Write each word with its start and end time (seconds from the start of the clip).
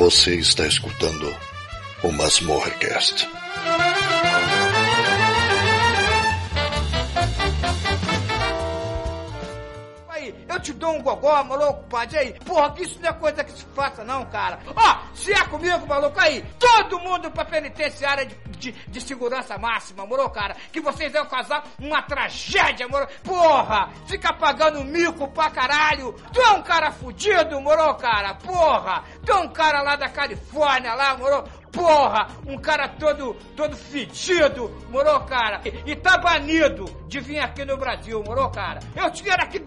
Você 0.00 0.34
está 0.36 0.66
escutando 0.66 1.36
o 2.02 2.10
Masmorrecast. 2.10 3.28
Eu 10.50 10.58
te 10.58 10.72
dou 10.72 10.96
um 10.96 11.00
gogó, 11.00 11.44
maluco, 11.44 11.84
pode 11.84 12.18
aí. 12.18 12.32
Porra, 12.44 12.72
que 12.72 12.82
isso 12.82 12.98
não 13.00 13.08
é 13.08 13.12
coisa 13.12 13.44
que 13.44 13.52
se 13.52 13.64
faça, 13.66 14.02
não, 14.02 14.26
cara. 14.26 14.58
Ó, 14.74 14.98
se 15.14 15.32
é 15.32 15.44
comigo, 15.44 15.86
maluco, 15.86 16.18
aí, 16.18 16.44
todo 16.58 16.98
mundo 16.98 17.30
pra 17.30 17.44
penitenciária 17.44 18.26
de, 18.26 18.34
de, 18.58 18.72
de 18.72 19.00
segurança 19.00 19.56
máxima, 19.56 20.04
moro, 20.04 20.28
cara? 20.30 20.56
Que 20.72 20.80
vocês 20.80 21.12
vão 21.12 21.24
causar 21.26 21.62
uma 21.78 22.02
tragédia, 22.02 22.88
moro? 22.88 23.06
Porra, 23.22 23.90
fica 24.06 24.32
pagando 24.32 24.84
mico 24.84 25.28
pra 25.28 25.50
caralho. 25.50 26.14
Tu 26.32 26.40
é 26.40 26.50
um 26.50 26.62
cara 26.62 26.90
fudido, 26.90 27.60
moro, 27.60 27.94
cara? 27.94 28.34
Porra, 28.34 29.04
tu 29.24 29.30
é 29.30 29.36
um 29.36 29.48
cara 29.52 29.82
lá 29.82 29.94
da 29.94 30.08
Califórnia, 30.08 30.94
lá, 30.94 31.16
moro? 31.16 31.44
Porra, 31.70 32.26
um 32.44 32.58
cara 32.58 32.88
todo, 32.88 33.34
todo 33.56 33.76
fedido, 33.76 34.68
moro, 34.90 35.20
cara? 35.26 35.60
E, 35.64 35.92
e 35.92 35.94
tá 35.94 36.18
banido 36.18 36.86
de 37.06 37.20
vir 37.20 37.38
aqui 37.38 37.64
no 37.64 37.76
Brasil, 37.76 38.20
moro, 38.26 38.50
cara? 38.50 38.80
Eu 38.96 39.08
tinha 39.12 39.34
aqui 39.36 39.64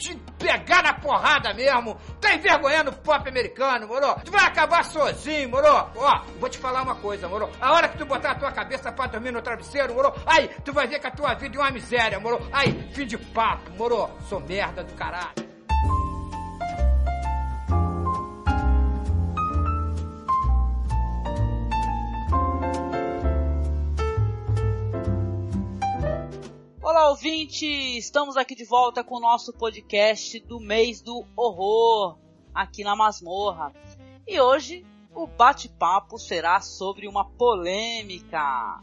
te 0.00 0.16
pegar 0.38 0.82
na 0.82 0.94
porrada 0.94 1.52
mesmo. 1.52 1.96
Tá 2.20 2.34
envergonhando 2.34 2.90
o 2.90 2.96
pop 2.96 3.28
americano, 3.28 3.86
moro? 3.86 4.14
Tu 4.24 4.32
vai 4.32 4.46
acabar 4.46 4.82
sozinho, 4.84 5.50
moro? 5.50 5.68
Ó, 5.94 6.20
vou 6.40 6.48
te 6.48 6.58
falar 6.58 6.82
uma 6.82 6.94
coisa, 6.94 7.28
moro? 7.28 7.50
A 7.60 7.72
hora 7.72 7.88
que 7.88 7.98
tu 7.98 8.06
botar 8.06 8.32
a 8.32 8.34
tua 8.34 8.50
cabeça 8.50 8.90
pra 8.90 9.06
dormir 9.06 9.30
no 9.30 9.42
travesseiro, 9.42 9.94
moro? 9.94 10.12
Aí, 10.26 10.48
tu 10.64 10.72
vai 10.72 10.86
ver 10.86 10.98
que 10.98 11.06
a 11.06 11.10
tua 11.10 11.34
vida 11.34 11.56
é 11.56 11.60
uma 11.60 11.70
miséria, 11.70 12.18
moro? 12.18 12.40
Aí, 12.50 12.72
fim 12.94 13.06
de 13.06 13.18
papo, 13.18 13.70
moro? 13.76 14.10
Sou 14.28 14.40
merda 14.40 14.82
do 14.82 14.94
caralho. 14.94 15.49
Olá, 26.90 27.08
ouvinte! 27.10 27.66
Estamos 27.96 28.36
aqui 28.36 28.52
de 28.52 28.64
volta 28.64 29.04
com 29.04 29.14
o 29.14 29.20
nosso 29.20 29.52
podcast 29.52 30.40
do 30.40 30.58
mês 30.58 31.00
do 31.00 31.24
horror, 31.36 32.18
aqui 32.52 32.82
na 32.82 32.96
Masmorra. 32.96 33.72
E 34.26 34.40
hoje 34.40 34.84
o 35.14 35.24
bate-papo 35.24 36.18
será 36.18 36.60
sobre 36.60 37.06
uma 37.06 37.24
polêmica. 37.24 38.82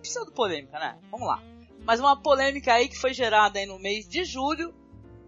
Pseudo 0.00 0.30
polêmica, 0.30 0.78
né? 0.78 0.96
Vamos 1.10 1.26
lá. 1.26 1.42
Mas 1.84 1.98
uma 1.98 2.16
polêmica 2.16 2.72
aí 2.72 2.88
que 2.88 2.96
foi 2.96 3.12
gerada 3.12 3.58
aí 3.58 3.66
no 3.66 3.80
mês 3.80 4.08
de 4.08 4.24
julho, 4.24 4.72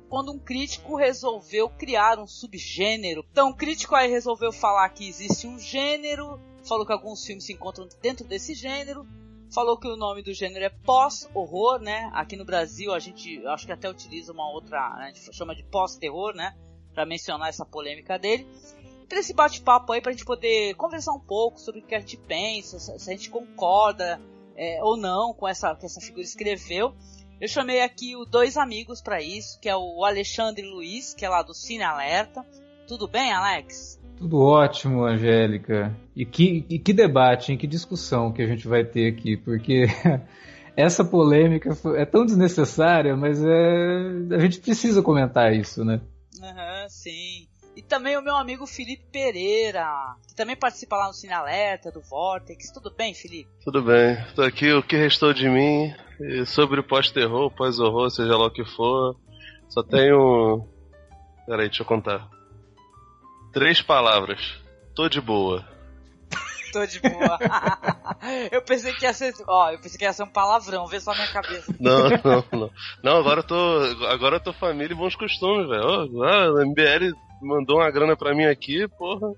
quando 0.08 0.30
um 0.30 0.38
crítico 0.38 0.94
resolveu 0.94 1.68
criar 1.70 2.20
um 2.20 2.26
subgênero. 2.28 3.26
Então, 3.32 3.50
o 3.50 3.56
crítico 3.56 3.96
aí 3.96 4.08
resolveu 4.08 4.52
falar 4.52 4.88
que 4.90 5.08
existe 5.08 5.48
um 5.48 5.58
gênero, 5.58 6.40
falou 6.62 6.86
que 6.86 6.92
alguns 6.92 7.26
filmes 7.26 7.46
se 7.46 7.52
encontram 7.52 7.88
dentro 8.00 8.24
desse 8.28 8.54
gênero, 8.54 9.04
falou 9.52 9.76
que 9.76 9.86
o 9.86 9.96
nome 9.96 10.22
do 10.22 10.32
gênero 10.32 10.64
é 10.64 10.70
pós-horror, 10.70 11.78
né? 11.78 12.10
Aqui 12.14 12.36
no 12.36 12.44
Brasil 12.44 12.92
a 12.92 12.98
gente 12.98 13.44
acho 13.46 13.66
que 13.66 13.72
até 13.72 13.88
utiliza 13.88 14.32
uma 14.32 14.50
outra, 14.50 14.80
a 14.80 15.06
gente 15.06 15.32
chama 15.34 15.54
de 15.54 15.62
pós-terror, 15.62 16.34
né? 16.34 16.56
Para 16.94 17.06
mencionar 17.06 17.48
essa 17.48 17.64
polêmica 17.64 18.18
dele. 18.18 18.46
Para 19.08 19.20
esse 19.20 19.34
bate-papo 19.34 19.92
aí, 19.92 20.00
para 20.00 20.10
a 20.10 20.12
gente 20.12 20.24
poder 20.24 20.74
conversar 20.74 21.12
um 21.12 21.20
pouco 21.20 21.60
sobre 21.60 21.80
o 21.80 21.84
que 21.84 21.94
a 21.94 22.00
gente 22.00 22.16
pensa, 22.16 22.78
se 22.78 23.10
a 23.10 23.12
gente 23.12 23.28
concorda 23.28 24.20
é, 24.56 24.82
ou 24.82 24.96
não 24.96 25.34
com 25.34 25.46
essa 25.46 25.74
que 25.76 25.84
essa 25.84 26.00
figura 26.00 26.22
escreveu. 26.22 26.94
Eu 27.40 27.48
chamei 27.48 27.82
aqui 27.82 28.16
os 28.16 28.28
dois 28.28 28.56
amigos 28.56 29.02
para 29.02 29.20
isso, 29.20 29.58
que 29.60 29.68
é 29.68 29.76
o 29.76 30.04
Alexandre 30.04 30.64
Luiz, 30.64 31.12
que 31.12 31.24
é 31.24 31.28
lá 31.28 31.42
do 31.42 31.52
Cine 31.52 31.82
Alerta. 31.82 32.46
Tudo 32.86 33.08
bem, 33.08 33.32
Alex? 33.32 34.01
Tudo 34.22 34.38
ótimo, 34.38 35.04
Angélica. 35.04 35.92
E 36.14 36.24
que, 36.24 36.64
e 36.70 36.78
que 36.78 36.92
debate, 36.92 37.50
hein? 37.50 37.58
que 37.58 37.66
discussão 37.66 38.32
que 38.32 38.40
a 38.40 38.46
gente 38.46 38.68
vai 38.68 38.84
ter 38.84 39.12
aqui, 39.12 39.36
porque 39.36 39.86
essa 40.76 41.04
polêmica 41.04 41.70
é 41.96 42.04
tão 42.04 42.24
desnecessária, 42.24 43.16
mas 43.16 43.42
é, 43.44 44.36
a 44.36 44.38
gente 44.38 44.60
precisa 44.60 45.02
comentar 45.02 45.52
isso, 45.52 45.84
né? 45.84 46.00
Aham, 46.40 46.82
uhum, 46.82 46.88
sim. 46.88 47.48
E 47.74 47.82
também 47.82 48.16
o 48.16 48.22
meu 48.22 48.36
amigo 48.36 48.64
Felipe 48.64 49.02
Pereira, 49.10 50.14
que 50.28 50.36
também 50.36 50.54
participa 50.54 50.98
lá 50.98 51.08
no 51.08 51.14
Cine 51.14 51.32
Alerta, 51.32 51.90
do 51.90 52.00
Vortex. 52.00 52.70
Tudo 52.70 52.94
bem, 52.96 53.12
Felipe? 53.14 53.50
Tudo 53.64 53.82
bem. 53.82 54.24
Tô 54.36 54.42
aqui, 54.42 54.72
o 54.72 54.84
que 54.84 54.96
restou 54.96 55.34
de 55.34 55.48
mim, 55.48 55.92
sobre 56.46 56.78
o 56.78 56.84
pós-terror, 56.84 57.50
pós-horror, 57.50 58.08
seja 58.08 58.36
lá 58.36 58.46
o 58.46 58.52
que 58.52 58.64
for. 58.64 59.16
Só 59.68 59.82
tenho. 59.82 60.64
Peraí, 61.44 61.66
deixa 61.66 61.82
eu 61.82 61.86
contar. 61.86 62.30
Três 63.52 63.82
palavras. 63.82 64.40
Tô 64.94 65.08
de 65.08 65.20
boa. 65.20 65.64
Tô 66.72 66.86
de 66.86 67.00
boa. 67.00 67.38
eu 68.50 68.62
pensei 68.62 68.94
que 68.94 69.04
ia 69.04 69.12
ser. 69.12 69.34
Ó, 69.46 69.70
eu 69.70 69.78
pensei 69.78 69.98
que 69.98 70.04
ia 70.04 70.12
ser 70.12 70.22
um 70.22 70.28
palavrão, 70.28 70.86
vê 70.86 70.98
só 70.98 71.12
minha 71.12 71.30
cabeça. 71.30 71.74
Não, 71.78 72.08
não, 72.08 72.44
não. 72.52 72.70
Não, 73.02 73.16
agora 73.18 73.40
eu 73.40 73.44
tô. 73.44 74.06
Agora 74.06 74.36
eu 74.36 74.40
tô 74.40 74.52
família 74.54 74.94
e 74.94 74.96
bons 74.96 75.14
costumes, 75.14 75.68
velho. 75.68 75.84
Oh, 75.84 76.22
a 76.22 76.64
MBL 76.64 77.14
mandou 77.42 77.78
uma 77.78 77.90
grana 77.90 78.16
pra 78.16 78.34
mim 78.34 78.46
aqui, 78.46 78.88
porra. 78.88 79.32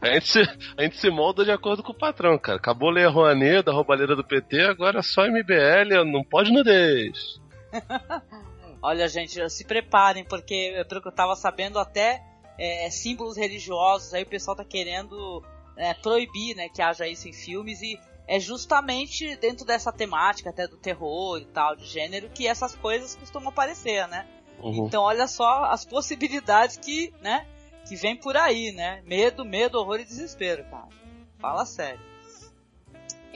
A 0.00 0.14
gente, 0.14 0.28
se, 0.28 0.40
a 0.78 0.82
gente 0.82 0.96
se 0.96 1.10
molda 1.10 1.44
de 1.44 1.50
acordo 1.50 1.82
com 1.82 1.92
o 1.92 1.98
patrão, 1.98 2.38
cara. 2.38 2.58
Acabou 2.58 2.90
ler 2.90 3.06
a 3.06 3.10
Rouanet 3.10 3.62
da 3.62 3.72
roubalheira 3.72 4.14
do 4.14 4.24
PT, 4.24 4.62
agora 4.62 5.00
é 5.00 5.02
só 5.02 5.26
MBL, 5.26 6.04
não 6.04 6.22
pode 6.24 6.52
nudez. 6.52 7.40
Olha, 8.86 9.08
gente, 9.08 9.50
se 9.50 9.64
preparem, 9.64 10.22
porque 10.22 10.84
pelo 10.88 11.02
que 11.02 11.08
eu 11.08 11.12
tava 11.12 11.34
sabendo, 11.34 11.76
até 11.76 12.22
é, 12.56 12.88
símbolos 12.88 13.36
religiosos 13.36 14.14
aí 14.14 14.22
o 14.22 14.28
pessoal 14.28 14.56
tá 14.56 14.64
querendo 14.64 15.42
é, 15.76 15.92
proibir 15.92 16.54
né, 16.54 16.68
que 16.68 16.80
haja 16.80 17.04
isso 17.08 17.28
em 17.28 17.32
filmes 17.32 17.82
e 17.82 17.98
é 18.28 18.38
justamente 18.38 19.34
dentro 19.38 19.66
dessa 19.66 19.92
temática 19.92 20.50
até 20.50 20.68
do 20.68 20.76
terror 20.76 21.40
e 21.40 21.46
tal, 21.46 21.74
de 21.74 21.84
gênero, 21.84 22.30
que 22.30 22.46
essas 22.46 22.76
coisas 22.76 23.16
costumam 23.16 23.48
aparecer, 23.48 24.06
né? 24.06 24.24
Uhum. 24.60 24.86
Então 24.86 25.02
olha 25.02 25.26
só 25.26 25.64
as 25.64 25.84
possibilidades 25.84 26.76
que, 26.76 27.12
né, 27.20 27.44
que 27.88 27.96
vem 27.96 28.14
por 28.14 28.36
aí, 28.36 28.70
né? 28.70 29.02
Medo, 29.04 29.44
medo, 29.44 29.80
horror 29.80 29.98
e 29.98 30.04
desespero, 30.04 30.62
cara. 30.70 30.86
Fala 31.40 31.66
sério. 31.66 32.00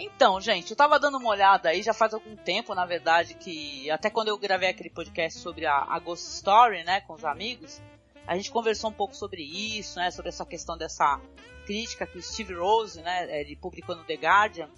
Então, 0.03 0.41
gente, 0.41 0.71
eu 0.71 0.77
tava 0.77 0.99
dando 0.99 1.19
uma 1.19 1.29
olhada 1.29 1.69
aí, 1.69 1.83
já 1.83 1.93
faz 1.93 2.15
algum 2.15 2.35
tempo, 2.35 2.75
na 2.75 2.87
verdade, 2.87 3.35
que 3.35 3.91
até 3.91 4.09
quando 4.09 4.29
eu 4.29 4.39
gravei 4.39 4.71
aquele 4.71 4.89
podcast 4.89 5.39
sobre 5.39 5.67
a, 5.67 5.77
a 5.77 5.99
Ghost 5.99 6.27
Story, 6.27 6.83
né, 6.85 7.03
com 7.03 7.13
os 7.13 7.25
amigos, 7.25 7.83
a 8.27 8.35
gente 8.35 8.51
conversou 8.51 8.89
um 8.89 8.95
pouco 8.95 9.15
sobre 9.15 9.43
isso, 9.43 9.99
né, 9.99 10.11
sobre 10.11 10.31
essa 10.31 10.47
questão 10.47 10.79
dessa 10.79 11.21
crítica 11.67 12.07
que 12.07 12.17
o 12.17 12.23
Steve 12.23 12.55
Rose, 12.55 13.03
né, 13.03 13.41
ele 13.41 13.55
publicou 13.57 13.95
no 13.95 14.03
The 14.05 14.15
Guardian, 14.15 14.71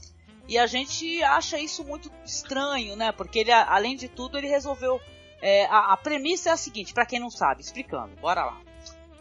e 0.49 0.59
a 0.59 0.67
gente 0.67 1.23
acha 1.23 1.57
isso 1.57 1.85
muito 1.85 2.11
estranho, 2.25 2.97
né, 2.97 3.13
porque 3.13 3.39
ele, 3.39 3.53
além 3.53 3.95
de 3.95 4.09
tudo, 4.09 4.37
ele 4.37 4.49
resolveu, 4.49 5.01
é, 5.41 5.67
a, 5.67 5.93
a, 5.93 5.97
premissa 5.97 6.51
é 6.51 6.53
a 6.53 6.57
seguinte, 6.57 6.93
para 6.93 7.07
quem 7.07 7.21
não 7.21 7.31
sabe, 7.31 7.63
explicando, 7.63 8.17
bora 8.21 8.45
lá. 8.45 8.61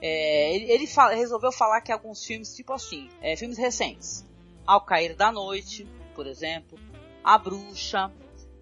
É, 0.02 0.56
ele, 0.56 0.72
ele 0.72 0.88
fala, 0.88 1.14
resolveu 1.14 1.52
falar 1.52 1.80
que 1.82 1.92
alguns 1.92 2.26
filmes, 2.26 2.56
tipo 2.56 2.74
assim, 2.74 3.08
é, 3.22 3.36
filmes 3.36 3.60
recentes, 3.60 4.26
ao 4.66 4.82
Cair 4.82 5.16
da 5.16 5.32
Noite, 5.32 5.88
por 6.16 6.28
exemplo, 6.28 6.78
A 7.24 7.38
Bruxa, 7.38 8.12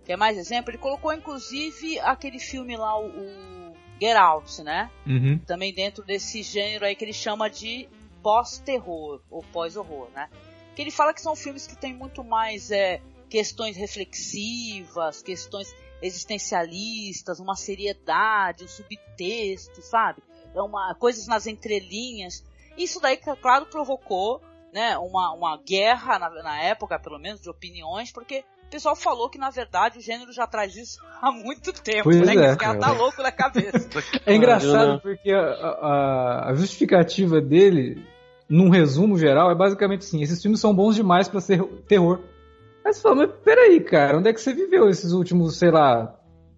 quer 0.05 0.17
mais 0.17 0.37
exemplo? 0.37 0.71
Ele 0.71 0.77
colocou 0.77 1.13
inclusive 1.13 1.99
aquele 1.99 2.39
filme 2.39 2.75
lá, 2.77 2.99
o, 2.99 3.07
o 3.07 3.73
Get 4.01 4.15
Out, 4.15 4.63
né? 4.63 4.89
Uhum. 5.05 5.39
Também 5.39 5.73
dentro 5.73 6.03
desse 6.03 6.41
gênero 6.43 6.85
aí 6.85 6.95
que 6.95 7.03
ele 7.03 7.13
chama 7.13 7.49
de 7.49 7.87
pós-terror 8.21 9.21
ou 9.29 9.43
pós-horror, 9.51 10.09
né? 10.13 10.29
que 10.79 10.83
ele 10.83 10.91
fala 10.91 11.13
que 11.13 11.21
são 11.21 11.35
filmes 11.35 11.67
que 11.67 11.75
têm 11.75 11.93
muito 11.93 12.23
mais 12.23 12.71
é, 12.71 13.01
questões 13.29 13.75
reflexivas, 13.75 15.21
questões 15.21 15.75
existencialistas, 16.01 17.41
uma 17.41 17.53
seriedade, 17.53 18.63
um 18.63 18.67
subtexto, 18.69 19.81
sabe? 19.81 20.23
É 20.55 20.61
uma 20.61 20.95
coisas 20.95 21.27
nas 21.27 21.47
entrelinhas. 21.47 22.45
Isso 22.77 23.01
daí, 23.01 23.17
claro, 23.17 23.65
provocou 23.65 24.41
né, 24.73 24.97
uma, 24.97 25.33
uma 25.33 25.57
guerra 25.57 26.19
na, 26.19 26.29
na 26.43 26.61
época, 26.61 26.99
pelo 26.99 27.17
menos, 27.19 27.41
de 27.41 27.49
opiniões, 27.49 28.11
porque 28.11 28.43
o 28.67 28.69
pessoal 28.69 28.95
falou 28.95 29.29
que, 29.29 29.37
na 29.39 29.49
verdade, 29.49 29.97
o 29.97 30.01
gênero 30.01 30.31
já 30.31 30.45
traz 30.45 30.75
isso 30.75 30.99
há 31.21 31.31
muito 31.31 31.73
tempo, 31.73 32.03
Pois 32.03 32.17
né? 32.21 32.33
é, 32.33 32.35
que 32.35 32.41
esse 32.45 32.57
cara. 32.57 32.77
cara 32.77 32.79
tá 32.79 32.91
louco 32.99 33.21
na 33.23 33.31
cabeça. 33.31 33.89
É 34.25 34.35
engraçado 34.35 34.99
porque 35.01 35.31
a, 35.31 35.39
a- 35.41 36.49
a 36.49 36.53
justificativa 36.53 37.41
dele, 37.41 38.05
num 38.47 38.69
resumo 38.69 39.17
geral, 39.17 39.49
é 39.49 39.55
basicamente 39.55 40.01
assim: 40.01 40.21
esses 40.21 40.39
filmes 40.41 40.59
são 40.59 40.73
bons 40.75 40.95
demais 40.95 41.27
pra 41.27 41.41
ser 41.41 41.63
terror. 41.87 42.19
Aí 42.85 42.93
você 42.93 43.01
fala, 43.01 43.15
mas 43.15 43.31
peraí, 43.43 43.79
cara, 43.81 44.17
onde 44.19 44.29
é 44.29 44.33
que 44.33 44.39
você 44.41 44.53
viveu 44.53 44.87
esses 44.87 45.11
últimos, 45.13 45.57
sei 45.57 45.71
lá, 45.71 46.15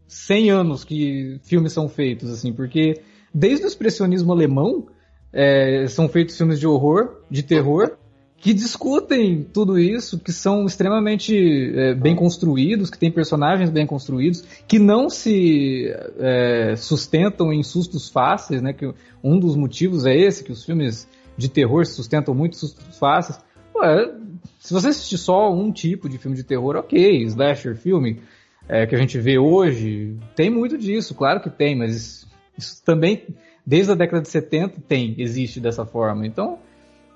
100 0.08 0.52
anos 0.52 0.84
que 0.84 1.40
filmes 1.44 1.72
são 1.72 1.88
feitos, 1.88 2.30
assim? 2.30 2.52
Porque 2.52 3.02
desde 3.34 3.66
o 3.66 3.68
expressionismo 3.68 4.32
alemão 4.34 4.88
é, 5.32 5.86
são 5.88 6.10
feitos 6.10 6.38
filmes 6.38 6.60
de 6.60 6.68
horror, 6.68 7.22
de 7.30 7.42
terror, 7.42 7.98
que 8.42 8.56
discutem 8.56 9.44
tudo 9.44 9.78
isso, 9.78 10.18
que 10.18 10.34
são 10.34 10.66
extremamente 10.66 11.72
é, 11.76 11.94
bem 11.94 12.16
construídos, 12.16 12.90
que 12.90 12.98
têm 12.98 13.12
personagens 13.12 13.70
bem 13.70 13.86
construídos, 13.86 14.42
que 14.68 14.80
não 14.80 15.12
se 15.12 15.94
é, 16.18 16.76
sustentam 16.76 17.54
em 17.54 17.62
sustos 17.62 18.10
fáceis, 18.10 18.60
né? 18.60 18.74
Que 18.74 18.92
um 19.24 19.40
dos 19.40 19.56
motivos 19.56 20.08
é 20.08 20.18
esse, 20.18 20.44
que 20.44 20.52
os 20.52 20.66
filmes 20.66 21.08
de 21.38 21.48
terror 21.50 21.86
se 21.86 21.94
sustentam 21.94 22.34
muito 22.34 22.56
sustos 22.56 22.98
fáceis. 22.98 23.40
Pô, 23.72 23.84
é, 23.84 24.12
se 24.58 24.74
você 24.74 24.88
assistir 24.88 25.20
só 25.20 25.54
um 25.54 25.72
tipo 25.72 26.10
de 26.10 26.18
filme 26.18 26.36
de 26.36 26.44
terror, 26.44 26.76
ok, 26.78 27.24
slasher 27.26 27.76
filme, 27.76 28.22
é, 28.68 28.88
que 28.88 28.96
a 28.96 28.98
gente 28.98 29.20
vê 29.20 29.38
hoje, 29.38 30.18
tem 30.36 30.50
muito 30.50 30.80
disso, 30.80 31.14
claro 31.14 31.42
que 31.42 31.50
tem, 31.50 31.76
mas 31.76 31.96
isso, 31.96 32.28
isso 32.58 32.84
também, 32.84 33.24
desde 33.64 33.92
a 33.92 33.96
década 33.96 34.24
de 34.24 34.30
70, 34.30 34.82
tem, 34.88 35.14
existe 35.20 35.60
dessa 35.60 35.86
forma. 35.86 36.26
Então, 36.26 36.58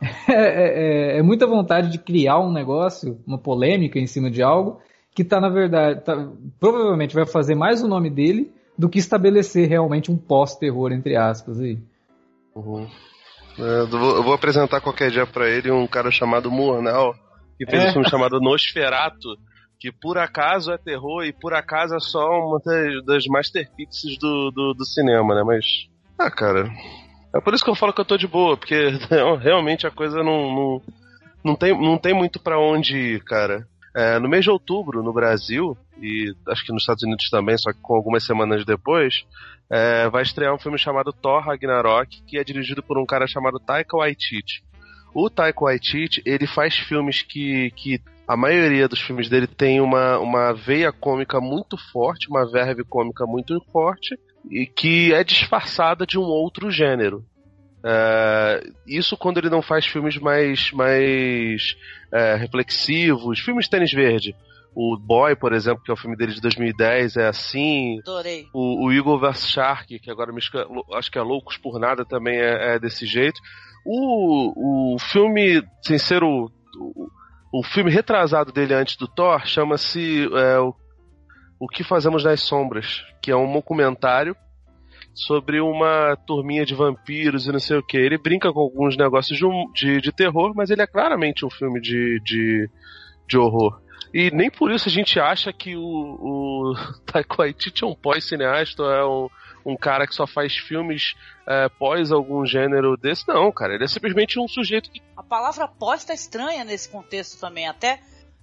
é, 0.30 1.16
é- 1.16 1.18
é 1.18 1.22
muita 1.22 1.48
vontade 1.48 1.90
de 1.90 1.98
criar 1.98 2.40
um 2.40 2.52
negócio, 2.52 3.20
uma 3.26 3.38
polêmica 3.38 4.00
em 4.00 4.08
cima 4.08 4.30
de 4.30 4.42
algo, 4.42 4.80
que 5.14 5.24
tá, 5.24 5.40
na 5.40 5.50
verdade, 5.50 6.02
tá- 6.04 6.30
provavelmente 6.60 7.16
vai 7.16 7.26
fazer 7.26 7.56
mais 7.56 7.82
o 7.82 7.88
nome 7.88 8.10
dele 8.10 8.52
do 8.78 8.90
que 8.90 9.00
estabelecer 9.00 9.70
realmente 9.70 10.12
um 10.12 10.18
pós-terror, 10.18 10.92
entre 10.92 11.16
aspas, 11.16 11.60
aí. 11.60 11.80
Uhum. 12.54 12.88
É, 13.58 13.80
eu, 13.82 13.88
vou, 13.88 14.16
eu 14.18 14.24
vou 14.24 14.34
apresentar 14.34 14.82
qualquer 14.82 15.10
dia 15.12 15.26
pra 15.26 15.48
ele 15.50 15.72
um 15.72 15.88
cara 15.88 16.12
chamado 16.12 16.52
Murnau, 16.52 17.14
que 17.58 17.66
fez 17.66 17.84
É. 17.84 17.90
um 17.90 17.94
filme 17.94 18.10
chamado 18.10 18.42
Nosferato, 18.42 19.30
que 19.80 19.92
por 19.92 20.18
acaso 20.18 20.72
é 20.74 20.78
terror 20.78 21.24
e 21.24 21.32
por 21.32 21.54
acaso 21.54 21.96
é 21.96 22.00
só 22.00 22.28
uma 22.32 22.60
das, 22.60 23.06
das 23.06 23.26
masterpieces 23.28 24.18
do, 24.20 24.52
do, 24.52 24.74
do 24.74 24.86
cinema, 24.86 25.34
né? 25.36 25.44
Mas. 25.46 25.66
Ah, 26.20 26.30
cara. 26.30 26.70
É 27.36 27.42
por 27.42 27.54
isso 27.54 27.64
que 27.64 27.70
eu 27.70 27.76
falo 27.76 27.92
que 27.92 28.00
eu 28.00 28.06
tô 28.06 28.16
de 28.16 28.28
boa, 28.28 28.56
porque 28.56 28.92
realmente 29.42 29.86
a 29.86 29.92
coisa 29.92 30.24
não, 30.24 30.56
não, 30.56 30.82
não, 31.44 31.56
tem, 31.56 31.78
não 31.78 31.98
tem 31.98 32.14
muito 32.14 32.40
pra 32.40 32.58
onde 32.58 32.98
ir, 32.98 33.24
cara. 33.26 33.68
É, 33.94 34.18
no 34.20 34.30
mês 34.30 34.46
de 34.46 34.50
outubro, 34.50 35.04
no 35.04 35.12
Brasil, 35.12 35.78
e 36.02 36.34
acho 36.48 36.66
que 36.66 36.72
nos 36.72 36.84
Estados 36.84 37.04
Unidos 37.04 37.30
também, 37.30 37.58
só 37.58 37.74
que 37.74 37.80
com 37.82 37.96
algumas 37.96 38.26
semanas 38.26 38.66
depois, 38.66 39.26
é, 39.70 40.08
vai 40.10 40.24
estrear 40.24 40.54
um 40.54 40.60
filme 40.60 40.78
chamado 40.78 41.12
Thor 41.12 41.42
Ragnarok, 41.42 42.24
que 42.24 42.38
é 42.38 42.44
dirigido 42.44 42.82
por 42.82 42.98
um 42.98 43.06
cara 43.06 43.28
chamado 43.28 43.60
Taika 43.60 43.98
Waititi. 43.98 44.64
O 45.14 45.30
Taika 45.30 45.66
Waititi, 45.66 46.22
ele 46.26 46.48
faz 46.48 46.78
filmes 46.78 47.22
que, 47.22 47.72
que 47.72 48.02
a 48.26 48.38
maioria 48.38 48.88
dos 48.88 49.02
filmes 49.02 49.28
dele 49.28 49.48
tem 49.48 49.82
uma, 49.82 50.18
uma 50.20 50.54
veia 50.54 50.92
cômica 50.92 51.42
muito 51.42 51.78
forte, 51.92 52.30
uma 52.30 52.50
verve 52.50 52.84
cômica 52.86 53.26
muito 53.26 53.62
forte, 53.72 54.18
e 54.50 54.66
que 54.66 55.14
é 55.14 55.24
disfarçada 55.24 56.06
de 56.06 56.18
um 56.18 56.24
outro 56.24 56.70
gênero. 56.72 57.24
É, 57.84 58.64
isso 58.88 59.16
quando 59.16 59.38
ele 59.38 59.50
não 59.50 59.62
faz 59.62 59.86
filmes 59.86 60.18
mais, 60.18 60.72
mais 60.72 61.76
é, 62.12 62.36
reflexivos, 62.36 63.40
filmes 63.40 63.66
de 63.66 63.72
tênis 63.72 63.92
verde. 63.94 64.36
O 64.76 64.98
Boy, 64.98 65.36
por 65.36 65.54
exemplo, 65.54 65.82
que 65.84 65.90
é 65.90 65.94
o 65.94 65.98
filme 65.98 66.18
dele 66.18 66.34
de 66.34 66.42
2010, 66.42 67.16
é 67.16 67.28
assim. 67.28 68.00
Adorei. 68.00 68.46
O, 68.54 68.88
o 68.88 68.92
Eagle 68.92 69.20
vs 69.20 69.48
Shark, 69.50 70.00
que 70.00 70.12
agora 70.12 70.34
me 70.34 70.40
esca- 70.40 70.68
acho 70.96 71.10
que 71.12 71.18
é 71.18 71.22
Loucos 71.22 71.58
por 71.58 71.80
Nada, 71.80 72.04
também 72.04 72.38
é, 72.38 72.76
é 72.76 72.80
desse 72.80 73.06
jeito. 73.06 73.40
O, 73.86 74.96
o 74.96 75.00
filme, 75.00 75.64
sem 75.82 75.98
ser 75.98 76.24
o, 76.24 76.52
o, 76.78 77.08
o 77.54 77.64
filme 77.64 77.90
retrasado 77.90 78.52
dele 78.52 78.74
antes 78.74 78.98
do 78.98 79.08
Thor, 79.08 79.46
chama-se 79.46 80.28
é, 80.34 80.60
o, 80.60 80.76
o 81.60 81.68
Que 81.68 81.84
Fazemos 81.84 82.24
nas 82.24 82.42
Sombras, 82.42 83.06
que 83.22 83.32
é 83.32 83.36
um 83.36 83.52
documentário 83.52 84.36
sobre 85.14 85.62
uma 85.62 86.18
turminha 86.28 86.66
de 86.66 86.76
vampiros 86.76 87.48
e 87.48 87.52
não 87.52 87.60
sei 87.60 87.78
o 87.78 87.84
que. 87.84 87.98
Ele 87.98 88.18
brinca 88.18 88.52
com 88.52 88.60
alguns 88.60 88.98
negócios 88.98 89.40
de, 89.40 89.46
de, 89.74 90.02
de 90.02 90.12
terror, 90.12 90.54
mas 90.54 90.70
ele 90.70 90.82
é 90.82 90.88
claramente 90.88 91.46
um 91.46 91.50
filme 91.50 91.80
de, 91.80 92.20
de, 92.22 92.70
de 93.28 93.38
horror. 93.38 93.82
E 94.14 94.30
nem 94.32 94.50
por 94.50 94.72
isso 94.72 94.90
a 94.90 94.92
gente 94.92 95.20
acha 95.20 95.52
que 95.54 95.76
o, 95.76 95.82
o 95.82 96.74
Taika 97.06 97.36
Waititi 97.38 97.84
é 97.84 97.88
um 97.88 97.96
pós-cineasta, 97.96 98.84
é 98.84 99.06
um, 99.06 99.30
um 99.66 99.78
cara 99.78 100.06
que 100.06 100.14
só 100.14 100.28
faz 100.28 100.56
filmes 100.56 101.16
é, 101.48 101.70
pós 101.70 102.12
algum 102.12 102.46
gênero 102.46 102.98
desse. 102.98 103.28
Não, 103.28 103.52
cara, 103.52 103.76
ele 103.76 103.86
é 103.86 103.88
simplesmente 103.88 104.40
um 104.40 104.48
sujeito 104.48 104.92
que. 104.92 105.02
A 105.16 105.24
palavra 105.24 105.68
pós 105.68 106.04
tá 106.04 106.14
estranha 106.14 106.64
nesse 106.64 106.90
contexto 106.90 107.40
também, 107.40 107.68
até. 107.68 108.00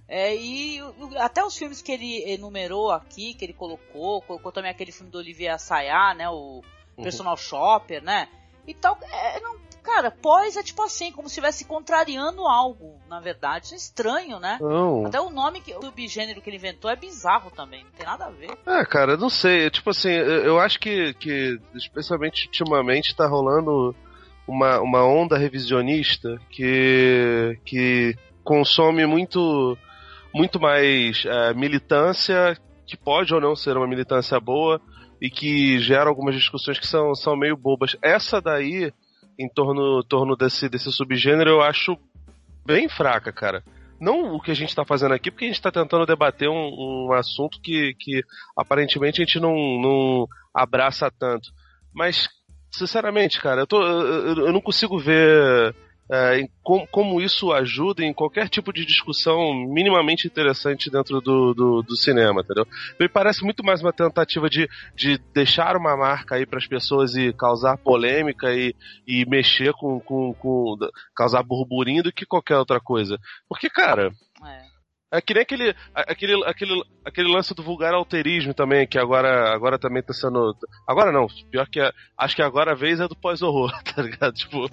É, 0.07 0.35
e 0.35 0.79
até 1.17 1.43
os 1.43 1.57
filmes 1.57 1.81
que 1.81 1.91
ele 1.91 2.31
enumerou 2.31 2.91
aqui, 2.91 3.33
que 3.33 3.45
ele 3.45 3.53
colocou, 3.53 4.21
colocou 4.21 4.51
também 4.51 4.69
aquele 4.71 4.91
filme 4.91 5.11
do 5.11 5.17
Olivier 5.17 5.53
Assayas, 5.53 6.17
né? 6.17 6.29
O 6.29 6.61
Personal 7.01 7.37
Shopper, 7.37 8.03
né? 8.03 8.27
E 8.67 8.73
tal. 8.73 8.97
é, 9.01 9.39
não, 9.39 9.57
cara, 9.81 10.09
pós 10.09 10.55
é 10.55 10.63
tipo 10.63 10.81
assim, 10.81 11.11
como 11.11 11.27
se 11.27 11.33
estivesse 11.33 11.65
contrariando 11.65 12.47
algo, 12.47 12.99
na 13.09 13.19
verdade. 13.19 13.65
Isso 13.65 13.73
é 13.73 13.77
estranho, 13.77 14.39
né? 14.39 14.57
Não. 14.61 15.05
Até 15.05 15.19
o 15.19 15.29
nome, 15.29 15.61
que, 15.61 15.73
o 15.75 15.81
subgênero 15.81 16.41
que 16.41 16.49
ele 16.49 16.57
inventou 16.57 16.89
é 16.89 16.95
bizarro 16.95 17.51
também, 17.51 17.83
não 17.83 17.91
tem 17.91 18.05
nada 18.05 18.25
a 18.25 18.29
ver. 18.29 18.57
É, 18.65 18.85
cara, 18.85 19.17
não 19.17 19.29
sei. 19.29 19.69
Tipo 19.69 19.89
assim, 19.89 20.11
eu 20.11 20.43
eu 20.43 20.59
acho 20.59 20.79
que, 20.79 21.13
que 21.15 21.59
especialmente 21.75 22.45
ultimamente, 22.45 23.15
tá 23.15 23.27
rolando 23.27 23.95
uma, 24.47 24.79
uma 24.79 25.03
onda 25.03 25.37
revisionista 25.37 26.39
que, 26.49 27.59
que 27.65 28.15
consome 28.43 29.05
muito, 29.05 29.77
muito 30.33 30.59
mais 30.59 31.23
é, 31.25 31.53
militância, 31.53 32.57
que 32.85 32.97
pode 32.97 33.33
ou 33.33 33.39
não 33.41 33.55
ser 33.55 33.77
uma 33.77 33.87
militância 33.87 34.39
boa, 34.39 34.81
e 35.21 35.29
que 35.29 35.79
gera 35.79 36.09
algumas 36.09 36.35
discussões 36.35 36.77
que 36.79 36.87
são, 36.87 37.15
são 37.15 37.35
meio 37.35 37.55
bobas. 37.55 37.95
Essa 38.01 38.41
daí, 38.41 38.91
em 39.39 39.47
torno, 39.47 40.03
torno 40.03 40.35
desse, 40.35 40.67
desse 40.67 40.91
subgênero, 40.91 41.49
eu 41.49 41.61
acho 41.61 41.97
bem 42.65 42.89
fraca, 42.89 43.31
cara. 43.31 43.63
Não 44.01 44.35
o 44.35 44.41
que 44.41 44.51
a 44.51 44.55
gente 44.55 44.75
tá 44.75 44.83
fazendo 44.83 45.13
aqui, 45.13 45.31
porque 45.31 45.45
a 45.45 45.47
gente 45.47 45.61
tá 45.61 45.71
tentando 45.71 46.05
debater 46.05 46.49
um, 46.49 47.07
um 47.07 47.13
assunto 47.13 47.61
que, 47.61 47.93
que 47.97 48.21
aparentemente 48.57 49.21
a 49.21 49.25
gente 49.25 49.39
não, 49.39 49.55
não 49.55 50.27
abraça 50.53 51.09
tanto. 51.17 51.49
Mas, 51.93 52.27
sinceramente, 52.71 53.39
cara, 53.39 53.61
eu, 53.61 53.67
tô, 53.67 53.81
eu- 53.81 54.47
eu 54.47 54.51
não 54.51 54.59
consigo 54.59 54.99
ver 54.99 55.73
é, 56.11 56.45
com- 56.61 56.85
como 56.87 57.21
isso 57.21 57.51
ajuda 57.51 58.03
em 58.03 58.13
qualquer 58.13 58.49
tipo 58.49 58.71
de 58.73 58.85
discussão 58.85 59.53
minimamente 59.53 60.27
interessante 60.27 60.89
dentro 60.89 61.21
do, 61.21 61.53
do, 61.53 61.81
do 61.81 61.95
cinema, 61.95 62.41
entendeu? 62.41 62.67
Me 62.99 63.07
parece 63.07 63.43
muito 63.43 63.63
mais 63.63 63.81
uma 63.81 63.93
tentativa 63.93 64.49
de, 64.49 64.69
de 64.95 65.17
deixar 65.33 65.75
uma 65.75 65.95
marca 65.95 66.35
aí 66.35 66.45
para 66.45 66.59
as 66.59 66.67
pessoas 66.67 67.15
e 67.15 67.31
causar 67.33 67.77
polêmica 67.77 68.53
e, 68.53 68.75
e 69.07 69.25
mexer 69.25 69.73
com, 69.73 69.99
com, 69.99 70.33
com. 70.33 70.77
causar 71.15 71.43
burburinho 71.43 72.03
do 72.03 72.11
que 72.11 72.25
qualquer 72.25 72.57
outra 72.57 72.79
coisa. 72.79 73.17
Porque, 73.47 73.69
cara. 73.69 74.11
É. 74.45 74.72
É 75.15 75.21
que 75.21 75.31
nem 75.35 75.43
aquele, 75.43 75.69
a- 75.93 76.01
aquele, 76.11 76.43
aquele, 76.43 76.83
aquele 77.05 77.31
lance 77.31 77.53
do 77.53 77.61
vulgar 77.61 77.93
alterismo 77.93 78.51
também, 78.51 78.87
que 78.87 78.97
agora, 78.97 79.53
agora 79.53 79.77
também 79.77 80.01
tá 80.01 80.11
sendo. 80.11 80.57
Agora 80.87 81.11
não, 81.11 81.27
pior 81.51 81.67
que 81.67 81.79
é, 81.79 81.91
acho 82.17 82.35
que 82.35 82.41
agora 82.41 82.71
a 82.71 82.75
vez 82.75 82.99
é 82.99 83.07
do 83.07 83.15
pós-horror, 83.15 83.71
tá 83.93 84.01
ligado? 84.01 84.33
Tipo, 84.33 84.67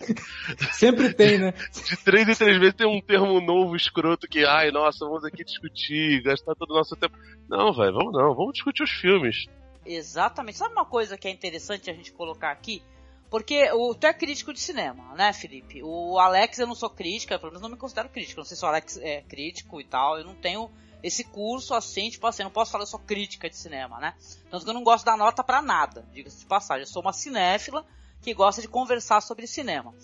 Sempre 0.72 1.12
tem, 1.12 1.36
né? 1.38 1.52
de 1.70 1.96
três 2.02 2.26
em 2.26 2.34
três 2.34 2.56
vezes 2.58 2.74
tem 2.74 2.86
um 2.86 3.02
termo 3.02 3.38
novo, 3.38 3.76
escroto, 3.76 4.26
que, 4.26 4.42
ai, 4.46 4.70
nossa, 4.70 5.04
vamos 5.04 5.26
aqui 5.26 5.44
discutir, 5.44 6.22
gastar 6.22 6.54
todo 6.54 6.70
o 6.70 6.74
nosso 6.74 6.96
tempo. 6.96 7.14
Não, 7.46 7.72
velho, 7.74 7.92
vamos 7.92 8.12
não, 8.14 8.34
vamos 8.34 8.54
discutir 8.54 8.82
os 8.82 8.90
filmes. 8.90 9.44
Exatamente. 9.84 10.56
Sabe 10.56 10.72
uma 10.72 10.86
coisa 10.86 11.18
que 11.18 11.28
é 11.28 11.30
interessante 11.30 11.90
a 11.90 11.94
gente 11.94 12.12
colocar 12.12 12.50
aqui? 12.50 12.82
Porque 13.30 13.70
o, 13.72 13.94
tu 13.94 14.06
é 14.06 14.12
crítico 14.12 14.52
de 14.52 14.60
cinema, 14.60 15.14
né, 15.14 15.32
Felipe? 15.32 15.82
O 15.84 16.18
Alex, 16.18 16.58
eu 16.58 16.66
não 16.66 16.74
sou 16.74 16.90
crítica, 16.90 17.38
pelo 17.38 17.52
menos 17.52 17.62
não 17.62 17.70
me 17.70 17.76
considero 17.76 18.08
crítico. 18.08 18.40
Não 18.40 18.44
sei 18.44 18.56
se 18.56 18.64
o 18.64 18.68
Alex 18.68 18.98
é 18.98 19.22
crítico 19.22 19.80
e 19.80 19.84
tal. 19.84 20.18
Eu 20.18 20.24
não 20.24 20.34
tenho 20.34 20.68
esse 21.02 21.24
curso 21.24 21.72
assim, 21.72 22.10
tipo 22.10 22.26
assim, 22.26 22.42
eu 22.42 22.46
não 22.46 22.52
posso 22.52 22.72
falar 22.72 22.82
eu 22.82 22.88
sou 22.88 22.98
crítica 23.00 23.48
de 23.48 23.56
cinema, 23.56 23.98
né? 24.00 24.14
Tanto 24.50 24.64
que 24.64 24.70
eu 24.70 24.74
não 24.74 24.82
gosto 24.82 25.04
dar 25.04 25.16
nota 25.16 25.44
pra 25.44 25.62
nada, 25.62 26.04
diga-se 26.12 26.40
de 26.40 26.46
passagem. 26.46 26.82
Eu 26.82 26.88
sou 26.88 27.02
uma 27.02 27.12
cinéfila 27.12 27.86
que 28.20 28.34
gosta 28.34 28.60
de 28.60 28.68
conversar 28.68 29.20
sobre 29.20 29.46
cinema. 29.46 29.94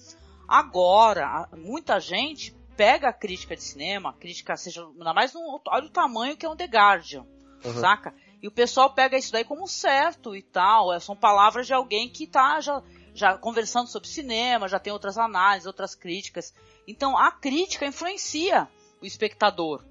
Agora, 0.49 1.49
muita 1.57 2.01
gente 2.01 2.57
pega 2.77 3.09
a 3.09 3.13
crítica 3.13 3.57
de 3.57 3.63
cinema, 3.63 4.13
crítica 4.15 4.57
seja, 4.57 4.87
ainda 4.87 5.13
mais 5.13 5.33
no, 5.33 5.61
olha 5.67 5.87
o 5.87 5.91
tamanho 5.91 6.37
que 6.37 6.47
é 6.47 6.49
um 6.49 6.57
The 6.57 6.67
Guardian, 6.67 7.27
saca? 7.81 8.15
E 8.43 8.47
o 8.47 8.53
pessoal 8.53 8.93
pega 8.95 9.19
isso 9.19 9.33
daí 9.33 9.45
como 9.45 9.67
certo 9.67 10.37
e 10.37 10.43
tal, 10.43 10.93
é, 10.93 11.01
são 11.01 11.17
palavras 11.17 11.67
de 11.67 11.73
alguém 11.73 12.09
que 12.09 12.27
tá 12.27 12.61
já, 12.61 12.83
já 13.17 13.37
conversando 13.39 13.89
sobre 13.89 14.09
cinema, 14.09 14.69
já 14.69 14.79
tem 14.79 14.93
outras 14.93 15.17
análises, 15.17 15.67
outras 15.67 15.95
críticas. 15.95 16.55
Então 16.87 17.17
a 17.17 17.33
crítica 17.33 17.87
influencia 17.87 18.69
o 19.01 19.07
espectador, 19.07 19.83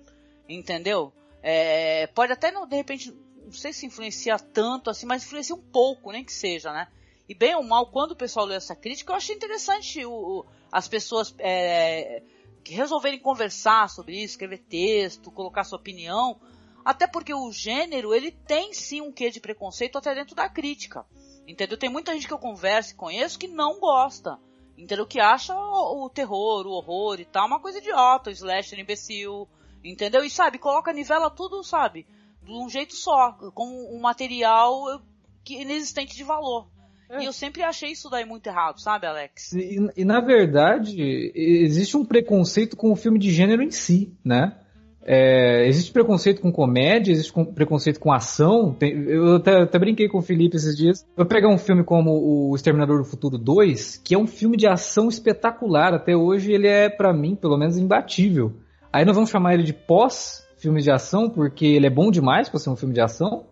entendeu? 0.47 1.11
É, 1.41 2.07
pode 2.07 2.31
até 2.31 2.51
não, 2.51 2.67
de 2.67 2.75
repente, 2.75 3.11
não 3.43 3.51
sei 3.51 3.73
se 3.73 3.85
influencia 3.85 4.37
tanto 4.37 4.89
assim, 4.89 5.05
mas 5.05 5.23
influencia 5.23 5.55
um 5.55 5.61
pouco, 5.61 6.11
nem 6.11 6.23
que 6.23 6.31
seja, 6.31 6.71
né? 6.71 6.87
E 7.27 7.33
bem 7.33 7.55
ou 7.55 7.63
mal, 7.63 7.87
quando 7.87 8.11
o 8.11 8.15
pessoal 8.15 8.45
leu 8.45 8.57
essa 8.57 8.75
crítica, 8.75 9.11
eu 9.11 9.17
achei 9.17 9.35
interessante 9.35 10.05
o, 10.05 10.11
o, 10.11 10.45
as 10.71 10.87
pessoas 10.87 11.33
é, 11.39 12.21
resolverem 12.63 13.19
conversar 13.19 13.89
sobre 13.89 14.15
isso, 14.15 14.33
escrever 14.33 14.59
texto, 14.59 15.31
colocar 15.31 15.63
sua 15.63 15.79
opinião, 15.79 16.39
até 16.83 17.07
porque 17.07 17.33
o 17.33 17.51
gênero, 17.51 18.13
ele 18.13 18.31
tem 18.31 18.71
sim 18.73 19.01
um 19.01 19.11
quê 19.11 19.31
de 19.31 19.39
preconceito 19.39 19.97
até 19.97 20.13
dentro 20.13 20.35
da 20.35 20.47
crítica. 20.47 21.03
Entendeu? 21.47 21.77
Tem 21.77 21.89
muita 21.89 22.13
gente 22.13 22.27
que 22.27 22.33
eu 22.33 22.39
converso 22.39 22.93
e 22.93 22.95
conheço 22.95 23.39
que 23.39 23.47
não 23.47 23.79
gosta. 23.79 24.37
Entendeu? 24.77 25.05
Que 25.05 25.19
acha 25.19 25.55
o, 25.55 26.05
o 26.05 26.09
terror, 26.09 26.65
o 26.65 26.71
horror 26.71 27.19
e 27.19 27.25
tal, 27.25 27.47
uma 27.47 27.59
coisa 27.59 27.77
idiota, 27.77 28.29
o 28.29 28.33
slasher 28.33 28.79
imbecil. 28.79 29.47
Entendeu? 29.83 30.23
E 30.23 30.29
sabe, 30.29 30.57
coloca, 30.57 30.91
nivela 30.91 31.29
tudo, 31.29 31.63
sabe? 31.63 32.05
De 32.43 32.51
um 32.51 32.67
jeito 32.69 32.95
só, 32.95 33.31
com 33.53 33.95
um 33.95 33.99
material 33.99 35.01
que 35.43 35.61
inexistente 35.61 36.15
de 36.15 36.23
valor. 36.23 36.67
É. 37.09 37.21
E 37.21 37.25
eu 37.25 37.33
sempre 37.33 37.61
achei 37.61 37.91
isso 37.91 38.09
daí 38.09 38.25
muito 38.25 38.47
errado, 38.47 38.81
sabe, 38.81 39.05
Alex? 39.05 39.53
E, 39.53 39.77
e, 39.95 40.03
na 40.03 40.19
verdade, 40.19 41.31
existe 41.35 41.95
um 41.95 42.03
preconceito 42.03 42.75
com 42.75 42.91
o 42.91 42.95
filme 42.95 43.19
de 43.19 43.29
gênero 43.31 43.61
em 43.61 43.71
si, 43.71 44.17
né? 44.23 44.59
É, 45.07 45.67
existe 45.67 45.91
preconceito 45.91 46.41
com 46.41 46.51
comédia, 46.51 47.11
existe 47.11 47.31
preconceito 47.53 47.99
com 47.99 48.11
ação. 48.11 48.73
Tem, 48.73 48.91
eu 49.07 49.35
até, 49.35 49.61
até, 49.61 49.77
brinquei 49.77 50.09
com 50.09 50.17
o 50.17 50.21
Felipe 50.21 50.57
esses 50.57 50.75
dias. 50.75 51.05
Vou 51.15 51.27
pegar 51.27 51.47
um 51.47 51.59
filme 51.59 51.83
como 51.83 52.11
O 52.49 52.55
Exterminador 52.55 52.97
do 52.97 53.05
Futuro 53.05 53.37
2, 53.37 53.97
que 54.03 54.15
é 54.15 54.17
um 54.17 54.25
filme 54.25 54.57
de 54.57 54.65
ação 54.65 55.07
espetacular. 55.07 55.93
Até 55.93 56.17
hoje 56.17 56.51
ele 56.51 56.67
é, 56.67 56.89
para 56.89 57.13
mim, 57.13 57.35
pelo 57.35 57.55
menos, 57.55 57.77
imbatível. 57.77 58.53
Aí 58.91 59.05
nós 59.05 59.13
vamos 59.13 59.29
chamar 59.29 59.53
ele 59.53 59.63
de 59.63 59.73
pós-filme 59.73 60.81
de 60.81 60.89
ação, 60.89 61.29
porque 61.29 61.67
ele 61.67 61.85
é 61.85 61.91
bom 61.91 62.09
demais 62.09 62.49
para 62.49 62.59
ser 62.59 62.71
um 62.71 62.75
filme 62.75 62.95
de 62.95 63.01
ação. 63.01 63.43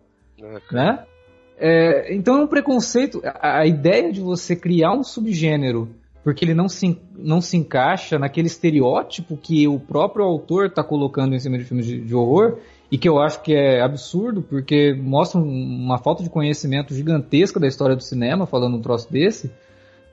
É, 0.42 0.74
né? 0.74 1.04
É, 1.56 2.12
então 2.12 2.36
é 2.36 2.42
um 2.42 2.48
preconceito. 2.48 3.22
A, 3.24 3.60
a 3.60 3.66
ideia 3.66 4.12
de 4.12 4.20
você 4.20 4.56
criar 4.56 4.92
um 4.92 5.04
subgênero 5.04 5.88
porque 6.24 6.44
ele 6.44 6.54
não 6.54 6.68
se, 6.68 6.98
não 7.16 7.40
se 7.42 7.56
encaixa 7.56 8.18
naquele 8.18 8.46
estereótipo 8.46 9.36
que 9.36 9.68
o 9.68 9.78
próprio 9.78 10.24
autor 10.24 10.66
está 10.66 10.82
colocando 10.82 11.34
em 11.34 11.38
cima 11.38 11.58
de 11.58 11.64
filmes 11.64 11.86
de, 11.86 12.00
de, 12.00 12.14
horror 12.14 12.58
e 12.90 12.96
que 12.96 13.06
eu 13.06 13.20
acho 13.20 13.42
que 13.42 13.52
é 13.52 13.82
absurdo 13.82 14.40
porque 14.40 14.94
mostra 14.94 15.38
uma 15.38 15.98
falta 15.98 16.22
de 16.22 16.30
conhecimento 16.30 16.94
gigantesca 16.94 17.60
da 17.60 17.68
história 17.68 17.94
do 17.94 18.02
cinema 18.02 18.46
falando 18.46 18.76
um 18.76 18.80
troço 18.80 19.12
desse 19.12 19.52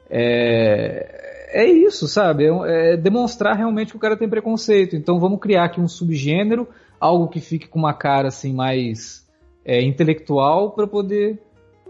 é, 0.09 1.53
é 1.53 1.65
isso, 1.65 2.05
sabe? 2.07 2.45
É, 2.45 2.93
é 2.93 2.97
demonstrar 2.97 3.55
realmente 3.55 3.91
que 3.91 3.97
o 3.97 3.99
cara 3.99 4.17
tem 4.17 4.27
preconceito. 4.27 4.97
Então 4.97 5.17
vamos 5.17 5.39
criar 5.39 5.63
aqui 5.63 5.79
um 5.79 5.87
subgênero, 5.87 6.67
algo 6.99 7.29
que 7.29 7.39
fique 7.39 7.69
com 7.69 7.79
uma 7.79 7.93
cara 7.93 8.27
assim 8.27 8.53
mais 8.53 9.25
é, 9.63 9.81
intelectual 9.81 10.71
para 10.71 10.85
poder 10.85 11.41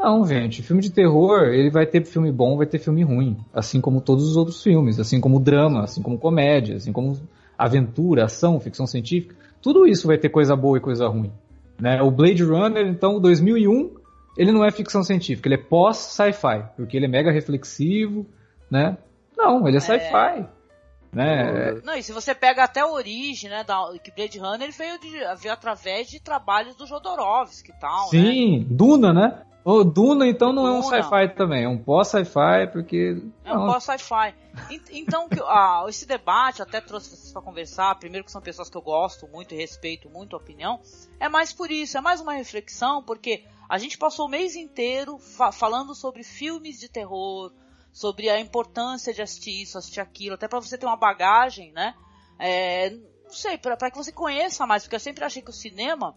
não, 0.01 0.25
gente, 0.25 0.63
filme 0.63 0.81
de 0.81 0.91
terror, 0.91 1.49
ele 1.49 1.69
vai 1.69 1.85
ter 1.85 2.03
filme 2.03 2.31
bom, 2.31 2.57
vai 2.57 2.65
ter 2.65 2.79
filme 2.79 3.03
ruim, 3.03 3.37
assim 3.53 3.79
como 3.79 4.01
todos 4.01 4.27
os 4.27 4.35
outros 4.35 4.61
filmes, 4.63 4.99
assim 4.99 5.21
como 5.21 5.39
drama, 5.39 5.83
assim 5.83 6.01
como 6.01 6.17
comédia, 6.17 6.75
assim 6.75 6.91
como 6.91 7.19
aventura, 7.57 8.25
ação, 8.25 8.59
ficção 8.59 8.87
científica, 8.87 9.35
tudo 9.61 9.85
isso 9.85 10.07
vai 10.07 10.17
ter 10.17 10.29
coisa 10.29 10.55
boa 10.55 10.77
e 10.77 10.81
coisa 10.81 11.07
ruim. 11.07 11.31
Né? 11.79 12.01
O 12.01 12.09
Blade 12.09 12.43
Runner, 12.43 12.87
então, 12.87 13.19
2001, 13.19 13.91
ele 14.35 14.51
não 14.51 14.65
é 14.65 14.71
ficção 14.71 15.03
científica, 15.03 15.47
ele 15.47 15.55
é 15.55 15.63
pós-sci-fi, 15.63 16.65
porque 16.75 16.97
ele 16.97 17.05
é 17.05 17.09
mega 17.09 17.31
reflexivo, 17.31 18.25
né? 18.69 18.97
Não, 19.37 19.67
ele 19.67 19.77
é, 19.77 19.79
é. 19.79 19.81
sci-fi. 19.81 20.45
Né? 21.11 21.81
Não, 21.83 21.95
e 21.95 22.01
se 22.01 22.13
você 22.13 22.33
pega 22.33 22.63
até 22.63 22.79
a 22.79 22.87
origem, 22.87 23.49
né, 23.49 23.63
da, 23.63 23.91
que 24.01 24.11
Blade 24.11 24.39
Runner 24.39 24.61
ele 24.61 24.71
veio, 24.71 24.99
de, 24.99 25.09
veio 25.41 25.53
através 25.53 26.09
de 26.09 26.21
trabalhos 26.21 26.75
do 26.75 26.87
Jodorowsky 26.87 27.71
e 27.71 27.79
tal, 27.79 28.07
Sim, 28.07 28.59
né? 28.59 28.65
Duna, 28.69 29.13
né? 29.13 29.41
O 29.63 29.83
Duna, 29.83 30.27
então, 30.27 30.51
não 30.51 30.63
Duna. 30.63 30.75
é 30.75 30.79
um 30.79 30.83
sci-fi 30.83 31.35
também, 31.35 31.65
é 31.65 31.69
um 31.69 31.77
pós-sci-fi, 31.77 32.67
porque. 32.71 33.21
É 33.45 33.53
um 33.53 33.67
pós-sci-fi. 33.67 34.33
Então, 34.89 35.27
ah, 35.47 35.85
esse 35.87 36.07
debate, 36.07 36.63
até 36.63 36.81
trouxe 36.81 37.09
vocês 37.09 37.31
para 37.31 37.41
conversar, 37.43 37.93
primeiro 37.99 38.25
que 38.25 38.31
são 38.31 38.41
pessoas 38.41 38.69
que 38.69 38.77
eu 38.77 38.81
gosto 38.81 39.27
muito 39.27 39.53
e 39.53 39.57
respeito 39.57 40.09
muito 40.09 40.35
a 40.35 40.39
opinião, 40.39 40.79
é 41.19 41.29
mais 41.29 41.53
por 41.53 41.69
isso, 41.69 41.97
é 41.97 42.01
mais 42.01 42.19
uma 42.21 42.33
reflexão, 42.33 43.03
porque 43.03 43.43
a 43.69 43.77
gente 43.77 43.97
passou 43.97 44.25
o 44.25 44.29
mês 44.29 44.55
inteiro 44.55 45.19
fa 45.19 45.51
falando 45.51 45.93
sobre 45.93 46.23
filmes 46.23 46.79
de 46.79 46.89
terror, 46.89 47.51
sobre 47.91 48.29
a 48.29 48.39
importância 48.39 49.13
de 49.13 49.21
assistir 49.21 49.61
isso, 49.61 49.77
assistir 49.77 49.99
aquilo, 49.99 50.35
até 50.35 50.47
para 50.47 50.59
você 50.59 50.77
ter 50.77 50.85
uma 50.85 50.97
bagagem, 50.97 51.71
né? 51.73 51.93
É, 52.39 52.89
não 53.23 53.33
sei, 53.33 53.57
para 53.57 53.91
que 53.91 53.97
você 53.97 54.11
conheça 54.11 54.65
mais, 54.65 54.83
porque 54.83 54.95
eu 54.95 54.99
sempre 54.99 55.23
achei 55.23 55.41
que 55.41 55.49
o 55.49 55.53
cinema 55.53 56.15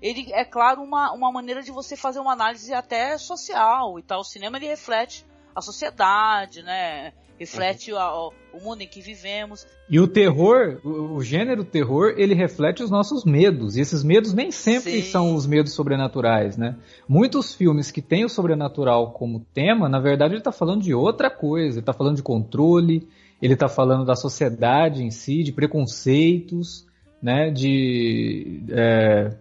ele 0.00 0.32
é 0.32 0.44
claro 0.44 0.82
uma, 0.82 1.12
uma 1.12 1.32
maneira 1.32 1.62
de 1.62 1.70
você 1.70 1.96
fazer 1.96 2.20
uma 2.20 2.32
análise 2.32 2.72
até 2.74 3.16
social 3.16 3.98
e 3.98 4.02
tal. 4.02 4.20
O 4.20 4.24
cinema 4.24 4.58
ele 4.58 4.66
reflete 4.66 5.26
a 5.54 5.62
sociedade, 5.62 6.62
né? 6.62 7.14
Reflete 7.38 7.92
uhum. 7.92 7.98
a, 7.98 8.28
o 8.28 8.60
mundo 8.62 8.82
em 8.82 8.86
que 8.86 9.00
vivemos. 9.00 9.66
E 9.90 9.98
o 9.98 10.06
terror, 10.06 10.80
o, 10.84 11.16
o, 11.16 11.22
gênero 11.22 11.64
terror, 11.64 12.14
ele 12.16 12.34
reflete 12.34 12.82
os 12.82 12.90
nossos 12.90 13.24
medos. 13.24 13.76
E 13.76 13.80
esses 13.80 14.04
medos 14.04 14.32
nem 14.32 14.50
sempre 14.50 15.02
Sim. 15.02 15.10
são 15.10 15.34
os 15.34 15.46
medos 15.46 15.72
sobrenaturais, 15.72 16.56
né? 16.56 16.76
Muitos 17.08 17.52
filmes 17.52 17.90
que 17.90 18.00
têm 18.00 18.24
o 18.24 18.28
sobrenatural 18.28 19.12
como 19.12 19.44
tema, 19.52 19.88
na 19.88 19.98
verdade, 19.98 20.34
ele 20.34 20.40
está 20.40 20.52
falando 20.52 20.82
de 20.82 20.94
outra 20.94 21.28
coisa. 21.28 21.74
Ele 21.78 21.80
está 21.80 21.92
falando 21.92 22.16
de 22.16 22.22
controle, 22.22 23.08
ele 23.42 23.54
está 23.54 23.68
falando 23.68 24.04
da 24.04 24.14
sociedade 24.14 25.02
em 25.02 25.10
si, 25.10 25.42
de 25.42 25.52
preconceitos, 25.52 26.86
né? 27.20 27.50
De. 27.50 28.62
É, 28.70 29.34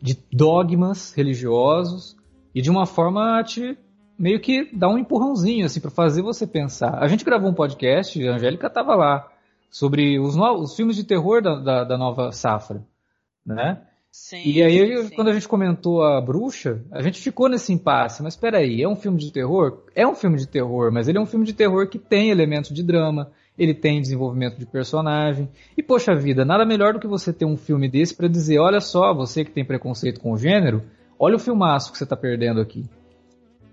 de 0.00 0.16
dogmas 0.32 1.12
religiosos 1.12 2.16
e 2.54 2.62
de 2.62 2.70
uma 2.70 2.86
forma 2.86 3.42
te 3.42 3.76
meio 4.18 4.40
que 4.40 4.68
dar 4.72 4.88
um 4.88 4.98
empurrãozinho 4.98 5.66
assim 5.66 5.80
para 5.80 5.90
fazer 5.90 6.22
você 6.22 6.46
pensar. 6.46 6.98
A 6.98 7.08
gente 7.08 7.24
gravou 7.24 7.50
um 7.50 7.54
podcast, 7.54 8.26
a 8.26 8.34
Angélica 8.34 8.66
estava 8.66 8.94
lá, 8.94 9.30
sobre 9.70 10.18
os, 10.18 10.34
novos, 10.34 10.70
os 10.70 10.76
filmes 10.76 10.96
de 10.96 11.04
terror 11.04 11.42
da, 11.42 11.56
da, 11.56 11.84
da 11.84 11.98
nova 11.98 12.32
safra, 12.32 12.82
né? 13.44 13.82
Sim, 14.18 14.40
e 14.46 14.62
aí, 14.62 15.04
sim. 15.04 15.14
quando 15.14 15.28
a 15.28 15.32
gente 15.34 15.46
comentou 15.46 16.02
a 16.02 16.18
bruxa, 16.22 16.82
a 16.90 17.02
gente 17.02 17.20
ficou 17.20 17.50
nesse 17.50 17.70
impasse. 17.70 18.22
Mas 18.22 18.34
peraí, 18.34 18.82
é 18.82 18.88
um 18.88 18.96
filme 18.96 19.18
de 19.18 19.30
terror? 19.30 19.82
É 19.94 20.06
um 20.06 20.14
filme 20.14 20.38
de 20.38 20.48
terror, 20.48 20.90
mas 20.90 21.06
ele 21.06 21.18
é 21.18 21.20
um 21.20 21.26
filme 21.26 21.44
de 21.44 21.52
terror 21.52 21.86
que 21.86 21.98
tem 21.98 22.30
elementos 22.30 22.70
de 22.70 22.82
drama, 22.82 23.30
ele 23.58 23.74
tem 23.74 24.00
desenvolvimento 24.00 24.58
de 24.58 24.64
personagem. 24.64 25.50
E 25.76 25.82
poxa 25.82 26.14
vida, 26.14 26.46
nada 26.46 26.64
melhor 26.64 26.94
do 26.94 26.98
que 26.98 27.06
você 27.06 27.30
ter 27.30 27.44
um 27.44 27.58
filme 27.58 27.90
desse 27.90 28.14
para 28.14 28.26
dizer, 28.26 28.58
olha 28.58 28.80
só, 28.80 29.12
você 29.12 29.44
que 29.44 29.50
tem 29.50 29.66
preconceito 29.66 30.18
com 30.18 30.32
o 30.32 30.38
gênero, 30.38 30.82
olha 31.18 31.36
o 31.36 31.38
filmaço 31.38 31.92
que 31.92 31.98
você 31.98 32.04
está 32.04 32.16
perdendo 32.16 32.58
aqui. 32.58 32.86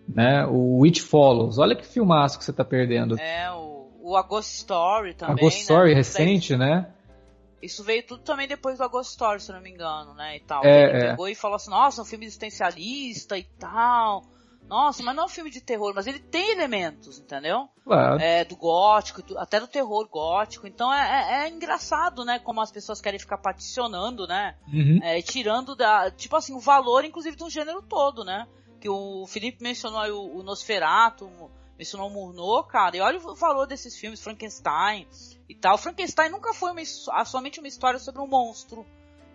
Né? 0.07 0.45
O 0.47 0.83
It 0.83 1.01
Follows, 1.01 1.57
olha 1.57 1.75
que 1.75 1.85
filmaço 1.85 2.37
que 2.37 2.43
você 2.45 2.51
está 2.51 2.63
perdendo. 2.63 3.19
É, 3.19 3.51
o, 3.51 3.89
o 4.01 4.17
A 4.17 4.21
Ghost 4.21 4.55
Story 4.57 5.13
também. 5.13 5.35
A 5.35 5.39
Ghost 5.39 5.59
né? 5.59 5.61
Story 5.61 5.93
recente, 5.93 6.57
né? 6.57 6.87
Isso 7.61 7.83
veio 7.83 8.05
tudo 8.05 8.21
também 8.23 8.47
depois 8.47 8.77
do 8.77 8.89
Ghost 8.89 9.11
Story, 9.11 9.39
se 9.39 9.51
não 9.53 9.61
me 9.61 9.69
engano, 9.69 10.13
né? 10.13 10.35
E 10.35 10.39
tal. 10.41 10.65
É, 10.65 10.83
ele 10.83 10.97
é. 10.97 11.09
pegou 11.11 11.29
e 11.29 11.35
falou 11.35 11.55
assim, 11.55 11.69
nossa, 11.69 12.01
um 12.01 12.05
filme 12.05 12.25
existencialista 12.25 13.37
e 13.37 13.43
tal. 13.57 14.23
Nossa, 14.67 15.03
mas 15.03 15.15
não 15.15 15.23
é 15.23 15.25
um 15.25 15.29
filme 15.29 15.49
de 15.49 15.61
terror, 15.61 15.93
mas 15.95 16.07
ele 16.07 16.19
tem 16.19 16.51
elementos, 16.51 17.19
entendeu? 17.19 17.67
Claro. 17.83 18.19
É, 18.19 18.43
do 18.43 18.55
gótico, 18.55 19.21
do, 19.21 19.37
até 19.37 19.59
do 19.59 19.67
terror 19.67 20.07
gótico. 20.09 20.67
Então 20.67 20.93
é, 20.93 20.99
é, 20.99 21.43
é, 21.43 21.49
engraçado, 21.49 22.25
né? 22.25 22.39
Como 22.39 22.61
as 22.61 22.71
pessoas 22.71 23.01
querem 23.01 23.19
ficar 23.19 23.37
paticionando, 23.37 24.25
né? 24.25 24.55
Uhum. 24.67 24.99
É, 25.01 25.21
tirando 25.21 25.75
da. 25.75 26.09
Tipo 26.11 26.35
assim, 26.35 26.53
o 26.53 26.59
valor, 26.59 27.05
inclusive, 27.05 27.35
do 27.35 27.49
gênero 27.49 27.81
todo, 27.81 28.23
né? 28.23 28.47
Que 28.83 28.89
o 28.89 29.25
Felipe 29.25 29.63
mencionou 29.63 30.01
aí 30.01 30.11
o, 30.11 30.39
o 30.39 30.43
Nosferatu, 30.43 31.31
mencionou 31.77 32.09
o 32.09 32.11
Murnau, 32.11 32.65
cara. 32.65 32.97
E 32.97 32.99
olha 32.99 33.17
o 33.17 33.33
valor 33.33 33.65
desses 33.65 33.97
filmes, 33.97 34.21
Frankenstein 34.21 35.07
e 35.47 35.55
tal. 35.55 35.77
Frankenstein 35.77 36.29
nunca 36.29 36.53
foi 36.53 36.73
uma, 36.73 37.23
somente 37.23 37.59
uma 37.59 37.67
história 37.69 37.97
sobre 37.97 38.21
um 38.21 38.27
monstro 38.27 38.85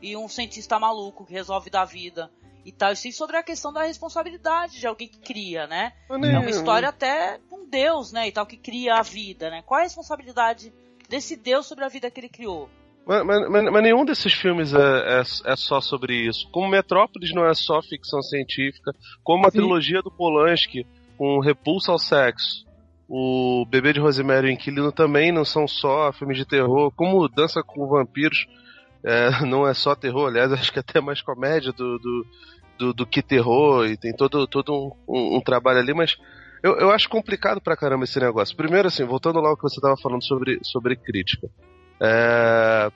e 0.02 0.14
um 0.14 0.28
cientista 0.28 0.78
maluco 0.78 1.24
que 1.24 1.32
resolve 1.32 1.70
dar 1.70 1.86
vida 1.86 2.30
e 2.62 2.70
tal, 2.70 2.92
e 2.92 2.96
sim 2.96 3.10
sobre 3.10 3.38
a 3.38 3.42
questão 3.42 3.72
da 3.72 3.84
responsabilidade 3.84 4.78
de 4.78 4.86
alguém 4.86 5.08
que 5.08 5.18
cria, 5.18 5.66
né? 5.66 5.94
É 6.10 6.38
uma 6.38 6.50
história 6.50 6.90
até 6.90 7.40
um 7.50 7.66
Deus, 7.66 8.12
né, 8.12 8.28
e 8.28 8.32
tal, 8.32 8.44
que 8.44 8.58
cria 8.58 8.96
a 8.96 9.02
vida, 9.02 9.48
né? 9.48 9.62
Qual 9.62 9.78
é 9.78 9.84
a 9.84 9.86
responsabilidade 9.86 10.74
desse 11.08 11.36
Deus 11.36 11.64
sobre 11.64 11.86
a 11.86 11.88
vida 11.88 12.10
que 12.10 12.20
ele 12.20 12.28
criou? 12.28 12.68
Mas, 13.08 13.24
mas, 13.24 13.72
mas 13.72 13.82
nenhum 13.82 14.04
desses 14.04 14.34
filmes 14.34 14.74
é, 14.74 14.78
é, 14.78 15.20
é, 15.20 15.56
só 15.56 15.80
sobre 15.80 16.14
isso. 16.14 16.46
Como 16.50 16.68
Metrópolis 16.68 17.32
não 17.32 17.46
é 17.46 17.54
só 17.54 17.80
ficção 17.80 18.20
científica, 18.20 18.92
como 19.24 19.46
a 19.46 19.50
Sim. 19.50 19.60
trilogia 19.60 20.02
do 20.02 20.10
Polanski 20.10 20.86
com 21.16 21.40
Repulsa 21.40 21.90
ao 21.90 21.98
Sexo, 21.98 22.66
o 23.08 23.64
Bebê 23.66 23.94
de 23.94 24.00
Rosemary 24.00 24.48
e 24.48 24.50
o 24.50 24.52
Inquilino 24.52 24.92
também 24.92 25.32
não 25.32 25.42
são 25.42 25.66
só 25.66 26.12
filmes 26.12 26.36
de 26.36 26.44
terror, 26.44 26.92
como 26.94 27.26
Dança 27.30 27.62
com 27.62 27.88
Vampiros 27.88 28.46
é, 29.02 29.30
não 29.46 29.66
é 29.66 29.72
só 29.72 29.94
terror, 29.94 30.28
aliás, 30.28 30.52
acho 30.52 30.70
que 30.70 30.78
é 30.78 30.80
até 30.80 31.00
mais 31.00 31.22
comédia 31.22 31.72
do, 31.72 31.98
do, 31.98 32.26
do, 32.78 32.92
do 32.92 33.06
que 33.06 33.22
terror, 33.22 33.86
e 33.86 33.96
tem 33.96 34.12
todo, 34.12 34.46
todo 34.46 34.74
um, 34.74 34.92
um, 35.08 35.36
um 35.38 35.40
trabalho 35.40 35.78
ali, 35.78 35.94
mas 35.94 36.18
eu, 36.62 36.76
eu 36.76 36.90
acho 36.90 37.08
complicado 37.08 37.58
pra 37.58 37.76
caramba 37.76 38.04
esse 38.04 38.20
negócio. 38.20 38.54
Primeiro, 38.54 38.88
assim, 38.88 39.04
voltando 39.04 39.40
lá 39.40 39.48
ao 39.48 39.56
que 39.56 39.62
você 39.62 39.80
tava 39.80 39.96
falando 39.96 40.24
sobre, 40.24 40.58
sobre 40.62 40.94
crítica. 40.94 41.48
É, 42.00 42.90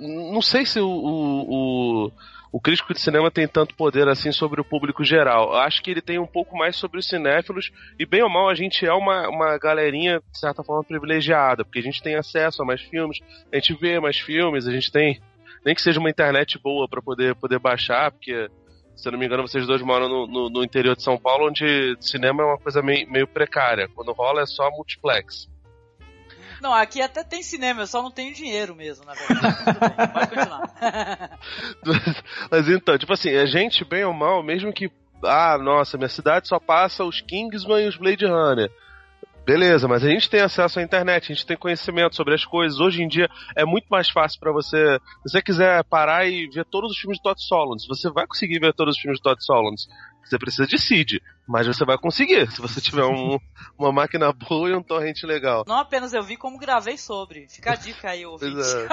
não 0.00 0.42
sei 0.42 0.66
se 0.66 0.80
o, 0.80 0.88
o, 0.88 2.06
o 2.06 2.12
o 2.50 2.60
crítico 2.60 2.94
de 2.94 3.00
cinema 3.00 3.30
tem 3.30 3.46
tanto 3.46 3.74
poder 3.74 4.08
assim 4.08 4.32
sobre 4.32 4.60
o 4.60 4.64
público 4.64 5.04
geral. 5.04 5.50
Eu 5.50 5.58
acho 5.58 5.82
que 5.82 5.90
ele 5.90 6.00
tem 6.00 6.18
um 6.18 6.26
pouco 6.26 6.56
mais 6.56 6.76
sobre 6.76 6.98
os 6.98 7.06
cinéfilos, 7.06 7.70
e 7.98 8.06
bem 8.06 8.22
ou 8.22 8.30
mal 8.30 8.48
a 8.48 8.54
gente 8.54 8.86
é 8.86 8.92
uma, 8.92 9.28
uma 9.28 9.58
galerinha, 9.58 10.20
de 10.32 10.38
certa 10.38 10.64
forma, 10.64 10.82
privilegiada, 10.84 11.64
porque 11.64 11.78
a 11.78 11.82
gente 11.82 12.02
tem 12.02 12.16
acesso 12.16 12.62
a 12.62 12.66
mais 12.66 12.80
filmes, 12.80 13.18
a 13.52 13.56
gente 13.56 13.74
vê 13.74 14.00
mais 14.00 14.18
filmes, 14.18 14.66
a 14.66 14.72
gente 14.72 14.90
tem. 14.90 15.20
Nem 15.64 15.74
que 15.74 15.82
seja 15.82 16.00
uma 16.00 16.10
internet 16.10 16.58
boa 16.58 16.88
para 16.88 17.02
poder, 17.02 17.34
poder 17.34 17.58
baixar, 17.58 18.12
porque, 18.12 18.48
se 18.96 19.06
eu 19.06 19.12
não 19.12 19.18
me 19.18 19.26
engano, 19.26 19.46
vocês 19.46 19.66
dois 19.66 19.82
moram 19.82 20.08
no, 20.08 20.26
no, 20.26 20.48
no 20.48 20.64
interior 20.64 20.96
de 20.96 21.02
São 21.02 21.18
Paulo, 21.18 21.48
onde 21.48 21.96
cinema 22.00 22.42
é 22.42 22.46
uma 22.46 22.58
coisa 22.58 22.80
meio, 22.80 23.10
meio 23.10 23.26
precária. 23.26 23.88
Quando 23.94 24.12
rola 24.12 24.42
é 24.42 24.46
só 24.46 24.70
multiplex. 24.70 25.48
Não, 26.60 26.72
aqui 26.72 27.00
até 27.00 27.22
tem 27.22 27.42
cinema, 27.42 27.82
eu 27.82 27.86
só 27.86 28.02
não 28.02 28.10
tenho 28.10 28.34
dinheiro 28.34 28.74
mesmo, 28.74 29.04
na 29.04 29.14
verdade. 29.14 30.12
Pode 30.12 30.28
continuar. 30.28 31.38
Mas 32.50 32.68
então, 32.68 32.98
tipo 32.98 33.12
assim, 33.12 33.34
a 33.34 33.46
gente, 33.46 33.84
bem 33.84 34.04
ou 34.04 34.12
mal, 34.12 34.42
mesmo 34.42 34.72
que. 34.72 34.90
Ah, 35.24 35.58
nossa, 35.58 35.96
minha 35.96 36.08
cidade 36.08 36.46
só 36.46 36.60
passa 36.60 37.04
os 37.04 37.20
Kingsman 37.20 37.84
e 37.84 37.88
os 37.88 37.96
Blade 37.96 38.24
Runner. 38.24 38.70
Beleza, 39.48 39.88
mas 39.88 40.04
a 40.04 40.10
gente 40.10 40.28
tem 40.28 40.42
acesso 40.42 40.78
à 40.78 40.82
internet, 40.82 41.24
a 41.24 41.34
gente 41.34 41.46
tem 41.46 41.56
conhecimento 41.56 42.14
sobre 42.14 42.34
as 42.34 42.44
coisas. 42.44 42.80
Hoje 42.80 43.02
em 43.02 43.08
dia 43.08 43.30
é 43.56 43.64
muito 43.64 43.86
mais 43.88 44.10
fácil 44.10 44.38
para 44.38 44.52
você. 44.52 45.00
Se 45.24 45.32
você 45.32 45.40
quiser 45.40 45.82
parar 45.84 46.26
e 46.28 46.46
ver 46.48 46.66
todos 46.66 46.90
os 46.90 46.98
filmes 46.98 47.16
de 47.16 47.22
Todd 47.22 47.42
Solondz, 47.42 47.86
você 47.86 48.10
vai 48.10 48.26
conseguir 48.26 48.58
ver 48.58 48.74
todos 48.74 48.94
os 48.94 49.00
filmes 49.00 49.18
de 49.18 49.22
Todd 49.22 49.42
Solondz. 49.42 49.88
Você 50.28 50.38
precisa 50.38 50.66
de 50.66 50.78
seed, 50.78 51.20
mas 51.46 51.66
você 51.66 51.84
vai 51.84 51.96
conseguir 51.96 52.50
se 52.50 52.60
você 52.60 52.80
tiver 52.80 53.04
um, 53.04 53.38
uma 53.78 53.90
máquina 53.90 54.30
boa 54.32 54.68
e 54.68 54.74
um 54.74 54.82
torrente 54.82 55.24
legal. 55.24 55.64
Não 55.66 55.78
apenas 55.78 56.12
eu 56.12 56.22
vi, 56.22 56.36
como 56.36 56.58
gravei 56.58 56.98
sobre. 56.98 57.48
Fica 57.48 57.72
a 57.72 57.76
dica 57.76 58.10
aí, 58.10 58.26
ouvinte. 58.26 58.52
Pois 58.52 58.74
é. 58.74 58.88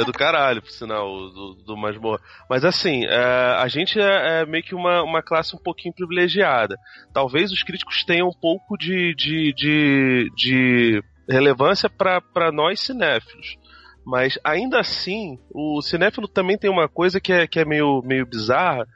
É 0.00 0.04
do 0.04 0.12
caralho, 0.12 0.60
por 0.60 0.70
sinal, 0.70 1.06
do, 1.30 1.54
do 1.54 1.76
Masmorra. 1.76 2.20
Mas 2.50 2.64
assim, 2.64 3.06
é, 3.06 3.56
a 3.56 3.66
gente 3.68 3.98
é, 3.98 4.42
é, 4.42 4.46
meio 4.46 4.62
que 4.62 4.74
uma, 4.74 5.02
uma 5.02 5.22
classe 5.22 5.56
um 5.56 5.58
pouquinho 5.58 5.94
privilegiada. 5.94 6.76
Talvez 7.14 7.50
os 7.50 7.62
críticos 7.62 8.04
tenham 8.04 8.28
um 8.28 8.38
pouco 8.38 8.76
de, 8.76 9.14
de, 9.14 9.54
de, 9.54 10.30
de 10.36 11.02
relevância 11.28 11.88
para 11.88 12.52
nós 12.52 12.80
cinéfilos. 12.80 13.56
Mas 14.04 14.38
ainda 14.42 14.80
assim, 14.80 15.38
o 15.50 15.82
cinéfilo 15.82 16.26
também 16.26 16.56
tem 16.56 16.70
uma 16.70 16.88
coisa 16.88 17.20
que 17.20 17.32
é, 17.32 17.46
que 17.46 17.60
é 17.60 17.64
meio, 17.64 18.02
meio 18.02 18.26
bizarra, 18.26 18.86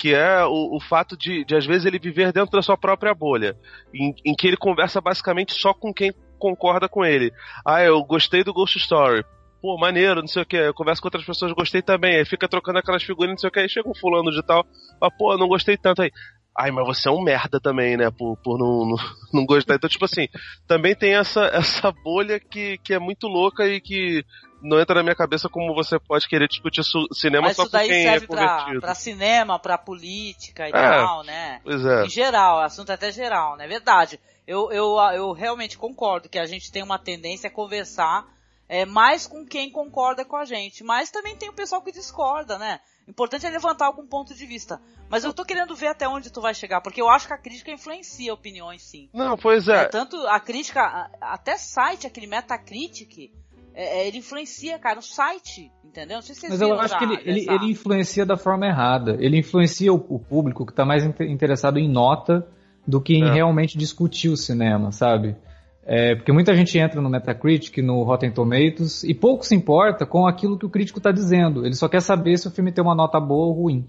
que 0.00 0.14
é 0.14 0.42
o, 0.46 0.76
o 0.76 0.80
fato 0.80 1.14
de, 1.14 1.44
de, 1.44 1.54
às 1.54 1.66
vezes, 1.66 1.84
ele 1.84 1.98
viver 1.98 2.32
dentro 2.32 2.52
da 2.52 2.62
sua 2.62 2.76
própria 2.76 3.14
bolha, 3.14 3.54
em, 3.92 4.14
em 4.24 4.34
que 4.34 4.46
ele 4.46 4.56
conversa 4.56 4.98
basicamente 4.98 5.52
só 5.52 5.74
com 5.74 5.92
quem 5.92 6.10
concorda 6.38 6.88
com 6.88 7.04
ele. 7.04 7.30
Ah, 7.66 7.82
eu 7.82 8.02
gostei 8.02 8.42
do 8.42 8.54
Ghost 8.54 8.78
Story 8.78 9.22
pô, 9.60 9.76
maneiro, 9.76 10.22
não 10.22 10.26
sei 10.26 10.42
o 10.42 10.46
que. 10.46 10.56
Eu 10.56 10.72
converso 10.72 11.02
com 11.02 11.08
outras 11.08 11.24
pessoas, 11.24 11.52
gostei 11.52 11.82
também. 11.82 12.16
Aí 12.16 12.24
fica 12.24 12.48
trocando 12.48 12.78
aquelas 12.78 13.02
figurinhas, 13.02 13.34
não 13.34 13.38
sei 13.38 13.48
o 13.48 13.52
que. 13.52 13.60
Aí 13.60 13.68
chega 13.68 13.88
um 13.88 13.94
fulano 13.94 14.30
de 14.30 14.42
tal, 14.42 14.66
ah, 15.00 15.10
pô, 15.10 15.36
não 15.36 15.46
gostei 15.46 15.76
tanto. 15.76 16.00
Aí, 16.00 16.10
ai, 16.58 16.70
mas 16.70 16.86
você 16.86 17.08
é 17.08 17.12
um 17.12 17.22
merda 17.22 17.60
também, 17.60 17.94
né, 17.96 18.10
por, 18.10 18.38
por 18.38 18.58
não, 18.58 18.86
não, 18.86 18.96
não 19.34 19.46
gostar. 19.46 19.74
Então, 19.74 19.90
tipo 19.90 20.06
assim, 20.06 20.28
também 20.66 20.94
tem 20.94 21.14
essa, 21.14 21.44
essa 21.52 21.92
bolha 21.92 22.40
que, 22.40 22.78
que 22.78 22.94
é 22.94 22.98
muito 22.98 23.26
louca 23.26 23.66
e 23.66 23.82
que 23.82 24.24
não 24.62 24.80
entra 24.80 24.96
na 24.96 25.02
minha 25.02 25.14
cabeça 25.14 25.48
como 25.48 25.74
você 25.74 25.98
pode 25.98 26.28
querer 26.28 26.48
discutir 26.48 26.82
cinema 27.12 27.48
Mas 27.48 27.56
só 27.56 27.64
com 27.64 27.78
quem 27.78 27.90
é 27.90 28.02
serve 28.02 28.26
convertido. 28.26 28.80
Pra, 28.80 28.88
pra 28.88 28.94
cinema, 28.94 29.58
pra 29.58 29.78
política 29.78 30.66
e 30.66 30.70
é, 30.70 30.72
tal, 30.72 31.22
né? 31.22 31.60
Pois 31.64 31.84
é. 31.84 32.04
Em 32.04 32.08
geral, 32.08 32.60
assunto 32.60 32.90
é 32.90 32.94
até 32.94 33.10
geral, 33.10 33.56
né? 33.56 33.66
Verdade. 33.66 34.20
Eu, 34.46 34.70
eu, 34.72 34.96
eu 35.14 35.32
realmente 35.32 35.78
concordo 35.78 36.28
que 36.28 36.38
a 36.38 36.46
gente 36.46 36.72
tem 36.72 36.82
uma 36.82 36.98
tendência 36.98 37.48
a 37.48 37.52
conversar 37.52 38.26
é, 38.68 38.84
mais 38.84 39.26
com 39.26 39.44
quem 39.44 39.70
concorda 39.70 40.24
com 40.24 40.36
a 40.36 40.44
gente. 40.44 40.84
Mas 40.84 41.10
também 41.10 41.36
tem 41.36 41.48
o 41.48 41.52
pessoal 41.52 41.82
que 41.82 41.92
discorda, 41.92 42.58
né? 42.58 42.80
O 43.06 43.10
importante 43.10 43.44
é 43.44 43.50
levantar 43.50 43.86
algum 43.86 44.06
ponto 44.06 44.32
de 44.34 44.46
vista. 44.46 44.80
Mas 45.08 45.24
eu 45.24 45.32
tô 45.32 45.44
querendo 45.44 45.74
ver 45.74 45.88
até 45.88 46.08
onde 46.08 46.30
tu 46.30 46.40
vai 46.40 46.54
chegar, 46.54 46.80
porque 46.80 47.02
eu 47.02 47.08
acho 47.08 47.26
que 47.26 47.32
a 47.34 47.38
crítica 47.38 47.72
influencia 47.72 48.32
opiniões, 48.32 48.82
sim. 48.82 49.10
Não, 49.12 49.36
pois 49.36 49.66
é. 49.66 49.82
é 49.82 49.84
tanto 49.86 50.16
a 50.28 50.38
crítica, 50.38 51.10
até 51.20 51.56
site, 51.56 52.06
aquele 52.06 52.28
Metacritic, 52.28 53.32
é, 53.74 54.00
é, 54.00 54.08
ele 54.08 54.18
influencia, 54.18 54.78
cara, 54.78 54.98
o 54.98 55.02
site, 55.02 55.70
entendeu? 55.84 56.16
Não 56.16 56.22
sei 56.22 56.34
se 56.34 56.40
vocês 56.42 56.52
Mas 56.52 56.60
eu 56.60 56.78
acho 56.78 56.98
que 56.98 57.04
ele, 57.04 57.18
ele, 57.24 57.46
ele, 57.48 57.70
influencia 57.70 58.26
da 58.26 58.36
forma 58.36 58.66
errada. 58.66 59.16
Ele 59.20 59.38
influencia 59.38 59.92
o, 59.92 59.96
o 60.08 60.18
público 60.18 60.66
que 60.66 60.72
está 60.72 60.84
mais 60.84 61.04
interessado 61.04 61.78
em 61.78 61.88
nota 61.88 62.46
do 62.86 63.00
que 63.00 63.14
em 63.14 63.24
é. 63.24 63.32
realmente 63.32 63.78
discutir 63.78 64.28
o 64.28 64.36
cinema, 64.36 64.92
sabe? 64.92 65.36
É, 65.84 66.14
porque 66.14 66.32
muita 66.32 66.54
gente 66.54 66.78
entra 66.78 67.00
no 67.00 67.08
Metacritic, 67.08 67.78
no 67.78 68.02
Rotten 68.02 68.30
Tomatoes, 68.30 69.02
e 69.02 69.14
pouco 69.14 69.44
se 69.44 69.54
importa 69.54 70.06
com 70.06 70.26
aquilo 70.26 70.58
que 70.58 70.66
o 70.66 70.70
crítico 70.70 70.98
está 70.98 71.10
dizendo. 71.10 71.64
Ele 71.64 71.74
só 71.74 71.88
quer 71.88 72.00
saber 72.00 72.36
se 72.38 72.46
o 72.46 72.50
filme 72.50 72.70
tem 72.70 72.82
uma 72.82 72.94
nota 72.94 73.18
boa 73.18 73.46
ou 73.46 73.52
ruim. 73.52 73.86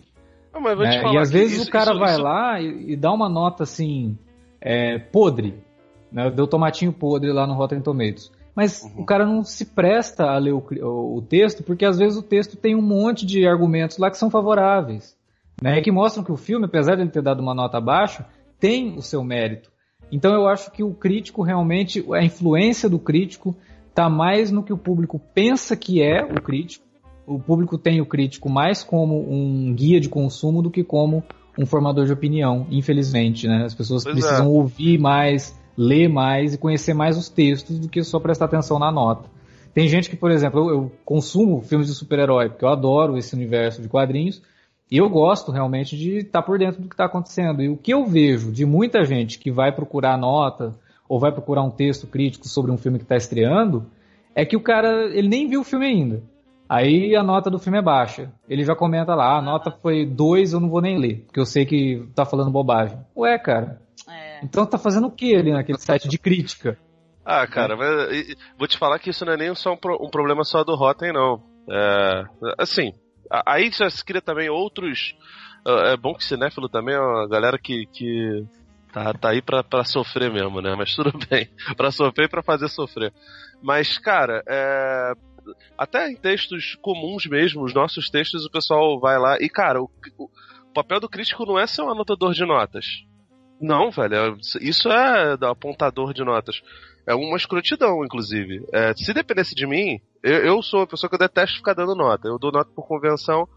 Não, 0.53 0.67
é, 0.67 1.13
e 1.13 1.17
às 1.17 1.31
vezes 1.31 1.59
isso, 1.59 1.69
o 1.69 1.71
cara 1.71 1.91
isso, 1.91 1.99
vai 1.99 2.13
isso... 2.13 2.21
lá 2.21 2.59
e, 2.59 2.93
e, 2.93 2.95
dá 2.95 3.11
uma 3.11 3.29
nota 3.29 3.63
assim, 3.63 4.17
é, 4.59 4.99
podre. 4.99 5.63
Né? 6.11 6.29
Deu 6.29 6.45
tomatinho 6.45 6.91
podre 6.91 7.31
lá 7.31 7.47
no 7.47 7.53
Rotten 7.53 7.81
Tomatoes. 7.81 8.31
Mas 8.55 8.83
uhum. 8.83 9.01
o 9.01 9.05
cara 9.05 9.25
não 9.25 9.43
se 9.43 9.65
presta 9.65 10.25
a 10.25 10.37
ler 10.37 10.53
o, 10.53 10.63
o, 11.17 11.21
texto, 11.21 11.63
porque 11.63 11.85
às 11.85 11.97
vezes 11.97 12.17
o 12.17 12.23
texto 12.23 12.57
tem 12.57 12.75
um 12.75 12.81
monte 12.81 13.25
de 13.25 13.47
argumentos 13.47 13.97
lá 13.97 14.11
que 14.11 14.17
são 14.17 14.29
favoráveis. 14.29 15.15
Né, 15.61 15.79
que 15.79 15.91
mostram 15.91 16.23
que 16.23 16.31
o 16.31 16.37
filme, 16.37 16.65
apesar 16.65 16.95
de 16.95 17.03
ele 17.03 17.11
ter 17.11 17.21
dado 17.21 17.39
uma 17.39 17.53
nota 17.53 17.79
baixa, 17.79 18.25
tem 18.59 18.97
o 18.97 19.01
seu 19.01 19.23
mérito. 19.23 19.69
Então 20.11 20.33
eu 20.33 20.47
acho 20.47 20.71
que 20.71 20.83
o 20.83 20.93
crítico 20.93 21.43
realmente, 21.43 22.03
a 22.13 22.23
influência 22.23 22.89
do 22.89 22.97
crítico 22.97 23.55
está 23.89 24.09
mais 24.09 24.49
no 24.49 24.63
que 24.63 24.73
o 24.73 24.77
público 24.77 25.21
pensa 25.33 25.75
que 25.75 26.01
é 26.01 26.23
o 26.23 26.41
crítico. 26.41 26.85
O 27.27 27.39
público 27.39 27.77
tem 27.77 28.01
o 28.01 28.05
crítico 28.05 28.49
mais 28.49 28.83
como 28.83 29.19
um 29.31 29.73
guia 29.73 29.99
de 29.99 30.09
consumo 30.09 30.61
do 30.61 30.71
que 30.71 30.83
como 30.83 31.23
um 31.57 31.65
formador 31.65 32.05
de 32.05 32.13
opinião, 32.13 32.65
infelizmente. 32.71 33.47
Né? 33.47 33.63
As 33.65 33.75
pessoas 33.75 34.03
pois 34.03 34.15
precisam 34.15 34.47
é. 34.47 34.49
ouvir 34.49 34.97
mais, 34.97 35.57
ler 35.77 36.07
mais 36.07 36.53
e 36.53 36.57
conhecer 36.57 36.93
mais 36.93 37.17
os 37.17 37.29
textos 37.29 37.79
do 37.79 37.89
que 37.89 38.03
só 38.03 38.19
prestar 38.19 38.45
atenção 38.45 38.77
na 38.77 38.91
nota. 38.91 39.29
Tem 39.73 39.87
gente 39.87 40.09
que, 40.09 40.15
por 40.15 40.31
exemplo, 40.31 40.59
eu, 40.59 40.69
eu 40.69 40.91
consumo 41.05 41.61
filmes 41.61 41.87
de 41.87 41.93
super-herói, 41.93 42.49
porque 42.49 42.65
eu 42.65 42.69
adoro 42.69 43.17
esse 43.17 43.33
universo 43.33 43.81
de 43.81 43.87
quadrinhos, 43.87 44.41
e 44.89 44.97
eu 44.97 45.09
gosto 45.09 45.51
realmente 45.51 45.97
de 45.97 46.17
estar 46.17 46.41
por 46.41 46.59
dentro 46.59 46.81
do 46.81 46.89
que 46.89 46.93
está 46.93 47.05
acontecendo. 47.05 47.61
E 47.61 47.69
o 47.69 47.77
que 47.77 47.93
eu 47.93 48.05
vejo 48.05 48.51
de 48.51 48.65
muita 48.65 49.05
gente 49.05 49.39
que 49.39 49.49
vai 49.49 49.71
procurar 49.71 50.17
nota 50.17 50.75
ou 51.07 51.19
vai 51.19 51.31
procurar 51.31 51.63
um 51.63 51.71
texto 51.71 52.07
crítico 52.07 52.47
sobre 52.47 52.71
um 52.71 52.77
filme 52.77 52.97
que 52.97 53.05
está 53.05 53.15
estreando, 53.15 53.85
é 54.35 54.45
que 54.45 54.55
o 54.55 54.61
cara 54.61 55.05
ele 55.13 55.27
nem 55.27 55.47
viu 55.47 55.61
o 55.61 55.63
filme 55.63 55.85
ainda. 55.85 56.23
Aí 56.67 57.15
a 57.17 57.23
nota 57.23 57.49
do 57.49 57.59
filme 57.59 57.79
é 57.79 57.81
baixa. 57.81 58.31
Ele 58.47 58.63
já 58.63 58.73
comenta 58.73 59.13
lá, 59.13 59.35
ah, 59.35 59.39
a 59.39 59.41
nota 59.41 59.71
foi 59.71 60.05
2, 60.05 60.53
eu 60.53 60.59
não 60.61 60.69
vou 60.69 60.81
nem 60.81 60.97
ler, 60.97 61.23
porque 61.25 61.39
eu 61.39 61.45
sei 61.45 61.65
que 61.65 62.05
tá 62.15 62.25
falando 62.25 62.49
bobagem. 62.49 62.97
Ué, 63.15 63.37
cara, 63.37 63.81
então 64.41 64.65
tá 64.65 64.77
fazendo 64.77 65.07
o 65.07 65.11
que 65.11 65.35
ali 65.35 65.51
naquele 65.51 65.77
site 65.77 66.07
de 66.07 66.17
crítica? 66.17 66.77
Ah, 67.25 67.45
cara, 67.45 67.77
mas 67.77 68.35
vou 68.57 68.67
te 68.67 68.77
falar 68.77 68.99
que 68.99 69.09
isso 69.09 69.23
não 69.25 69.33
é 69.33 69.37
nem 69.37 69.53
só 69.55 69.73
um, 69.73 69.77
um 70.05 70.09
problema 70.09 70.43
só 70.43 70.63
do 70.63 70.75
Rotten, 70.75 71.13
não. 71.13 71.41
É, 71.69 72.23
assim, 72.57 72.93
aí 73.45 73.69
já 73.71 73.89
se 73.89 74.03
cria 74.03 74.21
também 74.21 74.49
outros. 74.49 75.15
É 75.65 75.95
bom 75.95 76.15
que 76.15 76.25
cinéfilo 76.25 76.67
também 76.67 76.95
é 76.95 76.99
uma 76.99 77.27
galera 77.27 77.57
que, 77.59 77.85
que 77.93 78.43
tá, 78.91 79.13
tá 79.13 79.29
aí 79.29 79.41
pra, 79.41 79.63
pra 79.63 79.83
sofrer 79.83 80.31
mesmo, 80.31 80.59
né? 80.61 80.75
Mas 80.75 80.95
tudo 80.95 81.13
bem. 81.29 81.47
pra 81.77 81.91
sofrer 81.91 82.25
e 82.25 82.29
pra 82.29 82.41
fazer 82.41 82.67
sofrer. 82.67 83.13
Mas, 83.61 83.99
cara, 83.99 84.43
é, 84.47 85.13
até 85.77 86.09
em 86.09 86.15
textos 86.15 86.75
comuns 86.81 87.27
mesmo, 87.27 87.63
os 87.63 87.73
nossos 87.73 88.09
textos, 88.09 88.45
o 88.45 88.51
pessoal 88.51 88.99
vai 88.99 89.19
lá. 89.19 89.37
E, 89.39 89.47
cara, 89.47 89.81
o, 89.81 89.89
o 90.17 90.73
papel 90.73 90.99
do 90.99 91.09
crítico 91.09 91.45
não 91.45 91.59
é 91.59 91.67
ser 91.67 91.83
um 91.83 91.91
anotador 91.91 92.33
de 92.33 92.45
notas. 92.45 92.85
Não, 93.61 93.91
velho, 93.91 94.15
é, 94.15 94.37
isso 94.59 94.89
é 94.89 95.37
apontador 95.45 96.13
de 96.13 96.23
notas. 96.23 96.61
É 97.05 97.13
uma 97.13 97.37
escrotidão, 97.37 98.03
inclusive. 98.03 98.65
É, 98.73 98.93
se 98.95 99.13
dependesse 99.13 99.53
de 99.53 99.67
mim, 99.67 100.01
eu, 100.23 100.45
eu, 100.45 100.63
sou 100.63 100.79
uma 100.79 100.87
pessoa 100.87 101.07
que 101.07 101.15
eu 101.15 101.19
detesto 101.19 101.57
ficar 101.57 101.75
dando 101.75 101.95
nota. 101.95 102.27
Eu 102.27 102.39
dou 102.39 102.51
nota 102.51 102.71
por 102.75 102.87
convenção, 102.87 103.47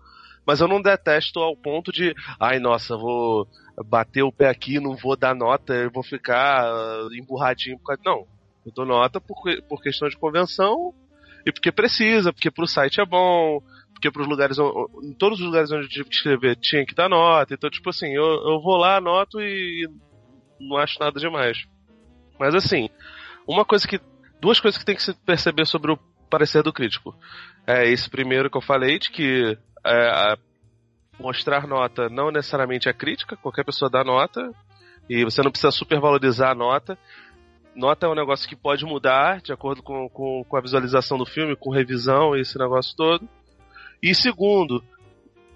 mas 0.47 0.61
eu 0.61 0.69
não 0.69 0.83
detesto 0.83 1.41
ao 1.41 1.57
ponto 1.57 1.91
de, 1.91 2.15
ai, 2.39 2.59
nossa, 2.59 2.97
vou 2.97 3.49
bater 3.87 4.23
o 4.23 4.33
pé 4.33 4.49
aqui, 4.49 4.79
não 4.79 4.95
vou 4.95 5.17
dar 5.17 5.35
nota, 5.35 5.75
eu 5.75 5.91
vou 5.91 6.03
ficar 6.03 6.71
uh, 6.71 7.15
emburradinho. 7.15 7.79
Por 7.79 7.87
causa... 7.87 8.03
Não, 8.05 8.27
eu 8.67 8.73
dou 8.73 8.85
nota 8.85 9.21
por, 9.21 9.37
por 9.69 9.83
questão 9.83 10.09
de 10.09 10.19
convenção 10.19 10.95
e 11.47 11.53
porque 11.53 11.73
precisa, 11.73 12.33
porque 12.33 12.51
pro 12.51 12.67
site 12.67 13.01
é 13.01 13.07
bom, 13.07 13.63
porque 14.05 14.11
pros 14.11 14.29
lugares, 14.29 14.59
em 15.03 15.15
todos 15.15 15.41
os 15.41 15.47
lugares 15.47 15.71
onde 15.71 15.85
eu 15.85 15.89
tive 15.89 16.09
que 16.09 16.17
escrever 16.17 16.57
tinha 16.57 16.85
que 16.85 16.95
dar 16.95 17.09
nota, 17.09 17.55
então 17.55 17.71
tipo 17.71 17.89
assim, 17.89 18.09
eu, 18.09 18.25
eu 18.25 18.61
vou 18.61 18.77
lá, 18.77 18.99
anoto 18.99 19.41
e 19.41 19.89
não 20.61 20.77
acho 20.77 20.99
nada 21.01 21.19
demais. 21.19 21.65
Mas 22.39 22.55
assim, 22.55 22.91
uma 23.47 23.65
coisa 23.65 23.87
que. 23.87 24.01
Duas 24.41 24.61
coisas 24.61 24.77
que 24.79 24.85
tem 24.85 24.95
que 24.95 25.03
se 25.03 25.15
perceber 25.15 25.65
sobre 25.65 25.93
o 25.93 25.99
parecer 26.29 26.63
do 26.63 26.73
crítico. 26.73 27.17
É 27.67 27.89
esse 27.89 28.11
primeiro 28.11 28.51
que 28.51 28.59
eu 28.59 28.61
falei, 28.61 28.99
de 28.99 29.11
que 29.11 29.57
é, 29.87 30.37
mostrar 31.19 31.67
nota 31.67 32.11
não 32.11 32.31
necessariamente 32.31 32.89
é 32.89 32.93
crítica, 32.93 33.39
qualquer 33.39 33.65
pessoa 33.65 33.91
dá 33.91 34.05
nota, 34.05 34.51
e 35.09 35.25
você 35.25 35.43
não 35.43 35.51
precisa 35.51 35.71
supervalorizar 35.71 36.51
a 36.51 36.55
nota. 36.55 36.99
Nota 37.75 38.07
é 38.07 38.09
um 38.09 38.15
negócio 38.15 38.47
que 38.47 38.55
pode 38.55 38.85
mudar 38.85 39.41
de 39.41 39.53
acordo 39.53 39.83
com, 39.83 40.11
com, 40.11 40.45
com 40.45 40.57
a 40.57 40.61
visualização 40.61 41.17
do 41.17 41.25
filme, 41.25 41.57
com 41.57 41.71
revisão 41.71 42.37
e 42.37 42.41
esse 42.41 42.59
negócio 42.59 42.95
todo. 42.95 43.27
E 44.05 44.15
segundo, 44.15 44.85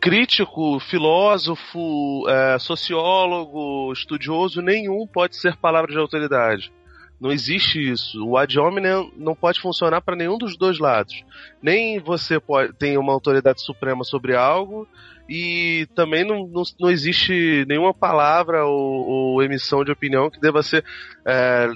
crítico, 0.00 0.80
filósofo, 0.80 2.26
é, 2.26 2.58
sociólogo, 2.58 3.92
estudioso, 3.92 4.62
nenhum 4.62 5.06
pode 5.06 5.36
ser 5.36 5.54
palavra 5.58 5.92
de 5.92 5.98
autoridade. 5.98 6.72
Não 7.20 7.30
existe 7.30 7.78
isso. 7.78 8.24
O 8.24 8.38
ad 8.38 8.58
hominem 8.58 9.12
não 9.18 9.34
pode 9.34 9.60
funcionar 9.60 10.00
para 10.00 10.16
nenhum 10.16 10.38
dos 10.38 10.56
dois 10.56 10.78
lados. 10.78 11.22
Nem 11.60 12.00
você 12.00 12.40
pode, 12.40 12.72
tem 12.72 12.96
uma 12.96 13.12
autoridade 13.12 13.62
suprema 13.62 14.02
sobre 14.02 14.34
algo, 14.34 14.88
e 15.28 15.86
também 15.94 16.24
não, 16.24 16.46
não, 16.46 16.62
não 16.80 16.88
existe 16.88 17.66
nenhuma 17.68 17.92
palavra 17.92 18.64
ou, 18.64 19.34
ou 19.34 19.42
emissão 19.42 19.84
de 19.84 19.92
opinião 19.92 20.30
que 20.30 20.40
deva 20.40 20.62
ser 20.62 20.82
é, 21.26 21.68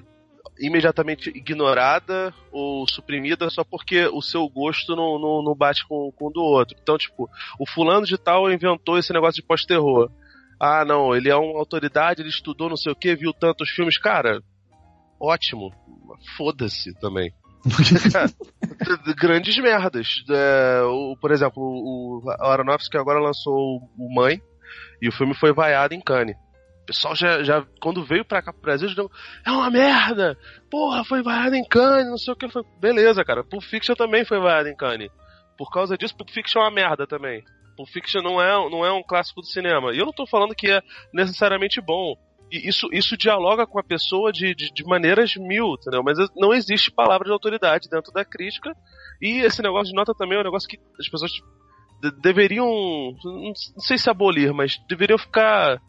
imediatamente 0.62 1.28
ignorada 1.30 2.32
ou 2.52 2.88
suprimida 2.88 3.50
só 3.50 3.64
porque 3.64 4.06
o 4.06 4.22
seu 4.22 4.48
gosto 4.48 4.94
não, 4.94 5.18
não, 5.18 5.42
não 5.42 5.54
bate 5.54 5.86
com, 5.86 6.12
com 6.12 6.28
o 6.28 6.30
do 6.30 6.40
outro. 6.40 6.76
Então, 6.80 6.96
tipo, 6.96 7.28
o 7.58 7.68
fulano 7.68 8.06
de 8.06 8.16
tal 8.16 8.50
inventou 8.50 8.96
esse 8.96 9.12
negócio 9.12 9.42
de 9.42 9.46
pós-terror. 9.46 10.08
Ah, 10.60 10.84
não, 10.84 11.14
ele 11.14 11.28
é 11.28 11.34
uma 11.34 11.58
autoridade, 11.58 12.22
ele 12.22 12.28
estudou 12.28 12.68
não 12.68 12.76
sei 12.76 12.92
o 12.92 12.96
que, 12.96 13.16
viu 13.16 13.32
tantos 13.32 13.70
filmes. 13.70 13.98
Cara, 13.98 14.40
ótimo. 15.20 15.72
Foda-se 16.36 16.94
também. 17.00 17.32
Grandes 19.18 19.58
merdas. 19.58 20.22
É, 20.30 20.82
o, 20.84 21.16
por 21.20 21.32
exemplo, 21.32 21.60
o, 21.60 22.22
o 22.24 22.30
Aronofsky 22.30 22.96
agora 22.96 23.18
lançou 23.18 23.90
o 23.98 24.14
Mãe 24.14 24.40
e 25.00 25.08
o 25.08 25.12
filme 25.12 25.34
foi 25.34 25.52
vaiado 25.52 25.94
em 25.94 26.00
Cannes. 26.00 26.36
O 26.82 26.86
pessoal 26.86 27.14
já, 27.14 27.42
já 27.44 27.64
quando 27.80 28.04
veio 28.04 28.24
pra 28.24 28.42
cá 28.42 28.52
pro 28.52 28.62
Brasil, 28.62 28.88
já 28.88 28.94
deu, 28.94 29.10
é 29.46 29.50
uma 29.50 29.70
merda! 29.70 30.36
Porra, 30.70 31.04
foi 31.04 31.22
vaiado 31.22 31.54
em 31.54 31.64
Cannes, 31.64 32.08
não 32.10 32.18
sei 32.18 32.32
o 32.34 32.36
que. 32.36 32.48
Foi... 32.48 32.62
Beleza, 32.80 33.24
cara. 33.24 33.44
Pulp 33.44 33.62
Fiction 33.62 33.94
também 33.94 34.24
foi 34.24 34.40
vaiado 34.40 34.68
em 34.68 34.76
Cannes. 34.76 35.10
Por 35.56 35.70
causa 35.70 35.96
disso, 35.96 36.16
Pulp 36.16 36.30
Fiction 36.30 36.60
é 36.60 36.64
uma 36.64 36.70
merda 36.70 37.06
também. 37.06 37.44
Pulp 37.76 37.88
Fiction 37.88 38.20
não 38.20 38.42
é, 38.42 38.52
não 38.70 38.84
é 38.84 38.92
um 38.92 39.02
clássico 39.02 39.40
do 39.40 39.46
cinema. 39.46 39.94
E 39.94 39.98
eu 39.98 40.06
não 40.06 40.12
tô 40.12 40.26
falando 40.26 40.54
que 40.54 40.70
é 40.70 40.82
necessariamente 41.14 41.80
bom. 41.80 42.16
E 42.50 42.68
isso, 42.68 42.88
isso 42.92 43.16
dialoga 43.16 43.66
com 43.66 43.78
a 43.78 43.82
pessoa 43.84 44.30
de, 44.32 44.54
de, 44.54 44.70
de 44.74 44.84
maneiras 44.84 45.34
mil, 45.36 45.74
entendeu? 45.74 46.02
Mas 46.02 46.18
não 46.36 46.52
existe 46.52 46.90
palavra 46.90 47.24
de 47.26 47.32
autoridade 47.32 47.88
dentro 47.88 48.12
da 48.12 48.24
crítica. 48.24 48.74
E 49.22 49.38
esse 49.40 49.62
negócio 49.62 49.90
de 49.90 49.94
nota 49.96 50.12
também 50.14 50.36
é 50.36 50.40
um 50.40 50.44
negócio 50.44 50.68
que 50.68 50.78
as 50.98 51.08
pessoas 51.08 51.30
de- 51.30 52.20
deveriam, 52.20 52.66
não 53.24 53.54
sei 53.78 53.96
se 53.96 54.10
abolir, 54.10 54.52
mas 54.52 54.76
deveriam 54.88 55.16
ficar, 55.16 55.80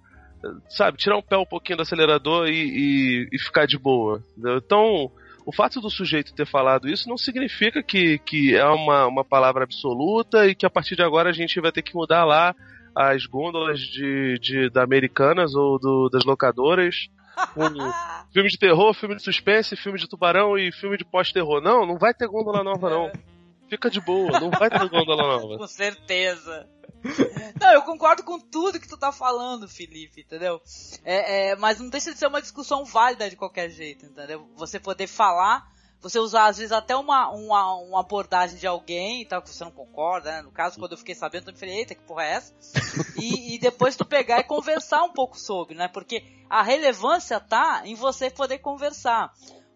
sabe, 0.69 0.97
tirar 0.97 1.17
um 1.17 1.21
pé 1.21 1.37
um 1.37 1.45
pouquinho 1.45 1.77
do 1.77 1.83
acelerador 1.83 2.47
e, 2.47 2.53
e, 2.53 3.29
e 3.31 3.39
ficar 3.39 3.65
de 3.65 3.77
boa. 3.77 4.23
entendeu? 4.31 4.57
Então, 4.57 5.11
o 5.45 5.53
fato 5.53 5.81
do 5.81 5.89
sujeito 5.89 6.33
ter 6.33 6.45
falado 6.45 6.87
isso 6.87 7.09
não 7.09 7.17
significa 7.17 7.83
que, 7.83 8.17
que 8.19 8.55
é 8.55 8.65
uma, 8.65 9.07
uma 9.07 9.25
palavra 9.25 9.63
absoluta 9.63 10.47
e 10.47 10.55
que 10.55 10.65
a 10.65 10.69
partir 10.69 10.95
de 10.95 11.03
agora 11.03 11.29
a 11.29 11.33
gente 11.33 11.59
vai 11.59 11.71
ter 11.71 11.81
que 11.81 11.95
mudar 11.95 12.23
lá 12.23 12.55
as 12.95 13.25
gôndolas 13.25 13.79
de, 13.79 14.37
de 14.39 14.69
da 14.69 14.83
Americanas 14.83 15.55
ou 15.55 15.79
do, 15.79 16.09
das 16.09 16.23
locadoras. 16.23 17.07
filme 18.31 18.49
de 18.49 18.59
terror, 18.59 18.93
filme 18.93 19.15
de 19.15 19.23
suspense, 19.23 19.75
filme 19.75 19.97
de 19.97 20.07
tubarão 20.07 20.57
e 20.57 20.71
filme 20.71 20.97
de 20.97 21.03
pós-terror. 21.03 21.61
Não, 21.61 21.85
não 21.85 21.97
vai 21.97 22.13
ter 22.13 22.27
gôndola 22.27 22.63
nova, 22.63 22.89
não. 22.89 23.11
Fica 23.69 23.89
de 23.89 23.99
boa, 23.99 24.39
não 24.39 24.51
vai 24.51 24.69
ter 24.69 24.87
gôndola 24.87 25.23
nova. 25.23 25.57
Com 25.57 25.67
certeza. 25.67 26.67
Não, 27.59 27.71
eu 27.73 27.81
concordo 27.83 28.23
com 28.23 28.39
tudo 28.39 28.79
que 28.79 28.87
tu 28.87 28.97
tá 28.97 29.11
falando, 29.11 29.67
Felipe, 29.67 30.21
entendeu? 30.21 30.61
É, 31.03 31.49
é, 31.49 31.55
mas 31.55 31.79
não 31.79 31.89
deixa 31.89 32.11
de 32.11 32.17
ser 32.17 32.27
uma 32.27 32.41
discussão 32.41 32.85
válida 32.85 33.29
de 33.29 33.35
qualquer 33.35 33.69
jeito, 33.69 34.05
entendeu? 34.05 34.47
Você 34.55 34.79
poder 34.79 35.07
falar, 35.07 35.69
você 36.01 36.19
usar 36.19 36.47
às 36.47 36.57
vezes 36.57 36.71
até 36.71 36.95
uma, 36.95 37.29
uma, 37.29 37.75
uma 37.75 37.99
abordagem 38.01 38.57
de 38.57 38.67
alguém 38.67 39.21
e 39.21 39.25
tal, 39.25 39.41
que 39.41 39.49
você 39.49 39.63
não 39.63 39.71
concorda, 39.71 40.31
né? 40.31 40.41
No 40.41 40.51
caso, 40.51 40.77
quando 40.77 40.91
eu 40.91 40.97
fiquei 40.97 41.15
sabendo, 41.15 41.49
eu 41.49 41.55
falei, 41.55 41.75
eita, 41.75 41.95
que 41.95 42.03
porra 42.03 42.23
é 42.23 42.31
essa? 42.31 42.53
E, 43.15 43.55
e 43.55 43.59
depois 43.59 43.95
tu 43.95 44.03
pegar 44.03 44.39
e 44.39 44.43
conversar 44.43 45.03
um 45.03 45.13
pouco 45.13 45.39
sobre, 45.39 45.75
né? 45.75 45.87
Porque 45.87 46.23
a 46.49 46.61
relevância 46.61 47.39
tá 47.39 47.83
em 47.85 47.95
você 47.95 48.29
poder 48.29 48.57
conversar. 48.59 49.31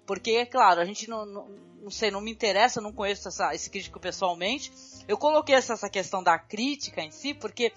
Porque, 0.05 0.31
é 0.31 0.45
claro, 0.45 0.81
a 0.81 0.85
gente 0.85 1.09
não, 1.09 1.25
não, 1.25 1.47
não 1.83 1.91
sei, 1.91 2.11
não 2.11 2.21
me 2.21 2.31
interessa, 2.31 2.81
não 2.81 2.91
conheço 2.91 3.27
essa, 3.27 3.53
esse 3.53 3.69
crítico 3.69 3.99
pessoalmente. 3.99 4.71
Eu 5.07 5.17
coloquei 5.17 5.55
essa, 5.55 5.89
questão 5.89 6.21
da 6.21 6.37
crítica 6.37 7.01
em 7.01 7.11
si, 7.11 7.33
porque, 7.33 7.73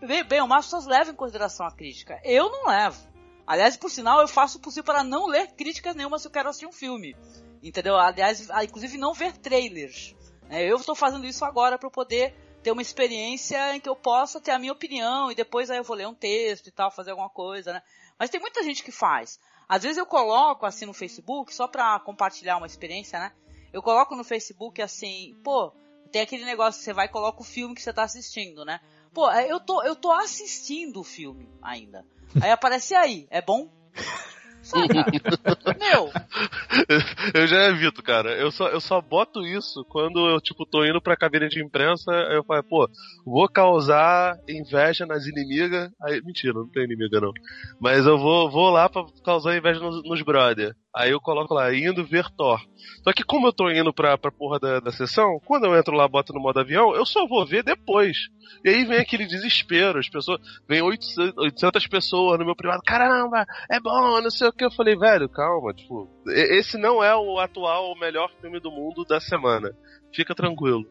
bem, 0.00 0.22
bem, 0.22 0.40
as 0.40 0.64
pessoas 0.64 0.86
levam 0.86 1.12
em 1.12 1.16
consideração 1.16 1.66
a 1.66 1.72
crítica. 1.72 2.20
Eu 2.24 2.50
não 2.50 2.66
levo. 2.66 3.12
Aliás, 3.46 3.76
por 3.76 3.90
sinal, 3.90 4.20
eu 4.20 4.28
faço 4.28 4.58
o 4.58 4.60
possível 4.60 4.84
para 4.84 5.02
não 5.02 5.26
ler 5.26 5.52
críticas 5.52 5.96
nenhuma 5.96 6.18
se 6.18 6.26
eu 6.26 6.30
quero 6.30 6.48
assistir 6.48 6.66
um 6.66 6.72
filme. 6.72 7.16
Entendeu? 7.62 7.96
Aliás, 7.96 8.48
inclusive 8.62 8.96
não 8.96 9.12
ver 9.12 9.36
trailers. 9.36 10.14
né? 10.48 10.62
Eu 10.64 10.76
estou 10.76 10.94
fazendo 10.94 11.26
isso 11.26 11.44
agora 11.44 11.76
para 11.76 11.90
poder 11.90 12.34
ter 12.62 12.70
uma 12.70 12.82
experiência 12.82 13.74
em 13.74 13.80
que 13.80 13.88
eu 13.88 13.96
possa 13.96 14.40
ter 14.40 14.52
a 14.52 14.58
minha 14.58 14.72
opinião 14.72 15.32
e 15.32 15.34
depois 15.34 15.68
aí 15.68 15.78
eu 15.78 15.84
vou 15.84 15.96
ler 15.96 16.06
um 16.06 16.14
texto 16.14 16.68
e 16.68 16.70
tal, 16.70 16.92
fazer 16.92 17.10
alguma 17.10 17.28
coisa, 17.28 17.72
né? 17.72 17.82
Mas 18.16 18.30
tem 18.30 18.40
muita 18.40 18.62
gente 18.62 18.84
que 18.84 18.92
faz. 18.92 19.40
Às 19.68 19.82
vezes 19.82 19.98
eu 19.98 20.06
coloco 20.06 20.64
assim 20.64 20.86
no 20.86 20.92
Facebook, 20.92 21.52
só 21.52 21.66
pra 21.66 21.98
compartilhar 22.00 22.56
uma 22.56 22.66
experiência, 22.66 23.18
né? 23.18 23.32
Eu 23.72 23.82
coloco 23.82 24.14
no 24.14 24.22
Facebook 24.22 24.80
assim, 24.80 25.34
pô, 25.42 25.72
tem 26.12 26.22
aquele 26.22 26.44
negócio 26.44 26.78
que 26.78 26.84
você 26.84 26.92
vai 26.92 27.06
e 27.06 27.10
coloca 27.10 27.40
o 27.40 27.44
filme 27.44 27.74
que 27.74 27.82
você 27.82 27.92
tá 27.92 28.04
assistindo, 28.04 28.64
né? 28.64 28.80
Pô, 29.12 29.30
é, 29.30 29.50
eu 29.50 29.58
tô, 29.58 29.82
eu 29.82 29.96
tô 29.96 30.12
assistindo 30.12 31.00
o 31.00 31.04
filme 31.04 31.48
ainda. 31.60 32.04
Aí 32.40 32.50
aparece 32.50 32.94
aí, 32.94 33.26
é 33.30 33.42
bom? 33.42 33.68
Cara. 34.62 35.76
Meu, 35.76 36.08
Eu 37.34 37.46
já 37.46 37.64
evito, 37.64 38.02
cara. 38.02 38.30
Eu 38.36 38.50
só, 38.50 38.68
eu 38.68 38.80
só 38.80 39.00
boto 39.00 39.44
isso 39.46 39.84
quando 39.88 40.28
eu, 40.28 40.40
tipo, 40.40 40.64
tô 40.64 40.84
indo 40.84 41.00
pra 41.00 41.16
cabine 41.16 41.48
de 41.48 41.62
imprensa, 41.62 42.10
aí 42.12 42.36
eu 42.36 42.44
falo, 42.44 42.62
pô, 42.62 42.88
vou 43.24 43.48
causar 43.48 44.38
inveja 44.48 45.04
nas 45.06 45.26
inimigas. 45.26 45.90
Aí, 46.02 46.22
mentira, 46.22 46.54
não 46.54 46.68
tem 46.68 46.84
inimiga 46.84 47.20
não. 47.20 47.32
Mas 47.80 48.06
eu 48.06 48.18
vou, 48.18 48.50
vou 48.50 48.70
lá 48.70 48.88
pra 48.88 49.04
causar 49.24 49.56
inveja 49.56 49.80
nos, 49.80 50.02
nos 50.04 50.22
brother. 50.22 50.74
Aí 50.94 51.10
eu 51.10 51.20
coloco 51.20 51.54
lá, 51.54 51.74
indo 51.74 52.04
ver 52.04 52.28
Thor. 52.36 52.60
Só 53.02 53.12
que 53.14 53.24
como 53.24 53.46
eu 53.46 53.52
tô 53.52 53.70
indo 53.70 53.94
pra, 53.94 54.18
pra 54.18 54.30
porra 54.30 54.60
da, 54.60 54.78
da 54.78 54.92
sessão, 54.92 55.40
quando 55.46 55.64
eu 55.64 55.74
entro 55.74 55.96
lá, 55.96 56.06
boto 56.06 56.34
no 56.34 56.40
modo 56.40 56.60
avião, 56.60 56.94
eu 56.94 57.06
só 57.06 57.26
vou 57.26 57.46
ver 57.46 57.62
depois. 57.62 58.28
E 58.62 58.68
aí 58.68 58.84
vem 58.84 58.98
aquele 58.98 59.24
desespero, 59.24 59.98
as 59.98 60.08
pessoas, 60.08 60.38
vem 60.68 60.82
800, 60.82 61.34
800 61.38 61.86
pessoas 61.86 62.38
no 62.38 62.44
meu 62.44 62.54
privado, 62.54 62.82
caramba, 62.84 63.46
é 63.70 63.80
bom, 63.80 64.20
não 64.20 64.30
sei 64.30 64.48
o 64.48 64.52
que. 64.52 64.66
Eu 64.66 64.70
falei, 64.70 64.94
velho, 64.94 65.30
calma, 65.30 65.72
tipo, 65.72 66.10
esse 66.28 66.76
não 66.76 67.02
é 67.02 67.16
o 67.16 67.38
atual, 67.38 67.90
o 67.90 67.98
melhor 67.98 68.30
filme 68.42 68.60
do 68.60 68.70
mundo 68.70 69.02
da 69.06 69.18
semana. 69.18 69.70
Fica 70.14 70.34
tranquilo. 70.34 70.84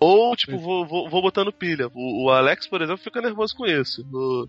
Ou, 0.00 0.34
tipo, 0.36 0.56
vou, 0.58 0.86
vou, 0.86 1.10
vou 1.10 1.20
botando 1.20 1.52
pilha. 1.52 1.88
O, 1.92 2.26
o 2.26 2.30
Alex, 2.30 2.66
por 2.68 2.80
exemplo, 2.80 3.02
fica 3.02 3.20
nervoso 3.20 3.54
com 3.54 3.66
isso. 3.66 4.06
O, 4.12 4.46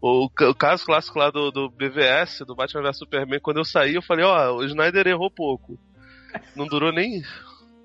o, 0.00 0.24
o 0.26 0.54
caso 0.54 0.84
clássico 0.84 1.18
lá 1.18 1.30
do, 1.30 1.50
do 1.50 1.70
BVS, 1.70 2.40
do 2.46 2.54
Batman 2.54 2.82
vs 2.82 2.98
Superman, 2.98 3.40
quando 3.40 3.58
eu 3.58 3.64
saí, 3.64 3.94
eu 3.94 4.02
falei, 4.02 4.24
ó, 4.24 4.54
o 4.56 4.64
Snyder 4.64 5.06
errou 5.06 5.30
pouco. 5.30 5.78
Não 6.56 6.66
durou 6.66 6.92
nem. 6.92 7.22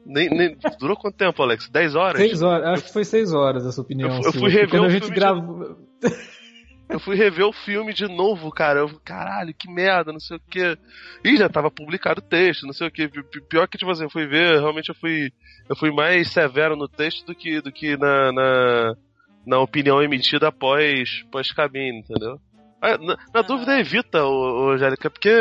Nem, 0.06 0.30
nem- 0.30 0.58
durou 0.80 0.96
quanto 0.96 1.16
tempo, 1.18 1.42
Alex? 1.42 1.68
10 1.68 1.96
horas? 1.96 2.22
Seis 2.22 2.42
horas, 2.44 2.68
acho 2.68 2.84
que 2.84 2.94
foi 2.94 3.04
seis 3.04 3.34
horas 3.34 3.66
essa 3.66 3.82
opinião. 3.82 4.10
Eu- 4.18 4.22
eu 4.24 4.34
fui 4.34 4.50
rever 4.52 4.70
quando 4.70 4.84
o 4.84 4.86
a 4.86 4.90
gente 4.90 5.02
filme 5.02 5.16
de- 5.16 5.20
gravou. 5.20 5.78
Eu 6.88 7.00
fui 7.00 7.16
rever 7.16 7.44
o 7.48 7.52
filme 7.52 7.92
de 7.96 8.08
novo, 8.08 8.52
cara. 8.52 8.82
Eu, 8.82 9.02
caralho, 9.04 9.52
que 9.56 9.68
merda, 9.68 10.14
não 10.14 10.20
sei 10.20 10.38
o 10.38 10.40
que. 10.40 10.78
Ih, 11.24 11.36
já 11.36 11.50
tava 11.50 11.72
publicado 11.72 12.20
o 12.22 12.24
texto, 12.24 12.68
não 12.68 12.74
sei 12.74 12.88
o 12.88 12.92
que. 12.92 13.10
Pior 13.50 13.68
que, 13.68 13.76
tipo 13.76 13.90
assim, 13.90 14.04
eu 14.04 14.10
fui 14.12 14.28
ver, 14.28 14.60
realmente 14.60 14.90
eu 14.90 14.96
fui. 14.96 15.32
Eu 15.68 15.76
fui 15.76 15.90
mais 15.92 16.30
severo 16.32 16.76
no 16.76 16.88
texto 16.88 17.26
do 17.26 17.34
que, 17.34 17.60
do 17.60 17.72
que 17.72 17.98
na, 17.98 18.32
na, 18.32 18.96
na 19.46 19.60
opinião 19.60 20.02
emitida 20.02 20.48
após, 20.48 21.24
após 21.28 21.52
cabine, 21.52 22.00
entendeu? 22.00 22.40
Ah, 22.82 22.98
Na, 22.98 23.18
na 23.34 23.42
dúvida, 23.42 23.80
evita, 23.80 24.24
ô, 24.24 24.68
ô, 24.68 24.72
Angélica, 24.72 25.10
porque 25.10 25.32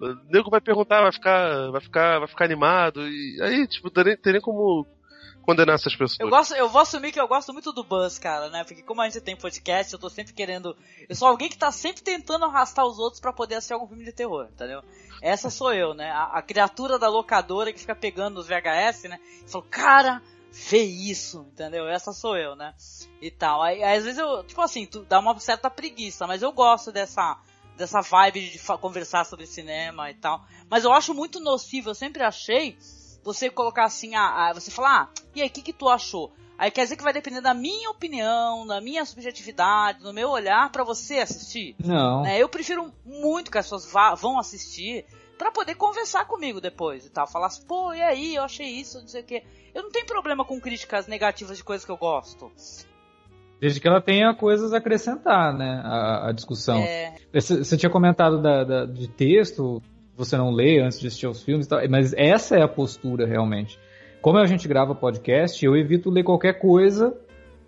o 0.00 0.14
nego 0.30 0.50
vai 0.50 0.60
perguntar, 0.60 1.00
vai 1.02 1.12
ficar, 1.12 1.70
vai 1.70 1.80
ficar, 1.80 2.18
vai 2.18 2.28
ficar 2.28 2.44
animado, 2.44 3.06
e 3.08 3.38
aí, 3.42 3.66
tipo, 3.66 3.90
tem 3.90 4.04
nem, 4.04 4.16
tem 4.16 4.32
nem 4.34 4.42
como 4.42 4.86
condenar 5.42 5.74
essas 5.74 5.94
pessoas. 5.94 6.20
eu 6.20 6.30
gosto, 6.30 6.54
eu 6.54 6.68
vou 6.68 6.80
assumir 6.80 7.12
que 7.12 7.20
eu 7.20 7.28
gosto 7.28 7.52
muito 7.52 7.72
do 7.72 7.84
Buzz, 7.84 8.18
cara, 8.18 8.48
né? 8.48 8.64
Porque 8.64 8.82
como 8.82 9.02
a 9.02 9.08
gente 9.08 9.20
tem 9.20 9.36
podcast, 9.36 9.92
eu 9.92 9.98
tô 9.98 10.08
sempre 10.08 10.32
querendo. 10.32 10.76
Eu 11.08 11.14
sou 11.14 11.28
alguém 11.28 11.48
que 11.48 11.58
tá 11.58 11.70
sempre 11.70 12.02
tentando 12.02 12.44
arrastar 12.44 12.86
os 12.86 12.98
outros 12.98 13.20
pra 13.20 13.32
poder 13.32 13.56
assistir 13.56 13.74
algum 13.74 13.88
filme 13.88 14.04
de 14.04 14.12
terror, 14.12 14.48
entendeu? 14.52 14.82
Essa 15.20 15.50
sou 15.50 15.72
eu, 15.72 15.94
né? 15.94 16.10
A, 16.10 16.38
a 16.38 16.42
criatura 16.42 16.98
da 16.98 17.08
locadora 17.08 17.72
que 17.72 17.80
fica 17.80 17.94
pegando 17.94 18.38
os 18.38 18.46
VHS, 18.46 19.04
né? 19.04 19.18
E 19.46 19.50
fala, 19.50 19.64
cara, 19.68 20.22
vê 20.52 20.82
isso, 20.82 21.46
entendeu? 21.52 21.88
Essa 21.88 22.12
sou 22.12 22.36
eu, 22.36 22.54
né? 22.54 22.74
E 23.20 23.30
tal. 23.30 23.62
Aí, 23.62 23.82
às 23.82 24.04
vezes 24.04 24.18
eu, 24.18 24.44
tipo 24.44 24.60
assim, 24.60 24.86
tu 24.86 25.02
dá 25.02 25.18
uma 25.18 25.38
certa 25.40 25.70
preguiça, 25.70 26.26
mas 26.26 26.42
eu 26.42 26.52
gosto 26.52 26.92
dessa 26.92 27.38
dessa 27.74 28.02
vibe 28.02 28.50
de 28.50 28.58
conversar 28.78 29.24
sobre 29.24 29.46
cinema 29.46 30.10
e 30.10 30.14
tal. 30.14 30.44
Mas 30.68 30.84
eu 30.84 30.92
acho 30.92 31.14
muito 31.14 31.40
nocivo, 31.40 31.88
eu 31.90 31.94
sempre 31.94 32.22
achei 32.22 32.76
você 33.24 33.48
colocar 33.50 33.84
assim, 33.84 34.14
ah, 34.14 34.48
ah, 34.48 34.52
você 34.54 34.70
falar, 34.70 35.02
ah, 35.02 35.08
e 35.34 35.42
aí, 35.42 35.48
o 35.48 35.50
que, 35.50 35.62
que 35.62 35.72
tu 35.72 35.88
achou? 35.88 36.32
Aí 36.58 36.70
quer 36.70 36.82
dizer 36.84 36.96
que 36.96 37.02
vai 37.02 37.12
depender 37.12 37.40
da 37.40 37.54
minha 37.54 37.90
opinião, 37.90 38.66
da 38.66 38.80
minha 38.80 39.04
subjetividade, 39.04 40.00
do 40.02 40.12
meu 40.12 40.28
olhar 40.30 40.70
pra 40.70 40.84
você 40.84 41.18
assistir. 41.18 41.74
Não. 41.84 42.22
né? 42.22 42.38
Eu 42.40 42.48
prefiro 42.48 42.92
muito 43.04 43.50
que 43.50 43.58
as 43.58 43.64
pessoas 43.66 43.90
vá- 43.90 44.14
vão 44.14 44.38
assistir 44.38 45.04
pra 45.36 45.50
poder 45.50 45.74
conversar 45.74 46.24
comigo 46.26 46.60
depois 46.60 47.04
e 47.04 47.10
tal. 47.10 47.26
Falar 47.26 47.46
assim, 47.48 47.64
pô, 47.66 47.92
e 47.92 48.00
aí, 48.00 48.34
eu 48.36 48.44
achei 48.44 48.66
isso, 48.68 49.00
não 49.00 49.08
sei 49.08 49.22
o 49.22 49.24
quê. 49.24 49.42
Eu 49.74 49.82
não 49.82 49.90
tenho 49.90 50.06
problema 50.06 50.44
com 50.44 50.60
críticas 50.60 51.08
negativas 51.08 51.56
de 51.56 51.64
coisas 51.64 51.84
que 51.84 51.90
eu 51.90 51.96
gosto. 51.96 52.52
Desde 53.60 53.80
que 53.80 53.86
ela 53.88 54.00
tenha 54.00 54.34
coisas 54.34 54.72
a 54.72 54.78
acrescentar, 54.78 55.52
né? 55.56 55.80
A, 55.84 56.28
a 56.28 56.32
discussão. 56.32 56.78
É, 56.78 57.14
Você 57.32 57.64
você 57.64 57.76
tinha 57.76 57.90
comentado 57.90 58.40
da, 58.42 58.64
da- 58.64 58.86
de 58.86 59.08
texto, 59.08 59.80
você 60.16 60.36
não 60.36 60.50
lê 60.50 60.80
antes 60.80 61.00
de 61.00 61.06
assistir 61.06 61.26
aos 61.26 61.42
filmes 61.42 61.68
mas 61.88 62.12
essa 62.14 62.56
é 62.56 62.62
a 62.62 62.68
postura 62.68 63.26
realmente. 63.26 63.78
Como 64.20 64.38
a 64.38 64.46
gente 64.46 64.68
grava 64.68 64.94
podcast, 64.94 65.64
eu 65.64 65.76
evito 65.76 66.08
ler 66.08 66.22
qualquer 66.22 66.60
coisa, 66.60 67.16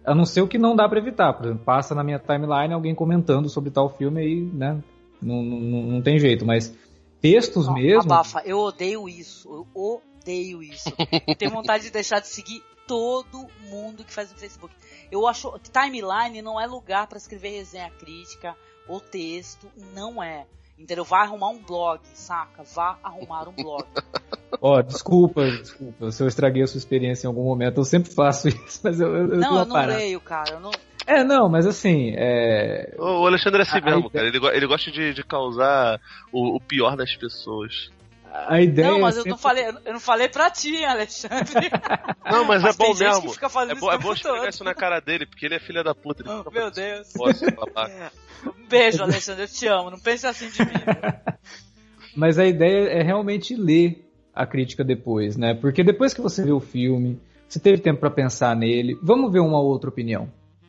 a 0.05 0.15
não 0.15 0.25
ser 0.25 0.43
o 0.43 0.49
que 0.49 0.59
não 0.59 0.77
dá 0.77 0.89
pra 0.89 0.99
evitar. 0.99 1.33
Por 1.33 1.47
exemplo, 1.47 1.65
passa 1.65 1.95
na 1.95 2.05
minha 2.05 2.19
timeline 2.19 2.73
alguém 2.73 2.95
comentando 2.95 3.49
sobre 3.49 3.71
tal 3.71 3.89
filme 3.89 4.21
aí, 4.21 4.41
né? 4.41 4.81
Não, 5.21 5.43
não, 5.43 5.83
não 5.83 6.03
tem 6.03 6.19
jeito, 6.19 6.47
mas 6.47 6.77
textos 7.21 7.67
Não, 7.67 7.75
mesmo. 7.75 8.13
Abafa, 8.13 8.43
eu 8.45 8.59
odeio 8.59 9.09
isso. 9.09 9.67
Eu 9.75 9.99
odeio 10.23 10.63
isso. 10.63 10.93
Tenho 11.39 11.51
vontade 11.51 11.85
de 11.85 11.91
deixar 11.91 12.21
de 12.21 12.29
seguir 12.29 12.63
todo 12.87 13.49
mundo 13.69 14.05
que 14.05 14.13
faz 14.13 14.31
no 14.31 14.39
Facebook. 14.39 14.75
Eu 15.11 15.27
acho 15.27 15.51
que 15.59 15.71
timeline 15.71 16.43
não 16.43 16.61
é 16.61 16.67
lugar 16.67 17.07
pra 17.07 17.19
escrever 17.19 17.51
resenha 17.51 17.91
crítica 17.91 18.55
ou 18.87 19.01
texto, 19.01 19.67
não 19.95 20.23
é. 20.23 20.47
Entendeu? 20.79 21.05
Vai 21.05 21.23
arrumar 21.23 21.51
um 21.51 21.59
blog, 21.59 22.01
saca? 22.15 22.63
Vá 22.75 22.99
arrumar 23.03 23.49
um 23.49 23.53
blog. 23.53 23.85
Ó, 24.61 24.81
desculpa, 24.83 25.45
desculpa, 25.51 26.11
se 26.11 26.23
eu 26.23 26.27
estraguei 26.29 26.63
a 26.63 26.67
sua 26.67 26.79
experiência 26.79 27.27
em 27.27 27.29
algum 27.29 27.45
momento, 27.45 27.79
eu 27.81 27.85
sempre 27.85 28.13
faço 28.13 28.49
isso, 28.67 28.81
mas 28.83 29.01
eu, 29.01 29.15
eu, 29.15 29.27
não, 29.29 29.59
eu 29.59 29.65
não 29.67 29.69
parada. 29.69 29.97
leio, 29.99 30.21
cara. 30.21 30.55
Eu 30.55 30.61
não... 30.61 30.71
É, 31.07 31.23
não, 31.23 31.49
mas 31.51 31.67
assim, 31.67 32.15
é, 32.17 32.95
O 32.99 33.27
Alexandre 33.27 33.61
é 33.61 33.63
assim 33.63 33.77
A- 33.77 33.81
a 33.81 33.85
mesmo, 33.85 34.09
ideia- 34.09 34.11
cara. 34.11 34.27
Ele, 34.51 34.57
ele 34.57 34.67
gosta 34.67 34.91
de, 34.91 35.13
de 35.13 35.23
causar 35.23 36.01
o, 36.33 36.57
o 36.57 36.61
pior 36.61 36.97
das 36.97 37.15
pessoas. 37.15 37.91
A 38.37 38.61
ideia 38.61 38.89
Não, 38.91 38.99
mas 39.01 39.17
é 39.17 39.21
eu 39.21 39.25
não 39.27 39.37
sempre- 39.37 39.43
falei, 39.43 39.65
eu 39.85 39.93
não 39.93 40.01
falei 40.01 40.29
pra 40.29 40.51
ti, 40.51 40.85
Alexandre. 40.85 41.71
Não, 42.29 42.45
mas, 42.45 42.63
Mas 42.63 42.75
é 42.75 42.79
bom 42.79 42.85
tem 42.87 42.95
gente 42.97 43.07
mesmo. 43.09 43.23
que 43.29 43.35
fica 43.35 43.49
fazendo 43.51 43.77
É 43.77 43.81
bom, 43.81 43.93
é 43.93 43.99
bom 43.99 44.13
esfregar 44.13 44.49
isso 44.49 44.65
na 44.65 44.75
cara 44.75 44.99
dele, 44.99 45.27
porque 45.27 45.45
ele 45.47 45.55
é 45.55 45.59
filho 45.61 45.85
da 45.85 45.95
puta. 45.95 46.23
Ele 46.27 46.39
fica 46.39 46.51
Meu 46.51 46.71
Deus. 46.71 47.13
fazendo 47.13 47.55
babaca. 47.55 48.11
Um 48.47 48.67
beijo, 48.67 49.03
Alexandre, 49.03 49.43
eu 49.45 49.49
te 49.49 49.67
amo. 49.69 49.91
Não 49.91 49.99
pense 50.01 50.27
assim 50.27 50.49
de 50.49 50.61
mim. 50.65 50.73
Mas 52.17 52.39
a 52.39 52.47
ideia 52.47 52.89
é 52.89 53.03
realmente 53.03 53.55
ler 53.55 54.09
a 54.35 54.47
crítica 54.47 54.83
depois, 54.83 55.37
né? 55.37 55.55
Porque 55.55 55.85
depois 55.85 56.15
que 56.15 56.21
você 56.21 56.43
vê 56.43 56.51
o 56.53 56.61
filme, 56.61 57.21
você 57.49 57.61
teve 57.61 57.79
tempo 57.81 58.01
pra 58.01 58.11
pensar 58.11 58.57
nele, 58.57 58.99
vamos 59.03 59.31
ver 59.33 59.41
uma 59.41 59.61
outra 59.61 59.91
opinião, 59.91 60.29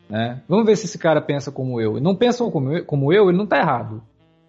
né? 0.09 0.41
Vamos 0.47 0.65
ver 0.65 0.75
se 0.75 0.85
esse 0.85 0.97
cara 0.97 1.21
pensa 1.21 1.51
como 1.51 1.79
eu. 1.81 1.97
E 1.97 2.01
não 2.01 2.15
pensam 2.15 2.51
como 2.51 2.73
eu, 2.77 2.85
como 2.85 3.13
eu, 3.13 3.29
ele 3.29 3.37
não 3.37 3.47
tá 3.47 3.57
errado. 3.57 4.03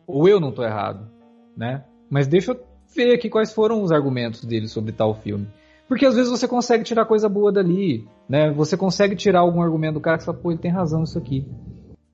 Ou 0.07 0.29
eu 0.29 0.41
não 0.41 0.53
tô 0.53 0.63
errado, 0.65 1.09
né? 1.57 1.85
Mas 2.11 2.27
deixa 2.27 2.51
eu 2.53 2.66
ver 2.97 3.15
aqui 3.15 3.29
quais 3.29 3.53
foram 3.53 3.83
os 3.83 3.93
argumentos 3.93 4.45
dele 4.45 4.67
sobre 4.67 4.93
tal 4.93 5.15
filme. 5.15 5.47
Porque 5.89 6.05
às 6.05 6.17
vezes 6.17 6.31
você 6.31 6.49
consegue 6.49 6.83
tirar 6.83 7.05
coisa 7.05 7.29
boa 7.29 7.53
dali, 7.53 8.05
né? 8.29 8.51
Você 8.53 8.77
consegue 8.77 9.15
tirar 9.15 9.41
algum 9.41 9.63
argumento 9.63 9.95
do 9.95 10.01
cara 10.01 10.19
que 10.19 10.25
fala, 10.25 10.37
pô, 10.37 10.51
ele 10.51 10.59
tem 10.59 10.71
razão 10.71 11.01
nisso 11.01 11.17
aqui. 11.17 11.47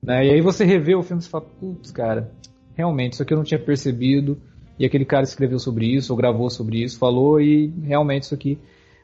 Né? 0.01 0.27
E 0.27 0.31
aí 0.31 0.41
você 0.41 0.63
revê 0.63 0.93
o 0.93 1.01
filme 1.01 1.23
e 1.23 1.25
fala, 1.25 1.45
putz, 1.59 1.91
cara, 1.91 2.31
realmente, 2.75 3.13
isso 3.13 3.23
aqui 3.23 3.33
eu 3.33 3.37
não 3.37 3.43
tinha 3.43 3.59
percebido. 3.59 4.37
E 4.77 4.85
aquele 4.85 5.05
cara 5.05 5.23
escreveu 5.23 5.59
sobre 5.59 5.85
isso, 5.85 6.11
ou 6.11 6.17
gravou 6.17 6.49
sobre 6.49 6.83
isso, 6.83 6.97
falou, 6.97 7.39
e 7.39 7.73
realmente 7.83 8.23
isso 8.23 8.35
aqui. 8.35 8.59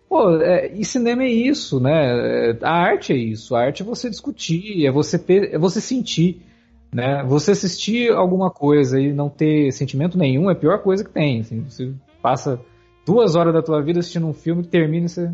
Pô, 0.08 0.38
é, 0.42 0.74
e 0.74 0.84
cinema 0.84 1.24
é 1.24 1.30
isso, 1.30 1.80
né? 1.80 2.50
É, 2.50 2.58
A 2.64 2.72
arte 2.72 3.14
é 3.14 3.16
isso. 3.16 3.56
A 3.56 3.62
arte 3.62 3.84
é 3.84 3.86
você 3.86 4.10
discutir, 4.10 4.86
é 4.86 4.92
você 4.92 5.18
ter, 5.20 5.54
é 5.54 5.58
você 5.58 5.80
sentir. 5.80 6.42
Né? 6.92 7.24
Você 7.24 7.52
assistir 7.52 8.12
alguma 8.12 8.50
coisa 8.50 9.00
e 9.00 9.14
não 9.14 9.30
ter 9.30 9.72
sentimento 9.72 10.18
nenhum 10.18 10.50
é 10.50 10.54
a 10.54 10.56
pior 10.56 10.82
coisa 10.82 11.04
que 11.04 11.12
tem. 11.12 11.42
Assim, 11.42 11.62
você 11.62 11.94
passa 12.22 12.60
duas 13.06 13.36
horas 13.36 13.54
da 13.54 13.62
tua 13.62 13.82
vida 13.82 14.00
assistindo 14.00 14.28
um 14.28 14.34
filme 14.34 14.64
que 14.64 14.70
termina 14.70 15.06
e 15.06 15.10
você. 15.10 15.32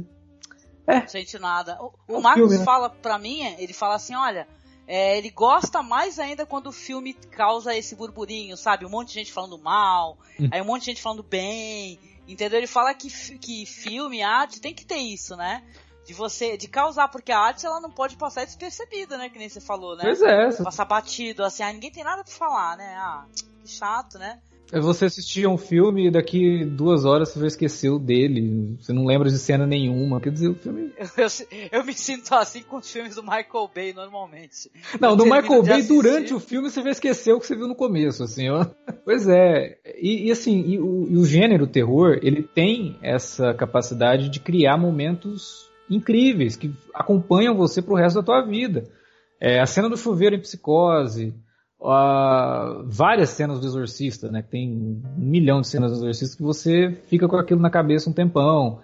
Não 0.88 1.08
sente 1.08 1.40
nada. 1.40 1.78
O, 1.82 1.94
o 2.14 2.16
É 2.16 2.18
um 2.18 2.22
Marcos 2.22 2.42
filme, 2.50 2.58
né? 2.60 2.66
fala 2.66 2.90
pra 2.90 3.18
mim, 3.18 3.42
ele 3.58 3.74
fala 3.74 3.96
assim, 3.96 4.14
olha, 4.16 4.48
é, 4.88 5.18
ele 5.18 5.32
gosta 5.32 5.82
mais 5.82 6.20
ainda 6.20 6.46
quando 6.46 6.68
o 6.68 6.72
filme 6.72 7.14
causa 7.14 7.76
esse 7.76 7.96
burburinho, 7.96 8.56
sabe? 8.56 8.86
Um 8.86 8.90
monte 8.90 9.10
de 9.10 9.14
gente 9.16 9.32
falando 9.34 9.58
mal, 9.58 10.18
Hum. 10.40 10.48
aí 10.52 10.62
um 10.62 10.66
monte 10.66 10.82
de 10.82 10.86
gente 10.88 11.02
falando 11.02 11.24
bem, 11.24 11.98
entendeu? 12.28 12.60
Ele 12.60 12.68
fala 12.68 12.94
que, 12.94 13.10
que 13.40 13.66
filme, 13.66 14.22
arte, 14.22 14.62
tem 14.62 14.74
que 14.74 14.86
ter 14.86 14.98
isso, 14.98 15.36
né? 15.36 15.64
De 16.06 16.14
você, 16.14 16.56
de 16.56 16.68
causar, 16.68 17.08
porque 17.08 17.32
a 17.32 17.40
arte 17.40 17.66
ela 17.66 17.82
não 17.82 17.90
pode 17.90 18.16
passar 18.16 18.46
despercebida, 18.46 19.18
né? 19.18 19.30
Que 19.30 19.40
nem 19.40 19.50
você 19.50 19.60
falou, 19.60 19.96
né? 19.96 20.04
Pois 20.04 20.22
é, 20.22 20.64
Passar 20.64 20.86
batido, 20.86 21.44
assim, 21.44 21.64
ah, 21.64 21.74
ninguém 21.74 21.92
tem 21.92 22.04
nada 22.04 22.24
pra 22.24 22.32
falar, 22.32 22.78
né? 22.78 22.96
Ah, 22.98 23.26
que 23.34 23.70
chato, 23.70 24.20
né? 24.20 24.40
É 24.72 24.80
você 24.80 25.06
assistir 25.06 25.48
um 25.48 25.58
filme 25.58 26.08
e 26.08 26.12
daqui 26.12 26.66
duas 26.66 27.06
horas 27.06 27.30
você 27.30 27.40
já 27.40 27.48
esqueceu 27.48 28.00
dele. 28.00 28.76
Você 28.80 28.92
não 28.92 29.06
lembra 29.06 29.30
de 29.30 29.38
cena 29.38 29.66
nenhuma. 29.66 30.20
Quer 30.20 30.32
dizer, 30.32 30.50
o 30.50 30.56
filme. 30.56 30.92
Eu, 31.16 31.80
eu 31.80 31.86
me 31.86 31.94
sinto 31.94 32.34
assim 32.34 32.64
com 32.64 32.78
os 32.78 32.92
filmes 32.92 33.16
do 33.16 33.22
Michael 33.22 33.70
Bay 33.74 33.94
normalmente. 33.94 34.72
Não, 35.00 35.12
Eu 35.12 35.16
do 35.16 35.24
Michael 35.26 35.64
Bay, 35.64 35.84
durante 35.84 36.34
o 36.34 36.40
filme, 36.40 36.70
você 36.70 36.82
já 36.82 36.90
esqueceu 36.90 37.38
o 37.38 37.40
que 37.40 37.48
você 37.48 37.56
viu 37.56 37.68
no 37.68 37.76
começo, 37.76 38.24
assim, 38.24 38.50
ó. 38.50 38.66
Pois 39.06 39.28
é. 39.28 39.78
E, 40.02 40.28
e 40.28 40.32
assim, 40.32 40.62
e 40.62 40.80
o, 40.80 41.08
e 41.10 41.18
o 41.18 41.26
gênero 41.26 41.68
terror, 41.68 42.18
ele 42.24 42.42
tem 42.42 42.98
essa 43.04 43.54
capacidade 43.54 44.30
de 44.30 44.40
criar 44.40 44.78
momentos 44.78 45.70
incríveis 45.90 46.56
que 46.56 46.74
acompanham 46.94 47.56
você 47.56 47.82
pro 47.82 47.96
resto 47.96 48.18
da 48.18 48.24
tua 48.24 48.42
vida. 48.42 48.90
É, 49.40 49.60
a 49.60 49.66
cena 49.66 49.90
do 49.90 49.98
chuveiro 49.98 50.36
em 50.36 50.40
psicose, 50.40 51.34
a- 51.84 52.82
várias 52.86 53.30
cenas 53.30 53.60
do 53.60 53.68
Exorcista, 53.68 54.32
né? 54.32 54.42
Tem 54.42 54.70
um 54.70 55.02
milhão 55.18 55.62
de 55.62 55.68
cenas 55.68 55.92
do 55.92 55.98
Exorcista 55.98 56.38
que 56.38 56.44
você 56.44 56.92
fica 57.08 57.28
com 57.28 57.36
aquilo 57.38 57.60
na 57.62 57.70
cabeça 57.70 58.10
um 58.10 58.14
tempão. 58.14 58.80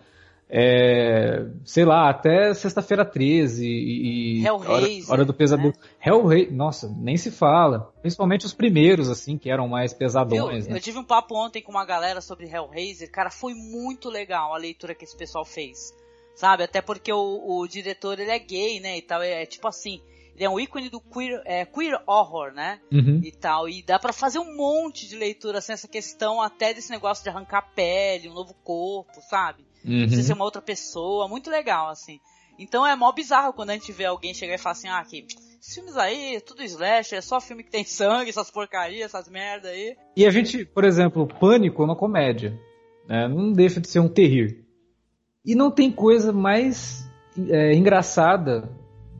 É, 0.53 1.45
sei 1.63 1.85
lá, 1.85 2.09
até 2.09 2.53
sexta-feira 2.53 3.05
13 3.05 3.65
e, 3.65 4.41
e 4.43 4.49
hora, 4.49 4.85
hora 5.07 5.23
do 5.25 5.33
pesadelo. 5.33 5.69
né? 5.69 5.73
Hellraiser, 6.05 6.53
nossa, 6.53 6.93
nem 6.99 7.15
se 7.15 7.31
fala. 7.31 7.93
Principalmente 8.01 8.45
os 8.45 8.53
primeiros, 8.53 9.07
assim, 9.09 9.37
que 9.37 9.49
eram 9.49 9.69
mais 9.69 9.93
Eu, 9.93 9.97
pesadões, 9.97 10.67
né? 10.67 10.75
eu 10.75 10.81
tive 10.81 10.97
um 10.97 11.05
papo 11.05 11.35
ontem 11.37 11.61
com 11.61 11.71
uma 11.71 11.85
galera 11.85 12.19
sobre 12.19 12.47
Hellraiser, 12.53 13.09
cara, 13.09 13.29
foi 13.29 13.53
muito 13.53 14.09
legal 14.09 14.53
a 14.53 14.57
leitura 14.57 14.93
que 14.93 15.05
esse 15.05 15.15
pessoal 15.15 15.45
fez, 15.45 15.93
sabe? 16.35 16.63
Até 16.63 16.81
porque 16.81 17.11
o, 17.11 17.43
o 17.59 17.67
diretor, 17.67 18.19
ele 18.19 18.31
é 18.31 18.39
gay, 18.39 18.79
né, 18.79 18.97
e 18.97 19.01
tal, 19.01 19.21
é, 19.21 19.43
é 19.43 19.45
tipo 19.45 19.67
assim, 19.67 20.01
ele 20.35 20.45
é 20.45 20.49
um 20.49 20.59
ícone 20.59 20.89
do 20.89 20.99
queer, 21.01 21.41
é, 21.45 21.65
queer 21.65 22.01
horror, 22.07 22.51
né, 22.53 22.79
Uhum. 22.91 23.21
e 23.23 23.31
tal, 23.31 23.67
e 23.69 23.81
dá 23.83 23.99
pra 23.99 24.13
fazer 24.13 24.39
um 24.39 24.55
monte 24.55 25.07
de 25.07 25.15
leitura, 25.15 25.59
assim, 25.59 25.73
essa 25.73 25.87
questão 25.87 26.41
até 26.41 26.73
desse 26.73 26.89
negócio 26.91 27.23
de 27.23 27.29
arrancar 27.29 27.73
pele, 27.75 28.29
um 28.29 28.33
novo 28.33 28.53
corpo, 28.63 29.21
sabe? 29.29 29.63
Uhum. 29.85 30.07
Você 30.07 30.23
ser 30.23 30.33
uma 30.33 30.45
outra 30.45 30.61
pessoa, 30.61 31.27
muito 31.27 31.49
legal, 31.49 31.89
assim. 31.89 32.19
Então 32.59 32.85
é 32.85 32.95
mó 32.95 33.11
bizarro 33.11 33.53
quando 33.53 33.71
a 33.71 33.73
gente 33.73 33.91
vê 33.91 34.05
alguém 34.05 34.33
chegar 34.33 34.53
e 34.53 34.57
falar 34.57 34.73
assim, 34.73 34.87
ah, 34.87 35.03
que 35.03 35.25
esses 35.59 35.73
filmes 35.73 35.95
aí, 35.97 36.39
tudo 36.41 36.61
slash, 36.63 37.15
é 37.15 37.21
só 37.21 37.39
filme 37.41 37.63
que 37.63 37.71
tem 37.71 37.83
sangue, 37.85 38.29
essas 38.29 38.51
porcarias, 38.51 39.05
essas 39.13 39.27
merda 39.29 39.69
aí. 39.69 39.95
E 40.15 40.25
a 40.25 40.29
gente, 40.31 40.65
por 40.65 40.83
exemplo, 40.83 41.27
Pânico 41.27 41.81
é 41.81 41.85
uma 41.85 41.95
comédia. 41.95 42.59
né? 43.07 43.27
Não 43.27 43.51
deixa 43.51 43.79
de 43.81 43.87
ser 43.87 43.99
um 43.99 44.07
terrir. 44.09 44.60
E 45.45 45.55
não 45.55 45.71
tem 45.71 45.91
coisa 45.91 46.31
mais 46.31 47.09
é, 47.49 47.73
engraçada 47.73 48.69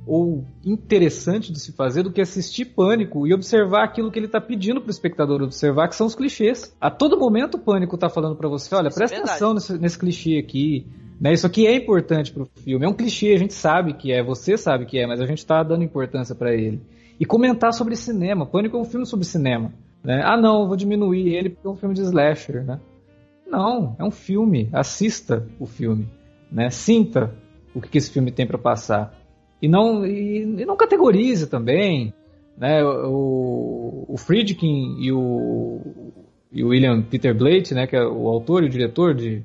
ou 0.06 0.44
interessante 0.66 1.52
de 1.52 1.60
se 1.60 1.72
fazer 1.72 2.04
do 2.04 2.12
que 2.12 2.22
assistir 2.22 2.66
Pânico 2.66 3.28
e 3.28 3.34
observar 3.34 3.84
aquilo 3.84 4.12
que 4.12 4.18
ele 4.18 4.26
está 4.26 4.42
pedindo 4.42 4.82
para 4.82 4.88
o 4.88 4.92
espectador 4.92 5.42
observar, 5.42 5.88
que 5.88 5.96
são 5.96 6.08
os 6.08 6.16
clichês. 6.16 6.76
A 6.82 6.90
todo 6.90 7.20
momento 7.20 7.56
o 7.56 7.60
Pânico 7.60 7.96
está 7.96 8.10
falando 8.10 8.36
para 8.36 8.50
você, 8.50 8.74
olha, 8.74 8.88
Isso 8.88 8.98
é 8.98 9.00
presta 9.00 9.16
verdade. 9.18 9.32
atenção 9.32 9.54
nesse, 9.54 9.78
nesse 9.78 10.00
clichê 10.00 10.38
aqui. 10.38 10.88
Né? 11.20 11.34
Isso 11.34 11.46
aqui 11.46 11.68
é 11.68 11.76
importante 11.76 12.32
para 12.32 12.44
o 12.44 12.50
filme. 12.64 12.86
É 12.86 12.90
um 12.90 12.94
clichê, 12.94 13.34
a 13.34 13.38
gente 13.38 13.54
sabe 13.54 13.94
que 13.94 14.12
é, 14.12 14.24
você 14.24 14.58
sabe 14.58 14.86
que 14.86 14.98
é, 14.98 15.06
mas 15.06 15.22
a 15.22 15.26
gente 15.26 15.40
está 15.40 15.62
dando 15.62 15.84
importância 15.84 16.34
para 16.34 16.54
ele. 16.54 16.82
E 17.20 17.26
comentar 17.26 17.72
sobre 17.74 17.96
cinema. 17.96 18.46
Pânico 18.46 18.76
é 18.76 18.80
um 18.80 18.86
filme 18.86 19.06
sobre 19.06 19.26
cinema. 19.26 19.72
Né? 20.04 20.22
Ah, 20.26 20.36
não, 20.36 20.62
eu 20.62 20.68
vou 20.68 20.76
diminuir 20.76 21.36
ele 21.36 21.50
porque 21.50 21.68
é 21.68 21.70
um 21.70 21.76
filme 21.76 21.94
de 21.94 22.02
slasher, 22.02 22.66
né? 22.66 22.80
Não, 23.52 23.96
é 24.00 24.04
um 24.04 24.12
filme. 24.12 24.70
Assista 24.72 25.46
o 25.60 25.66
filme, 25.66 26.08
né? 26.52 26.70
Sinta 26.70 27.36
o 27.76 27.82
que 27.82 27.98
esse 27.98 28.10
filme 28.12 28.32
tem 28.32 28.48
para 28.48 28.58
passar 28.58 29.14
e 29.62 29.68
não 29.68 30.06
e, 30.06 30.62
e 30.62 30.66
não 30.66 30.78
categorize 30.78 31.48
também, 31.48 32.14
né? 32.58 32.84
O, 32.84 34.06
o 34.08 34.18
Friedkin 34.18 34.96
e 35.00 35.12
o, 35.12 35.82
e 36.52 36.64
o 36.64 36.70
William 36.70 37.02
Peter 37.02 37.38
Blatty, 37.38 37.74
né? 37.74 37.86
Que 37.86 37.96
é 37.98 38.04
o 38.04 38.28
autor 38.28 38.64
e 38.64 38.68
o 38.68 38.70
diretor 38.70 39.14
de 39.14 39.44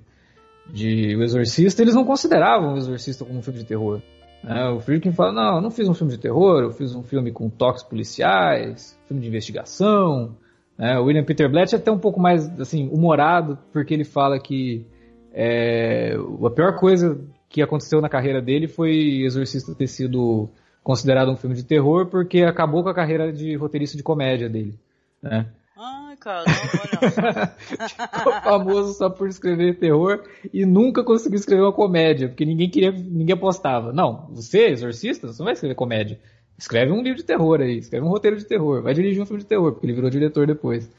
de 0.68 1.14
O 1.16 1.22
Exorcista, 1.22 1.82
eles 1.82 1.94
não 1.94 2.04
consideravam 2.04 2.74
O 2.74 2.76
Exorcista 2.76 3.24
como 3.24 3.38
um 3.38 3.42
filme 3.42 3.60
de 3.60 3.64
terror. 3.64 4.00
né? 4.42 4.68
O 4.70 4.80
Friedkin 4.80 5.12
fala, 5.12 5.32
não, 5.32 5.56
eu 5.56 5.62
não 5.62 5.70
fiz 5.70 5.88
um 5.88 5.94
filme 5.94 6.12
de 6.12 6.18
terror, 6.18 6.60
eu 6.62 6.70
fiz 6.70 6.94
um 6.94 7.02
filme 7.02 7.30
com 7.30 7.48
toques 7.48 7.82
policiais, 7.82 8.98
filme 9.06 9.22
de 9.22 9.28
investigação, 9.28 10.36
Né? 10.78 10.98
O 10.98 11.04
William 11.04 11.24
Peter 11.24 11.50
Blatty 11.50 11.74
é 11.74 11.78
até 11.78 11.90
um 11.90 11.98
pouco 11.98 12.20
mais 12.20 12.48
assim 12.60 12.88
humorado, 12.88 13.58
porque 13.72 13.94
ele 13.94 14.04
fala 14.04 14.38
que 14.38 14.86
é, 15.32 16.16
a 16.44 16.50
pior 16.50 16.76
coisa 16.76 17.20
que 17.48 17.62
aconteceu 17.62 18.00
na 18.00 18.08
carreira 18.08 18.40
dele 18.40 18.68
foi 18.68 19.22
Exorcista 19.22 19.74
ter 19.74 19.86
sido 19.86 20.48
considerado 20.82 21.30
um 21.30 21.36
filme 21.36 21.56
de 21.56 21.64
terror, 21.64 22.06
porque 22.06 22.42
acabou 22.42 22.82
com 22.82 22.88
a 22.88 22.94
carreira 22.94 23.32
de 23.32 23.56
roteirista 23.56 23.96
de 23.96 24.02
comédia 24.02 24.48
dele. 24.48 24.78
Né? 25.22 25.46
Ai, 25.76 26.16
olha. 26.24 27.46
Ficou 28.12 28.32
famoso 28.40 28.94
só 28.94 29.10
por 29.10 29.28
escrever 29.28 29.78
terror 29.78 30.22
e 30.52 30.64
nunca 30.64 31.04
conseguiu 31.04 31.38
escrever 31.38 31.62
uma 31.62 31.72
comédia, 31.72 32.28
porque 32.28 32.44
ninguém 32.44 32.70
queria, 32.70 32.92
ninguém 32.92 33.34
apostava. 33.34 33.92
Não, 33.92 34.28
você, 34.30 34.68
exorcista, 34.68 35.26
você 35.26 35.38
não 35.38 35.44
vai 35.44 35.54
escrever 35.54 35.74
comédia. 35.74 36.18
Escreve 36.58 36.92
um 36.92 37.02
livro 37.02 37.18
de 37.18 37.24
terror 37.24 37.60
aí, 37.60 37.78
escreve 37.78 38.04
um 38.04 38.08
roteiro 38.08 38.36
de 38.36 38.44
terror, 38.44 38.82
vai 38.82 38.94
dirigir 38.94 39.22
um 39.22 39.26
filme 39.26 39.42
de 39.42 39.48
terror, 39.48 39.72
porque 39.72 39.86
ele 39.86 39.92
virou 39.94 40.08
diretor 40.10 40.46
depois. 40.46 40.90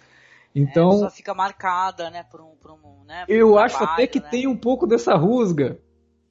Então, 0.55 0.89
É, 0.91 0.97
só 0.99 1.09
fica 1.09 1.33
marcada, 1.33 2.09
né, 2.09 2.23
por 2.23 2.41
um, 2.41 2.55
por 2.61 2.71
um, 2.71 3.05
né, 3.05 3.25
por 3.25 3.33
eu 3.33 3.53
um 3.53 3.57
acho 3.57 3.77
trabalho, 3.77 3.93
até 3.93 4.07
que 4.07 4.19
né? 4.19 4.27
tem 4.29 4.47
um 4.47 4.55
pouco 4.55 4.87
dessa 4.87 5.15
rusga 5.15 5.77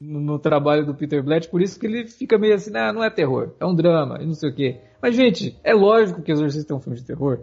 no, 0.00 0.20
no 0.20 0.38
trabalho 0.38 0.84
do 0.86 0.94
Peter 0.94 1.22
Blatt, 1.22 1.48
por 1.48 1.60
isso 1.60 1.78
que 1.78 1.86
ele 1.86 2.06
fica 2.06 2.38
meio 2.38 2.54
assim, 2.54 2.76
ah, 2.76 2.92
não 2.92 3.02
é 3.04 3.10
terror, 3.10 3.52
é 3.58 3.66
um 3.66 3.74
drama, 3.74 4.18
e 4.20 4.26
não 4.26 4.34
sei 4.34 4.50
o 4.50 4.54
quê. 4.54 4.80
Mas, 5.00 5.14
gente, 5.14 5.56
é 5.62 5.72
lógico 5.74 6.22
que 6.22 6.32
Exorcista 6.32 6.72
é 6.72 6.76
um 6.76 6.80
filme 6.80 6.98
de 6.98 7.04
terror. 7.04 7.40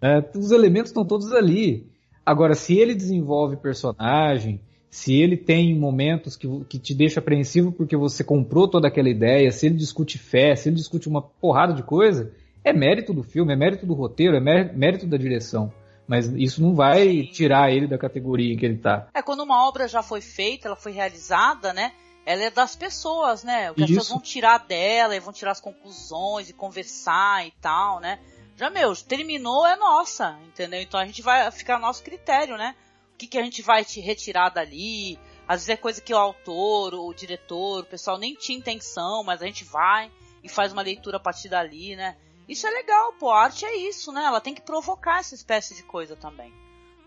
né? 0.00 0.24
os 0.34 0.50
elementos 0.50 0.90
estão 0.90 1.04
todos 1.04 1.32
ali. 1.32 1.86
Agora, 2.26 2.54
se 2.54 2.76
ele 2.78 2.94
desenvolve 2.94 3.56
personagem, 3.56 4.60
se 4.94 5.12
ele 5.20 5.36
tem 5.36 5.76
momentos 5.76 6.36
que, 6.36 6.46
que 6.68 6.78
te 6.78 6.94
deixa 6.94 7.18
apreensivo 7.18 7.72
porque 7.72 7.96
você 7.96 8.22
comprou 8.22 8.68
toda 8.68 8.86
aquela 8.86 9.08
ideia, 9.08 9.50
se 9.50 9.66
ele 9.66 9.74
discute 9.74 10.18
fé, 10.18 10.54
se 10.54 10.68
ele 10.68 10.76
discute 10.76 11.08
uma 11.08 11.20
porrada 11.20 11.72
de 11.72 11.82
coisa, 11.82 12.32
é 12.62 12.72
mérito 12.72 13.12
do 13.12 13.24
filme, 13.24 13.52
é 13.52 13.56
mérito 13.56 13.84
do 13.84 13.92
roteiro, 13.92 14.36
é 14.36 14.40
mé- 14.40 14.72
mérito 14.72 15.04
da 15.04 15.16
direção. 15.16 15.72
Mas 16.06 16.28
isso 16.36 16.62
não 16.62 16.76
vai 16.76 17.08
Sim. 17.08 17.26
tirar 17.32 17.72
ele 17.72 17.88
da 17.88 17.98
categoria 17.98 18.54
em 18.54 18.56
que 18.56 18.64
ele 18.64 18.78
tá. 18.78 19.08
É, 19.12 19.20
quando 19.20 19.40
uma 19.42 19.66
obra 19.66 19.88
já 19.88 20.00
foi 20.00 20.20
feita, 20.20 20.68
ela 20.68 20.76
foi 20.76 20.92
realizada, 20.92 21.72
né? 21.72 21.90
Ela 22.24 22.44
é 22.44 22.50
das 22.52 22.76
pessoas, 22.76 23.42
né? 23.42 23.72
O 23.72 23.74
que 23.74 23.82
as 23.82 23.88
pessoas 23.90 24.10
vão 24.10 24.20
tirar 24.20 24.58
dela 24.58 25.16
e 25.16 25.18
vão 25.18 25.32
tirar 25.32 25.50
as 25.50 25.60
conclusões 25.60 26.48
e 26.48 26.52
conversar 26.52 27.44
e 27.44 27.52
tal, 27.60 27.98
né? 27.98 28.20
Já, 28.56 28.70
meu, 28.70 28.94
terminou 28.94 29.66
é 29.66 29.74
nossa, 29.74 30.38
entendeu? 30.46 30.80
Então 30.80 31.00
a 31.00 31.04
gente 31.04 31.20
vai 31.20 31.50
ficar 31.50 31.78
a 31.78 31.80
nosso 31.80 32.04
critério, 32.04 32.56
né? 32.56 32.76
O 33.14 33.16
que, 33.16 33.26
que 33.26 33.38
a 33.38 33.42
gente 33.42 33.62
vai 33.62 33.84
te 33.84 34.00
retirar 34.00 34.48
dali? 34.50 35.18
Às 35.46 35.60
vezes 35.60 35.68
é 35.70 35.76
coisa 35.76 36.00
que 36.00 36.12
o 36.12 36.18
autor, 36.18 36.94
o 36.94 37.12
diretor, 37.14 37.80
o 37.82 37.86
pessoal 37.86 38.18
nem 38.18 38.34
tinha 38.34 38.58
intenção, 38.58 39.22
mas 39.24 39.40
a 39.42 39.46
gente 39.46 39.64
vai 39.64 40.10
e 40.42 40.48
faz 40.48 40.72
uma 40.72 40.82
leitura 40.82 41.16
a 41.18 41.20
partir 41.20 41.48
dali, 41.48 41.94
né? 41.96 42.16
Isso 42.48 42.66
é 42.66 42.70
legal, 42.70 43.12
pô. 43.14 43.30
A 43.30 43.44
arte 43.44 43.64
é 43.64 43.76
isso, 43.76 44.12
né? 44.12 44.24
Ela 44.24 44.40
tem 44.40 44.54
que 44.54 44.60
provocar 44.62 45.20
essa 45.20 45.34
espécie 45.34 45.74
de 45.74 45.82
coisa 45.82 46.16
também, 46.16 46.52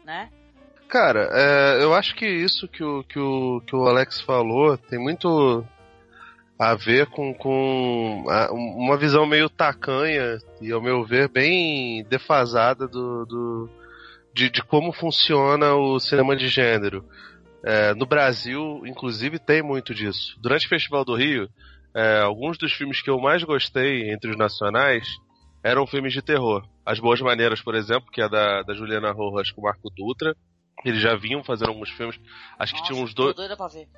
né? 0.06 0.32
Cara, 0.88 1.30
é, 1.34 1.84
eu 1.84 1.94
acho 1.94 2.16
que 2.16 2.26
isso 2.26 2.68
que 2.68 2.84
o, 2.84 3.04
que, 3.04 3.20
o, 3.20 3.62
que 3.68 3.76
o 3.76 3.86
Alex 3.86 4.22
falou 4.22 4.78
tem 4.78 4.98
muito 4.98 5.64
a 6.58 6.74
ver 6.76 7.08
com, 7.08 7.34
com 7.34 8.26
a- 8.30 8.52
uma 8.52 8.98
visão 8.98 9.26
meio 9.26 9.50
tacanha 9.50 10.40
e, 10.62 10.72
ao 10.72 10.82
meu 10.82 11.04
ver, 11.04 11.28
bem 11.28 12.04
defasada 12.06 12.88
do, 12.88 13.26
do- 13.26 13.70
de, 14.38 14.52
de 14.52 14.62
como 14.62 14.94
funciona 14.94 15.74
o 15.74 16.00
cinema 16.00 16.36
de 16.36 16.48
gênero. 16.48 17.04
É, 17.66 17.96
no 17.96 18.06
Brasil, 18.06 18.84
inclusive, 18.86 19.40
tem 19.40 19.64
muito 19.64 19.96
disso. 19.96 20.38
Durante 20.40 20.68
o 20.68 20.70
Festival 20.70 21.04
do 21.04 21.16
Rio, 21.16 21.50
é, 21.94 22.20
alguns 22.20 22.56
dos 22.56 22.72
filmes 22.72 23.02
que 23.02 23.10
eu 23.10 23.20
mais 23.20 23.44
gostei 23.44 24.12
entre 24.12 24.30
os 24.30 24.38
nacionais 24.38 25.08
eram 25.64 25.88
filmes 25.88 26.14
de 26.14 26.22
terror. 26.22 26.64
As 26.86 27.00
Boas 27.00 27.20
Maneiras, 27.20 27.62
por 27.62 27.74
exemplo, 27.74 28.12
que 28.12 28.22
é 28.22 28.30
da, 28.30 28.62
da 28.62 28.76
Juliana 28.76 29.12
Rojas 29.12 29.52
com 29.52 29.62
o 29.62 29.64
Marco 29.64 29.90
Dutra. 29.90 30.36
Eles 30.86 31.02
já 31.02 31.16
vinham 31.16 31.44
fazendo 31.44 31.70
alguns 31.70 31.90
filmes. 31.90 32.20
Acho 32.60 32.74
que 32.76 32.80
Nossa, 32.82 32.94
tinha 32.94 33.04
uns 33.04 33.14
dois. 33.16 33.36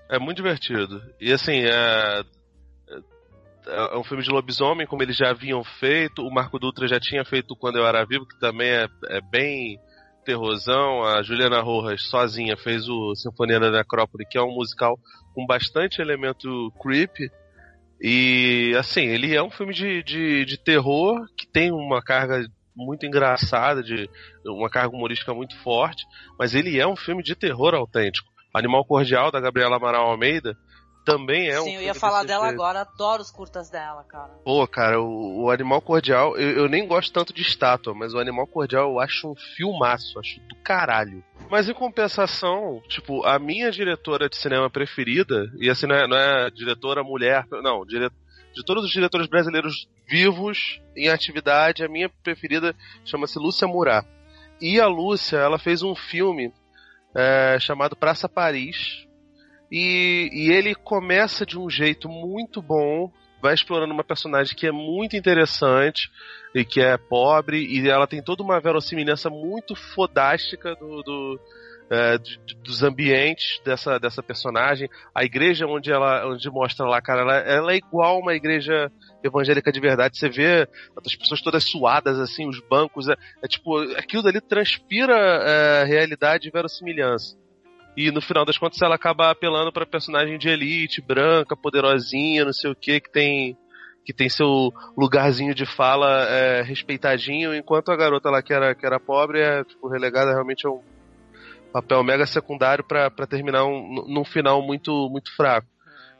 É 0.09 0.17
muito 0.17 0.37
divertido. 0.37 1.01
E 1.19 1.33
assim, 1.33 1.65
é. 1.65 2.23
É 3.67 3.97
um 3.97 4.03
filme 4.03 4.23
de 4.23 4.31
lobisomem, 4.31 4.87
como 4.87 5.03
eles 5.03 5.17
já 5.17 5.29
haviam 5.29 5.63
feito. 5.63 6.25
O 6.25 6.33
Marco 6.33 6.57
Dutra 6.57 6.87
já 6.87 6.99
tinha 6.99 7.23
feito 7.25 7.55
Quando 7.55 7.77
Eu 7.77 7.85
Era 7.85 8.05
Vivo, 8.05 8.25
que 8.25 8.39
também 8.39 8.69
é, 8.69 8.87
é 9.09 9.21
bem 9.21 9.77
terrorzão. 10.23 11.03
A 11.03 11.21
Juliana 11.23 11.61
Rojas, 11.61 12.09
sozinha, 12.09 12.57
fez 12.57 12.87
o 12.87 13.15
Sinfonia 13.15 13.59
da 13.59 13.71
Necrópole, 13.71 14.25
que 14.29 14.37
é 14.37 14.41
um 14.41 14.53
musical 14.53 14.97
com 15.33 15.45
bastante 15.45 16.01
elemento 16.01 16.71
creepy. 16.81 17.29
E, 18.01 18.73
assim, 18.77 19.01
ele 19.01 19.35
é 19.35 19.43
um 19.43 19.51
filme 19.51 19.73
de, 19.73 20.01
de, 20.03 20.45
de 20.45 20.57
terror 20.57 21.25
que 21.37 21.47
tem 21.47 21.71
uma 21.71 22.01
carga 22.01 22.45
muito 22.75 23.05
engraçada, 23.05 23.83
de 23.83 24.09
uma 24.45 24.69
carga 24.69 24.95
humorística 24.95 25.33
muito 25.33 25.57
forte, 25.61 26.05
mas 26.37 26.55
ele 26.55 26.79
é 26.79 26.87
um 26.87 26.95
filme 26.95 27.21
de 27.21 27.35
terror 27.35 27.75
autêntico. 27.75 28.29
Animal 28.53 28.85
Cordial, 28.85 29.31
da 29.31 29.39
Gabriela 29.39 29.75
Amaral 29.75 30.07
Almeida, 30.07 30.57
também 31.05 31.49
é 31.49 31.59
um 31.59 31.63
Sim, 31.63 31.75
eu 31.75 31.81
ia 31.81 31.93
falar 31.93 32.23
dela 32.23 32.45
jeito. 32.47 32.61
agora. 32.61 32.81
Adoro 32.81 33.21
os 33.21 33.31
curtas 33.31 33.69
dela, 33.69 34.03
cara. 34.03 34.29
Pô, 34.43 34.67
cara, 34.67 35.01
o, 35.01 35.43
o 35.43 35.51
Animal 35.51 35.81
Cordial, 35.81 36.37
eu, 36.37 36.63
eu 36.63 36.69
nem 36.69 36.87
gosto 36.87 37.11
tanto 37.11 37.33
de 37.33 37.41
estátua, 37.41 37.93
mas 37.93 38.13
o 38.13 38.19
Animal 38.19 38.47
Cordial 38.47 38.91
eu 38.91 38.99
acho 38.99 39.31
um 39.31 39.35
filmaço, 39.35 40.19
acho 40.19 40.39
do 40.41 40.55
caralho. 40.57 41.23
Mas 41.49 41.67
em 41.67 41.73
compensação, 41.73 42.81
tipo, 42.87 43.25
a 43.25 43.39
minha 43.39 43.71
diretora 43.71 44.29
de 44.29 44.37
cinema 44.37 44.69
preferida, 44.69 45.51
e 45.57 45.69
assim 45.69 45.87
não 45.87 45.95
é, 45.95 46.07
não 46.07 46.17
é 46.17 46.51
diretora 46.51 47.03
mulher, 47.03 47.45
não, 47.49 47.85
dire, 47.85 48.09
de 48.53 48.63
todos 48.63 48.83
os 48.83 48.91
diretores 48.91 49.27
brasileiros 49.27 49.87
vivos 50.07 50.81
em 50.95 51.09
atividade, 51.09 51.83
a 51.83 51.87
minha 51.87 52.09
preferida 52.23 52.75
chama-se 53.05 53.39
Lúcia 53.39 53.67
Murat. 53.67 54.05
E 54.61 54.79
a 54.79 54.87
Lúcia, 54.87 55.37
ela 55.37 55.57
fez 55.57 55.81
um 55.81 55.95
filme 55.95 56.51
é, 57.15 57.57
chamado 57.59 57.95
Praça 57.95 58.27
Paris, 58.27 59.07
e, 59.71 60.29
e 60.31 60.51
ele 60.51 60.73
começa 60.73 61.45
de 61.45 61.57
um 61.57 61.69
jeito 61.69 62.09
muito 62.09 62.61
bom, 62.61 63.11
vai 63.41 63.53
explorando 63.53 63.93
uma 63.93 64.03
personagem 64.03 64.55
que 64.55 64.67
é 64.67 64.71
muito 64.71 65.15
interessante 65.15 66.09
e 66.53 66.65
que 66.65 66.81
é 66.81 66.97
pobre, 66.97 67.63
e 67.63 67.87
ela 67.87 68.07
tem 68.07 68.21
toda 68.21 68.43
uma 68.43 68.59
verossimilhança 68.59 69.29
muito 69.29 69.75
fodástica 69.75 70.75
do, 70.75 71.03
do, 71.03 71.39
é, 71.89 72.17
dos 72.63 72.83
ambientes 72.83 73.61
dessa, 73.63 73.99
dessa 73.99 74.21
personagem. 74.23 74.89
A 75.13 75.23
igreja 75.23 75.67
onde 75.67 75.91
ela 75.91 76.27
onde 76.27 76.49
mostra 76.49 76.85
lá, 76.85 77.01
cara, 77.01 77.21
ela, 77.21 77.37
ela 77.37 77.73
é 77.73 77.77
igual 77.77 78.19
uma 78.19 78.33
igreja 78.33 78.91
evangélica 79.23 79.71
de 79.71 79.79
verdade. 79.79 80.17
Você 80.17 80.29
vê 80.29 80.67
as 81.05 81.15
pessoas 81.15 81.41
todas 81.41 81.63
suadas, 81.63 82.19
assim, 82.19 82.47
os 82.47 82.59
bancos, 82.61 83.07
é, 83.07 83.15
é 83.43 83.47
tipo, 83.47 83.77
aquilo 83.93 84.23
dali 84.23 84.41
transpira 84.41 85.15
é, 85.15 85.83
realidade 85.83 86.47
e 86.47 86.51
verossimilhança. 86.51 87.37
E 87.97 88.11
no 88.11 88.21
final 88.21 88.45
das 88.45 88.57
contas 88.57 88.81
ela 88.81 88.95
acaba 88.95 89.29
apelando 89.29 89.71
pra 89.71 89.85
personagem 89.85 90.37
de 90.37 90.47
elite, 90.49 91.01
branca, 91.01 91.55
poderosinha, 91.55 92.45
não 92.45 92.53
sei 92.53 92.71
o 92.71 92.75
que, 92.75 92.99
que 92.99 93.11
tem 93.11 93.57
que 94.05 94.13
tem 94.13 94.27
seu 94.27 94.73
lugarzinho 94.97 95.53
de 95.53 95.67
fala 95.67 96.23
é, 96.27 96.63
respeitadinho, 96.63 97.53
enquanto 97.53 97.91
a 97.91 97.95
garota 97.95 98.31
lá 98.31 98.41
que 98.41 98.51
era, 98.51 98.73
que 98.73 98.83
era 98.83 98.99
pobre 98.99 99.39
é 99.39 99.63
tipo, 99.63 99.87
relegada 99.87 100.31
realmente 100.31 100.65
a 100.65 100.71
um 100.71 100.81
papel 101.71 102.03
mega 102.03 102.25
secundário 102.25 102.83
pra 102.83 103.11
terminar 103.29 103.65
um, 103.65 104.03
num 104.07 104.25
final 104.25 104.63
muito, 104.63 105.09
muito 105.11 105.31
fraco. 105.35 105.67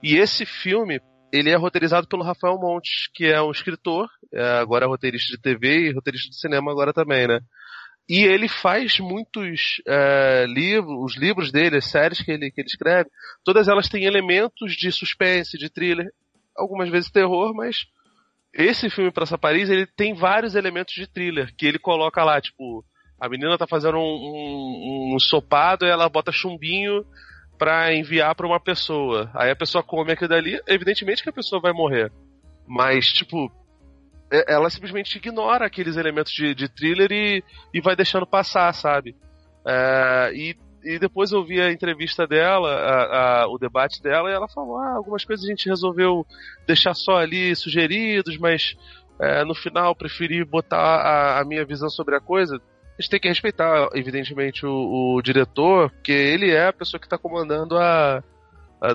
E 0.04 0.18
esse 0.18 0.46
filme, 0.46 1.02
ele 1.34 1.50
é 1.50 1.56
roteirizado 1.56 2.08
pelo 2.08 2.24
Rafael 2.24 2.60
Montes, 2.60 3.10
que 3.14 3.26
é 3.26 3.42
um 3.42 3.50
escritor, 3.50 4.08
é, 4.32 4.60
agora 4.60 4.86
é 4.86 4.88
roteirista 4.88 5.36
de 5.36 5.42
TV 5.42 5.90
e 5.90 5.94
roteirista 5.94 6.30
de 6.30 6.40
cinema 6.40 6.72
agora 6.72 6.94
também, 6.94 7.28
né? 7.28 7.40
E 8.10 8.24
ele 8.24 8.48
faz 8.48 9.00
muitos 9.00 9.82
é, 9.88 10.46
livros, 10.48 10.98
os 11.00 11.16
livros 11.16 11.52
dele, 11.52 11.78
as 11.78 11.86
séries 11.86 12.20
que 12.20 12.32
ele, 12.32 12.50
que 12.50 12.60
ele 12.60 12.68
escreve, 12.68 13.08
todas 13.46 13.68
elas 13.68 13.88
têm 13.88 14.06
elementos 14.06 14.74
de 14.74 14.92
suspense, 14.92 15.60
de 15.60 15.70
thriller, 15.70 16.10
algumas 16.58 16.90
vezes 16.90 17.12
terror, 17.12 17.54
mas 17.54 17.86
esse 18.52 18.90
filme 18.90 19.12
Praça 19.12 19.38
Paris, 19.38 19.70
ele 19.70 19.86
tem 19.86 20.16
vários 20.16 20.56
elementos 20.56 20.96
de 20.96 21.06
thriller, 21.06 21.54
que 21.56 21.68
ele 21.68 21.78
coloca 21.78 22.24
lá, 22.24 22.42
tipo, 22.42 22.84
a 23.20 23.30
menina 23.30 23.60
tá 23.60 23.68
fazendo 23.68 24.00
um, 24.00 24.02
um, 24.02 25.12
um 25.12 25.16
ensopado 25.16 25.86
e 25.86 25.90
ela 25.90 26.10
bota 26.10 26.32
chumbinho 26.32 27.06
pra 27.60 27.94
enviar 27.94 28.34
pra 28.34 28.48
uma 28.48 28.60
pessoa. 28.60 29.30
Aí 29.36 29.52
a 29.52 29.56
pessoa 29.56 29.84
come 29.84 30.14
aquilo 30.14 30.30
dali, 30.30 30.60
evidentemente 30.68 31.22
que 31.22 31.30
a 31.30 31.34
pessoa 31.34 31.62
vai 31.62 31.74
morrer. 31.74 32.12
Mas, 32.66 33.06
tipo, 33.06 33.52
ela 34.48 34.70
simplesmente 34.70 35.18
ignora 35.18 35.66
aqueles 35.66 35.98
elementos 35.98 36.32
de, 36.32 36.54
de 36.54 36.68
thriller 36.70 37.12
e, 37.12 37.44
e 37.74 37.82
vai 37.82 37.96
deixando 37.96 38.26
passar, 38.28 38.74
sabe? 38.74 39.16
É, 39.66 40.32
e, 40.34 40.56
e 40.84 41.00
depois 41.00 41.32
eu 41.32 41.44
vi 41.44 41.60
a 41.62 41.72
entrevista 41.72 42.26
dela, 42.28 42.70
a- 42.72 43.42
a- 43.44 43.48
o 43.48 43.58
debate 43.58 44.02
dela, 44.02 44.30
e 44.30 44.34
ela 44.34 44.48
falou: 44.48 44.78
ah, 44.78 44.94
algumas 44.96 45.26
coisas 45.26 45.46
a 45.46 45.50
gente 45.50 45.68
resolveu 45.68 46.26
deixar 46.68 46.94
só 46.94 47.18
ali 47.18 47.56
sugeridos, 47.56 48.38
mas 48.38 48.76
é, 49.20 49.44
no 49.44 49.54
final 49.56 49.96
preferi 49.96 50.44
botar 50.46 50.78
a, 50.78 51.40
a 51.42 51.46
minha 51.46 51.66
visão 51.66 51.90
sobre 51.90 52.16
a 52.16 52.20
coisa. 52.22 52.56
A 52.56 53.02
gente 53.02 53.12
tem 53.12 53.20
que 53.20 53.28
respeitar, 53.30 53.90
evidentemente, 53.94 54.66
o, 54.66 55.16
o 55.16 55.22
diretor, 55.22 55.90
porque 55.90 56.12
ele 56.12 56.52
é 56.52 56.68
a 56.68 56.74
pessoa 56.74 57.00
que 57.00 57.06
está 57.06 57.18
comandando 57.18 57.78
a, 57.78 58.22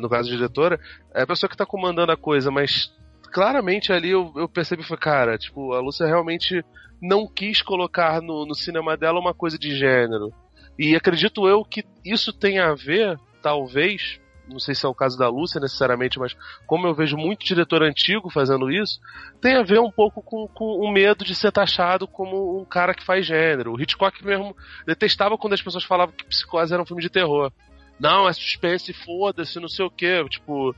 No 0.01 0.09
caso, 0.09 0.31
diretora, 0.31 0.79
é 1.15 1.23
a 1.23 1.27
pessoa 1.27 1.49
que 1.49 1.55
está 1.55 1.67
comandando 1.67 2.13
a 2.13 2.17
coisa, 2.17 2.51
mas 2.51 2.93
claramente 3.35 3.93
ali 3.93 4.11
eu, 4.11 4.33
eu 4.37 4.49
percebi 4.49 4.85
foi 4.85 4.97
cara, 4.97 5.37
tipo, 5.37 5.73
a 5.73 5.81
Lúcia 5.81 6.07
realmente 6.07 6.65
não 7.03 7.27
quis 7.27 7.61
colocar 7.61 8.23
no, 8.23 8.47
no 8.47 8.55
cinema 8.55 8.97
dela 8.97 9.19
uma 9.19 9.35
coisa 9.35 9.59
de 9.59 9.77
gênero. 9.77 10.33
E 10.79 10.95
acredito 10.95 11.49
eu 11.49 11.65
que 11.65 11.85
isso 12.05 12.33
tem 12.33 12.61
a 12.61 12.75
ver, 12.75 13.19
talvez, 13.43 14.21
não 14.49 14.61
sei 14.61 14.73
se 14.73 14.87
é 14.87 14.89
o 14.89 14.95
caso 14.95 15.19
da 15.19 15.29
Lúcia 15.29 15.61
necessariamente, 15.61 16.17
mas 16.17 16.37
como 16.65 16.87
eu 16.87 16.95
vejo 16.95 17.17
muito 17.17 17.45
diretor 17.45 17.83
antigo 17.83 18.31
fazendo 18.31 18.71
isso, 18.71 19.01
tem 19.41 19.57
a 19.57 19.65
ver 19.65 19.81
um 19.81 19.91
pouco 19.91 20.23
com, 20.23 20.47
com 20.47 20.65
o 20.65 20.93
medo 20.93 21.25
de 21.25 21.35
ser 21.35 21.51
taxado 21.51 22.07
como 22.07 22.61
um 22.61 22.65
cara 22.65 22.95
que 22.95 23.05
faz 23.05 23.27
gênero. 23.27 23.73
O 23.73 23.83
Hitchcock 23.83 24.25
mesmo 24.25 24.57
detestava 24.87 25.37
quando 25.37 25.55
as 25.55 25.63
pessoas 25.63 25.83
falavam 25.83 26.15
que 26.15 26.25
Psicose 26.25 26.73
era 26.73 26.83
um 26.83 26.87
filme 26.87 27.03
de 27.03 27.11
terror. 27.11 27.51
Não, 27.99 28.29
é 28.29 28.33
suspense, 28.33 28.93
foda-se, 28.93 29.59
não 29.59 29.69
sei 29.69 29.85
o 29.85 29.91
que, 29.91 30.25
tipo... 30.29 30.73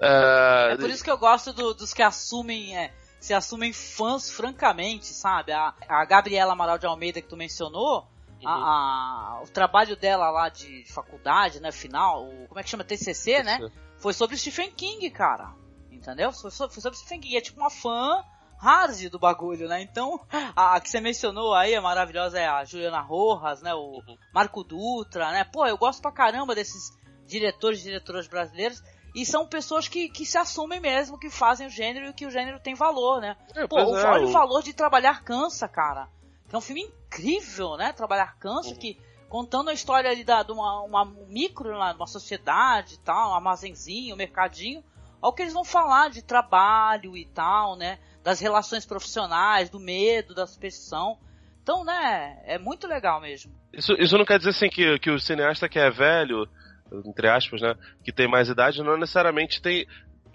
É... 0.00 0.72
é 0.72 0.76
por 0.76 0.90
isso 0.90 1.04
que 1.04 1.10
eu 1.10 1.18
gosto 1.18 1.52
do, 1.52 1.74
dos 1.74 1.92
que 1.92 2.02
assumem... 2.02 2.76
É, 2.76 2.92
se 3.20 3.32
assumem 3.32 3.72
fãs 3.72 4.30
francamente, 4.30 5.06
sabe? 5.06 5.50
A, 5.50 5.72
a 5.88 6.04
Gabriela 6.04 6.52
Amaral 6.52 6.76
de 6.76 6.84
Almeida 6.84 7.22
que 7.22 7.28
tu 7.28 7.38
mencionou, 7.38 8.06
a, 8.44 8.52
a, 8.52 9.42
o 9.42 9.48
trabalho 9.48 9.96
dela 9.96 10.30
lá 10.30 10.50
de 10.50 10.84
faculdade, 10.92 11.58
né, 11.58 11.72
final, 11.72 12.26
o, 12.26 12.48
como 12.48 12.60
é 12.60 12.62
que 12.62 12.68
chama? 12.68 12.84
TCC, 12.84 13.42
né? 13.42 13.58
Foi 13.98 14.12
sobre 14.12 14.36
Stephen 14.36 14.70
King, 14.70 15.08
cara. 15.10 15.54
Entendeu? 15.90 16.32
Foi, 16.32 16.50
foi 16.50 16.68
sobre 16.68 16.98
Stephen 16.98 17.20
King. 17.20 17.36
É 17.36 17.40
tipo 17.40 17.58
uma 17.58 17.70
fã 17.70 18.22
hard 18.58 19.08
do 19.08 19.18
bagulho, 19.18 19.68
né? 19.68 19.80
Então, 19.80 20.20
a, 20.54 20.76
a, 20.76 20.80
que 20.80 20.90
você 20.90 21.00
mencionou 21.00 21.54
aí, 21.54 21.74
a 21.74 21.80
maravilhosa 21.80 22.38
é 22.38 22.46
a 22.46 22.64
Juliana 22.64 23.00
Rojas, 23.00 23.62
né? 23.62 23.72
O 23.74 24.02
uhum. 24.06 24.16
Marco 24.32 24.62
Dutra, 24.62 25.30
né? 25.32 25.44
Pô, 25.44 25.66
eu 25.66 25.78
gosto 25.78 26.02
pra 26.02 26.12
caramba 26.12 26.54
desses 26.54 26.90
diretores 27.26 27.80
e 27.80 27.84
diretoras 27.84 28.26
brasileiros. 28.28 28.82
E 29.14 29.24
são 29.24 29.46
pessoas 29.46 29.86
que, 29.86 30.08
que 30.08 30.26
se 30.26 30.36
assumem 30.36 30.80
mesmo, 30.80 31.18
que 31.18 31.30
fazem 31.30 31.66
o 31.68 31.70
gênero 31.70 32.06
e 32.08 32.12
que 32.12 32.26
o 32.26 32.30
gênero 32.30 32.58
tem 32.58 32.74
valor, 32.74 33.20
né? 33.20 33.36
É, 33.54 33.66
Pô, 33.66 33.78
é, 33.78 33.84
olha 33.84 34.26
o 34.26 34.32
valor 34.32 34.62
de 34.62 34.72
trabalhar 34.72 35.22
cansa, 35.22 35.68
cara. 35.68 36.08
É 36.52 36.56
um 36.56 36.60
filme 36.60 36.82
incrível, 36.82 37.76
né? 37.76 37.92
Trabalhar 37.92 38.36
cansa, 38.38 38.70
uhum. 38.70 38.76
que 38.76 38.98
contando 39.28 39.70
a 39.70 39.72
história 39.72 40.10
ali 40.10 40.24
da, 40.24 40.42
de 40.42 40.52
uma, 40.52 40.82
uma 40.82 41.04
micro, 41.28 41.76
uma 41.76 42.06
sociedade 42.06 42.94
e 42.94 42.98
tal, 42.98 43.30
um 43.30 43.34
armazenzinho, 43.34 44.14
um 44.14 44.18
mercadinho. 44.18 44.82
Olha 45.22 45.30
o 45.30 45.32
que 45.32 45.42
eles 45.42 45.54
vão 45.54 45.64
falar 45.64 46.10
de 46.10 46.22
trabalho 46.22 47.16
e 47.16 47.24
tal, 47.24 47.76
né? 47.76 47.98
Das 48.22 48.40
relações 48.40 48.84
profissionais, 48.84 49.70
do 49.70 49.78
medo, 49.78 50.34
da 50.34 50.46
superstição. 50.46 51.18
Então, 51.62 51.82
né, 51.82 52.38
é 52.44 52.58
muito 52.58 52.86
legal 52.86 53.20
mesmo. 53.20 53.50
Isso, 53.72 53.94
isso 53.94 54.18
não 54.18 54.24
quer 54.24 54.38
dizer 54.38 54.50
assim 54.50 54.68
que, 54.68 54.98
que 54.98 55.10
o 55.10 55.18
cineasta 55.18 55.68
que 55.68 55.78
é 55.78 55.90
velho, 55.90 56.46
entre 56.92 57.28
aspas, 57.28 57.60
né, 57.60 57.74
que 58.02 58.12
tem 58.12 58.28
mais 58.28 58.48
idade, 58.48 58.82
não 58.82 58.96
necessariamente 58.96 59.60
tem 59.60 59.86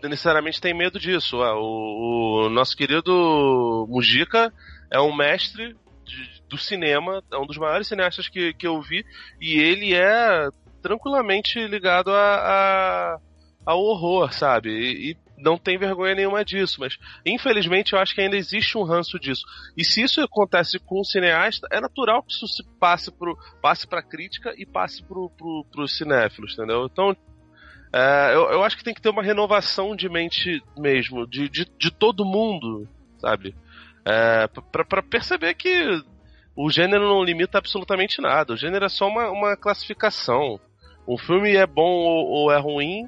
necessariamente 0.02 0.62
tem 0.62 0.74
medo 0.74 0.98
disso. 0.98 1.38
O, 1.38 2.46
o 2.46 2.50
nosso 2.50 2.76
querido 2.76 3.86
Mujica 3.90 4.54
é 4.90 5.00
um 5.00 5.14
mestre 5.14 5.76
de, 6.06 6.42
do 6.48 6.58
cinema, 6.58 7.22
é 7.32 7.38
um 7.38 7.46
dos 7.46 7.58
maiores 7.58 7.88
cineastas 7.88 8.30
que, 8.30 8.54
que 8.54 8.66
eu 8.66 8.82
vi, 8.82 9.06
e 9.42 9.60
ele 9.60 9.94
é 9.94 10.48
tranquilamente 10.82 11.60
ligado 11.68 12.12
a, 12.12 13.16
a 13.16 13.20
ao 13.66 13.84
horror, 13.84 14.34
sabe? 14.34 14.70
E, 14.70 15.12
e, 15.12 15.18
não 15.40 15.58
tem 15.58 15.78
vergonha 15.78 16.16
nenhuma 16.16 16.44
disso, 16.44 16.80
mas 16.80 16.98
infelizmente 17.26 17.94
eu 17.94 18.00
acho 18.00 18.14
que 18.14 18.22
ainda 18.22 18.36
existe 18.36 18.78
um 18.78 18.84
ranço 18.84 19.20
disso. 19.20 19.44
E 19.78 19.84
se 19.84 20.02
isso 20.02 20.22
acontece 20.22 20.80
com 20.80 21.00
um 21.00 21.04
cineasta, 21.04 21.68
é 21.72 21.80
natural 21.80 22.24
que 22.24 22.34
isso 22.34 22.48
se 22.48 22.64
passe 22.80 23.12
pro, 23.12 23.38
passe 23.62 23.88
crítica 24.10 24.54
e 24.58 24.66
passe 24.66 25.04
pro, 25.04 25.30
pro, 25.72 25.88
cinéfilos, 25.88 26.54
entendeu? 26.54 26.86
Então, 26.92 27.16
é, 27.94 28.32
eu, 28.34 28.52
eu 28.52 28.64
acho 28.64 28.78
que 28.78 28.84
tem 28.84 28.94
que 28.94 29.02
ter 29.02 29.10
uma 29.10 29.24
renovação 29.24 29.96
de 29.96 30.08
mente 30.10 30.62
mesmo, 30.78 31.26
de, 31.26 31.50
de, 31.50 31.66
de 31.66 31.92
todo 31.92 32.26
mundo, 32.26 32.88
sabe? 33.20 33.56
É, 34.06 34.48
para 34.88 35.04
perceber 35.04 35.54
que 35.56 36.04
o 36.56 36.70
gênero 36.70 37.08
não 37.08 37.24
limita 37.24 37.58
absolutamente 37.58 38.22
nada. 38.22 38.54
O 38.54 38.58
gênero 38.58 38.86
é 38.86 38.90
só 38.90 39.08
uma, 39.08 39.30
uma 39.30 39.56
classificação. 39.56 40.60
Um 41.08 41.18
filme 41.18 41.56
é 41.56 41.66
bom 41.66 41.90
ou, 41.90 42.28
ou 42.28 42.52
é 42.52 42.60
ruim 42.60 43.08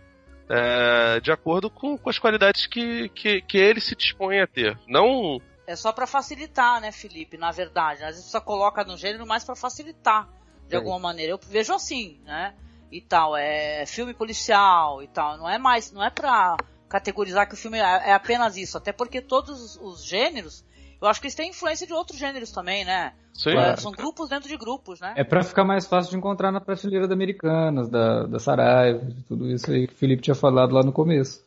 é, 0.53 1.21
de 1.21 1.31
acordo 1.31 1.69
com, 1.69 1.97
com 1.97 2.09
as 2.09 2.19
qualidades 2.19 2.67
que, 2.67 3.07
que, 3.09 3.41
que, 3.41 3.57
ele 3.57 3.79
se 3.79 3.95
dispõe 3.95 4.41
a 4.41 4.47
ter. 4.47 4.77
Não. 4.85 5.41
É 5.65 5.77
só 5.77 5.93
para 5.93 6.05
facilitar, 6.05 6.81
né, 6.81 6.91
Felipe? 6.91 7.37
Na 7.37 7.51
verdade, 7.51 8.03
às 8.03 8.15
vezes 8.15 8.29
você 8.29 8.41
coloca 8.41 8.83
no 8.83 8.97
gênero 8.97 9.25
mais 9.25 9.45
para 9.45 9.55
facilitar 9.55 10.27
de 10.67 10.75
é. 10.75 10.77
alguma 10.77 10.99
maneira. 10.99 11.31
Eu 11.31 11.39
vejo 11.41 11.73
assim, 11.73 12.19
né? 12.25 12.53
E 12.91 12.99
tal, 12.99 13.37
é 13.37 13.85
filme 13.85 14.13
policial 14.13 15.01
e 15.01 15.07
tal. 15.07 15.37
Não 15.37 15.49
é 15.49 15.57
mais, 15.57 15.89
não 15.93 16.03
é 16.03 16.09
para 16.09 16.57
categorizar 16.89 17.47
que 17.47 17.53
o 17.53 17.57
filme 17.57 17.77
é, 17.77 18.09
é 18.09 18.13
apenas 18.13 18.57
isso. 18.57 18.77
Até 18.77 18.91
porque 18.91 19.21
todos 19.21 19.77
os 19.77 20.03
gêneros 20.03 20.65
eu 21.01 21.07
acho 21.07 21.19
que 21.19 21.27
eles 21.27 21.35
têm 21.35 21.49
influência 21.49 21.87
de 21.87 21.93
outros 21.93 22.19
gêneros 22.19 22.51
também, 22.51 22.85
né? 22.85 23.13
Sim. 23.33 23.57
É, 23.57 23.75
são 23.75 23.91
grupos 23.91 24.29
dentro 24.29 24.47
de 24.47 24.55
grupos, 24.55 24.99
né? 24.99 25.13
É 25.15 25.23
pra 25.23 25.43
ficar 25.43 25.63
mais 25.63 25.87
fácil 25.87 26.11
de 26.11 26.17
encontrar 26.17 26.51
na 26.51 26.61
prateleira 26.61 27.07
da 27.07 27.15
Americanas, 27.15 27.89
da, 27.89 28.23
da 28.27 28.39
Saraiva, 28.39 29.03
de 29.05 29.23
tudo 29.23 29.49
isso 29.49 29.71
aí 29.71 29.87
que 29.87 29.93
o 29.93 29.97
Felipe 29.97 30.21
tinha 30.21 30.35
falado 30.35 30.73
lá 30.73 30.83
no 30.83 30.91
começo. 30.91 31.43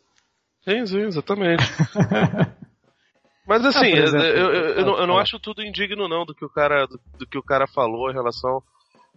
Sim, 0.65 0.85
sim, 0.87 1.03
exatamente. 1.03 1.63
Mas 3.47 3.65
assim, 3.65 3.93
ah, 3.93 3.99
exemplo, 3.99 4.27
eu, 4.27 4.55
eu, 4.55 4.65
eu, 4.71 4.87
não, 4.87 4.99
eu, 4.99 5.07
não, 5.07 5.19
acho 5.19 5.39
tudo 5.39 5.63
indigno 5.63 6.09
não 6.09 6.25
do 6.25 6.35
que 6.35 6.45
o 6.45 6.49
cara, 6.49 6.87
do, 6.87 6.99
do 7.19 7.27
que 7.27 7.37
o 7.37 7.43
cara 7.43 7.67
falou 7.67 8.11
em 8.11 8.15
relação 8.15 8.63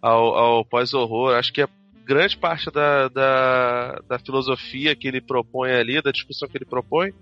ao, 0.01 0.35
ao 0.35 0.65
pós-horror. 0.65 1.35
Acho 1.35 1.53
que 1.53 1.61
a 1.61 1.69
grande 2.05 2.37
parte 2.37 2.69
da, 2.69 3.07
da, 3.07 4.01
da 4.07 4.19
filosofia 4.19 4.95
que 4.95 5.07
ele 5.07 5.21
propõe 5.21 5.71
ali, 5.71 6.01
da 6.01 6.11
discussão 6.11 6.47
que 6.47 6.57
ele 6.57 6.65
propõe, 6.65 7.13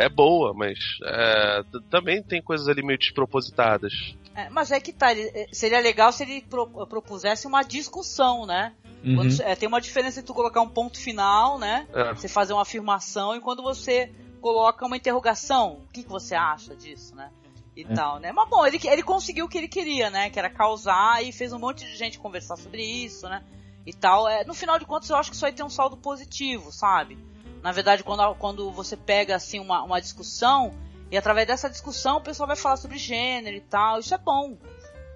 é 0.00 0.08
boa, 0.08 0.54
mas 0.54 0.78
é, 1.04 1.62
também 1.90 2.22
tem 2.22 2.42
coisas 2.42 2.68
ali 2.68 2.82
meio 2.82 2.98
despropositadas. 2.98 3.92
É, 4.34 4.48
mas 4.48 4.70
é 4.70 4.80
que 4.80 4.92
tá, 4.92 5.12
eh, 5.12 5.48
seria 5.52 5.80
legal 5.80 6.12
se 6.12 6.22
ele 6.22 6.42
pro, 6.42 6.66
propusesse 6.86 7.46
uma 7.46 7.62
discussão, 7.62 8.46
né? 8.46 8.72
Uhum. 9.04 9.16
Quando, 9.16 9.42
é, 9.42 9.54
tem 9.54 9.68
uma 9.68 9.80
diferença 9.80 10.20
entre 10.20 10.28
tu 10.28 10.34
colocar 10.34 10.60
um 10.62 10.68
ponto 10.68 10.98
final, 10.98 11.58
né? 11.58 11.86
É. 11.92 12.14
Você 12.14 12.28
fazer 12.28 12.52
uma 12.52 12.62
afirmação 12.62 13.36
e 13.36 13.40
quando 13.40 13.62
você 13.62 14.12
coloca 14.40 14.86
uma 14.86 14.96
interrogação, 14.96 15.82
o 15.88 15.92
que, 15.92 16.02
que 16.02 16.08
você 16.08 16.34
acha 16.34 16.74
disso, 16.74 17.14
né? 17.14 17.30
E 17.76 17.82
é. 17.82 17.94
tal, 17.94 18.18
né? 18.18 18.32
Mas 18.32 18.48
bom, 18.48 18.66
ele, 18.66 18.80
ele 18.84 19.02
conseguiu 19.02 19.44
o 19.44 19.48
que 19.48 19.58
ele 19.58 19.68
queria, 19.68 20.08
né? 20.10 20.30
Que 20.30 20.38
era 20.38 20.48
causar 20.48 21.22
e 21.22 21.32
fez 21.32 21.52
um 21.52 21.58
monte 21.58 21.84
de 21.84 21.96
gente 21.96 22.18
conversar 22.18 22.56
sobre 22.56 22.82
isso, 22.82 23.28
né? 23.28 23.42
E 23.84 23.92
tal. 23.92 24.28
É, 24.28 24.44
no 24.44 24.54
final 24.54 24.78
de 24.78 24.86
contas, 24.86 25.10
eu 25.10 25.16
acho 25.16 25.30
que 25.30 25.36
isso 25.36 25.44
aí 25.44 25.52
tem 25.52 25.64
um 25.64 25.70
saldo 25.70 25.96
positivo, 25.96 26.72
sabe? 26.72 27.18
Na 27.62 27.72
verdade, 27.72 28.02
quando, 28.02 28.34
quando 28.36 28.70
você 28.70 28.96
pega 28.96 29.36
assim 29.36 29.60
uma, 29.60 29.82
uma 29.82 30.00
discussão 30.00 30.72
e 31.10 31.16
através 31.16 31.46
dessa 31.46 31.68
discussão 31.68 32.18
o 32.18 32.20
pessoal 32.20 32.46
vai 32.46 32.56
falar 32.56 32.76
sobre 32.76 32.96
gênero 32.96 33.56
e 33.56 33.60
tal, 33.60 33.98
isso 33.98 34.14
é 34.14 34.18
bom. 34.18 34.56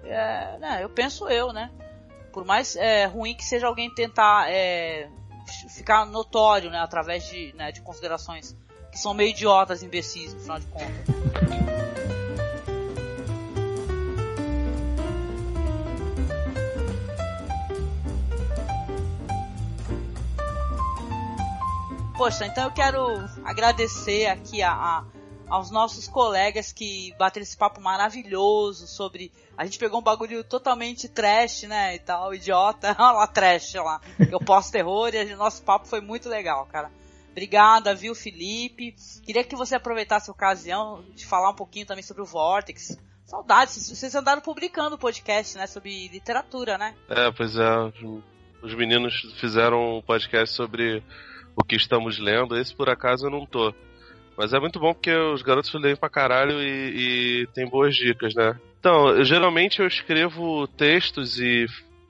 É, 0.03 0.57
né, 0.59 0.83
eu 0.83 0.89
penso 0.89 1.27
eu, 1.27 1.51
né? 1.51 1.71
Por 2.31 2.45
mais 2.45 2.75
é, 2.75 3.05
ruim 3.05 3.33
que 3.33 3.43
seja 3.43 3.65
alguém 3.65 3.89
tentar 3.89 4.51
é, 4.51 5.09
ficar 5.69 6.05
notório, 6.05 6.69
né, 6.69 6.79
através 6.79 7.27
de, 7.27 7.53
né, 7.55 7.71
de 7.71 7.81
considerações 7.81 8.55
que 8.91 8.99
são 8.99 9.13
meio 9.13 9.29
idiotas, 9.29 9.83
imbecis, 9.83 10.33
no 10.33 10.39
final 10.39 10.59
de 10.59 10.65
contas. 10.67 12.14
Poxa, 22.17 22.45
então 22.45 22.63
eu 22.63 22.71
quero 22.71 23.05
agradecer 23.43 24.27
aqui 24.27 24.61
a, 24.61 24.71
a, 24.71 25.05
aos 25.49 25.69
nossos 25.69 26.07
colegas 26.07 26.71
que 26.71 27.13
bateram 27.19 27.43
esse 27.43 27.57
papo 27.57 27.81
maravilhoso 27.81 28.87
sobre. 28.87 29.33
A 29.57 29.65
gente 29.65 29.77
pegou 29.77 29.99
um 29.99 30.03
bagulho 30.03 30.41
totalmente 30.41 31.09
trash, 31.09 31.63
né? 31.63 31.95
E 31.95 31.99
tal, 31.99 32.33
idiota. 32.33 32.95
Olha 32.97 33.11
lá, 33.11 33.27
trash 33.27 33.73
lá. 33.73 33.99
Eu 34.31 34.39
posto 34.39 34.71
terror 34.71 35.13
e 35.13 35.33
o 35.33 35.37
nosso 35.37 35.61
papo 35.63 35.87
foi 35.87 35.99
muito 35.99 36.29
legal, 36.29 36.65
cara. 36.67 36.89
Obrigada, 37.31 37.93
viu, 37.93 38.15
Felipe? 38.15 38.95
Queria 39.25 39.43
que 39.43 39.55
você 39.55 39.75
aproveitasse 39.75 40.29
a 40.29 40.33
ocasião 40.33 41.03
de 41.13 41.25
falar 41.25 41.49
um 41.49 41.55
pouquinho 41.55 41.85
também 41.85 42.03
sobre 42.03 42.23
o 42.23 42.25
Vortex. 42.25 42.97
Saudades, 43.25 43.89
vocês 43.89 44.15
andaram 44.15 44.41
publicando 44.41 44.97
podcast, 44.97 45.57
né? 45.57 45.67
Sobre 45.67 46.07
literatura, 46.07 46.77
né? 46.77 46.95
É, 47.09 47.29
pois 47.31 47.57
é. 47.57 47.75
Os 48.63 48.73
meninos 48.73 49.13
fizeram 49.41 49.97
um 49.97 50.01
podcast 50.01 50.55
sobre 50.55 51.03
o 51.55 51.63
que 51.63 51.75
estamos 51.75 52.19
lendo. 52.19 52.57
Esse 52.57 52.75
por 52.75 52.89
acaso 52.89 53.27
eu 53.27 53.31
não 53.31 53.45
tô. 53.45 53.73
Mas 54.37 54.53
é 54.53 54.59
muito 54.59 54.79
bom 54.79 54.93
porque 54.93 55.13
os 55.13 55.41
garotos 55.41 55.73
leem 55.73 55.95
pra 55.95 56.09
caralho 56.09 56.61
e, 56.61 57.43
e 57.43 57.47
tem 57.47 57.67
boas 57.67 57.95
dicas, 57.95 58.35
né? 58.35 58.59
Então, 58.79 59.09
eu, 59.09 59.23
geralmente 59.23 59.79
eu 59.79 59.87
escrevo 59.87 60.67
textos 60.67 61.39
e 61.39 61.65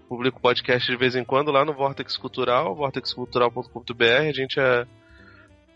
publico 0.10 0.42
podcast 0.42 0.92
de 0.92 0.98
vez 0.98 1.16
em 1.16 1.24
quando 1.24 1.52
lá 1.52 1.64
no 1.64 1.74
Vortex 1.74 2.18
Cultural, 2.18 2.76
vortexcultural.com.br. 2.76 4.28
A 4.28 4.34
gente 4.34 4.60
é 4.60 4.86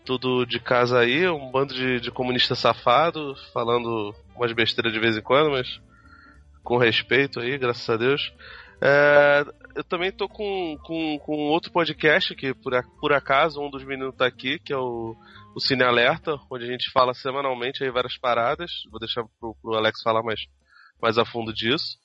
tudo 0.04 0.44
de 0.44 0.58
casa 0.58 0.98
aí, 0.98 1.28
um 1.28 1.50
bando 1.50 1.72
de, 1.72 2.00
de 2.00 2.10
comunista 2.10 2.54
safado, 2.54 3.34
falando 3.52 4.14
umas 4.34 4.52
besteiras 4.52 4.92
de 4.92 4.98
vez 4.98 5.16
em 5.16 5.22
quando, 5.22 5.50
mas 5.50 5.80
com 6.64 6.76
respeito 6.76 7.40
aí, 7.40 7.56
graças 7.58 7.88
a 7.88 7.96
Deus. 7.96 8.32
É, 8.80 9.44
eu 9.74 9.84
também 9.84 10.12
tô 10.12 10.28
com, 10.28 10.76
com, 10.84 11.18
com 11.18 11.48
outro 11.48 11.70
podcast 11.70 12.34
que, 12.34 12.54
por, 12.54 12.72
por 13.00 13.12
acaso, 13.12 13.60
um 13.60 13.70
dos 13.70 13.84
meninos 13.84 14.14
tá 14.14 14.26
aqui, 14.26 14.58
que 14.58 14.72
é 14.72 14.76
o, 14.76 15.16
o 15.54 15.60
Cine 15.60 15.82
Alerta, 15.82 16.38
onde 16.50 16.64
a 16.64 16.66
gente 16.66 16.90
fala 16.90 17.14
semanalmente 17.14 17.82
aí 17.82 17.90
várias 17.90 18.16
paradas. 18.16 18.70
Vou 18.90 19.00
deixar 19.00 19.24
pro, 19.38 19.54
pro 19.62 19.74
Alex 19.74 20.02
falar, 20.02 20.22
mas 20.22 20.40
mais 21.00 21.18
a 21.18 21.24
fundo 21.24 21.52
disso. 21.52 21.98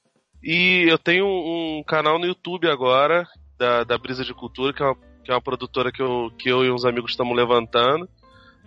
E 0.43 0.85
eu 0.87 0.97
tenho 0.97 1.25
um, 1.25 1.79
um 1.79 1.83
canal 1.83 2.19
no 2.19 2.25
YouTube 2.25 2.69
agora, 2.69 3.27
da, 3.57 3.83
da 3.83 3.97
Brisa 3.97 4.23
de 4.23 4.33
Cultura, 4.33 4.73
que 4.73 4.81
é 4.81 4.85
uma, 4.85 4.95
que 5.23 5.31
é 5.31 5.33
uma 5.33 5.41
produtora 5.41 5.91
que 5.91 6.01
eu, 6.01 6.31
que 6.37 6.49
eu 6.49 6.63
e 6.63 6.71
uns 6.71 6.85
amigos 6.85 7.11
estamos 7.11 7.35
levantando. 7.35 8.07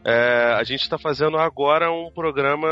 É, 0.05 0.55
a 0.55 0.65
gente 0.65 0.83
está 0.83 0.99
fazendo 0.99 1.37
agora 1.37 1.91
um 1.91 2.11
programa 2.11 2.69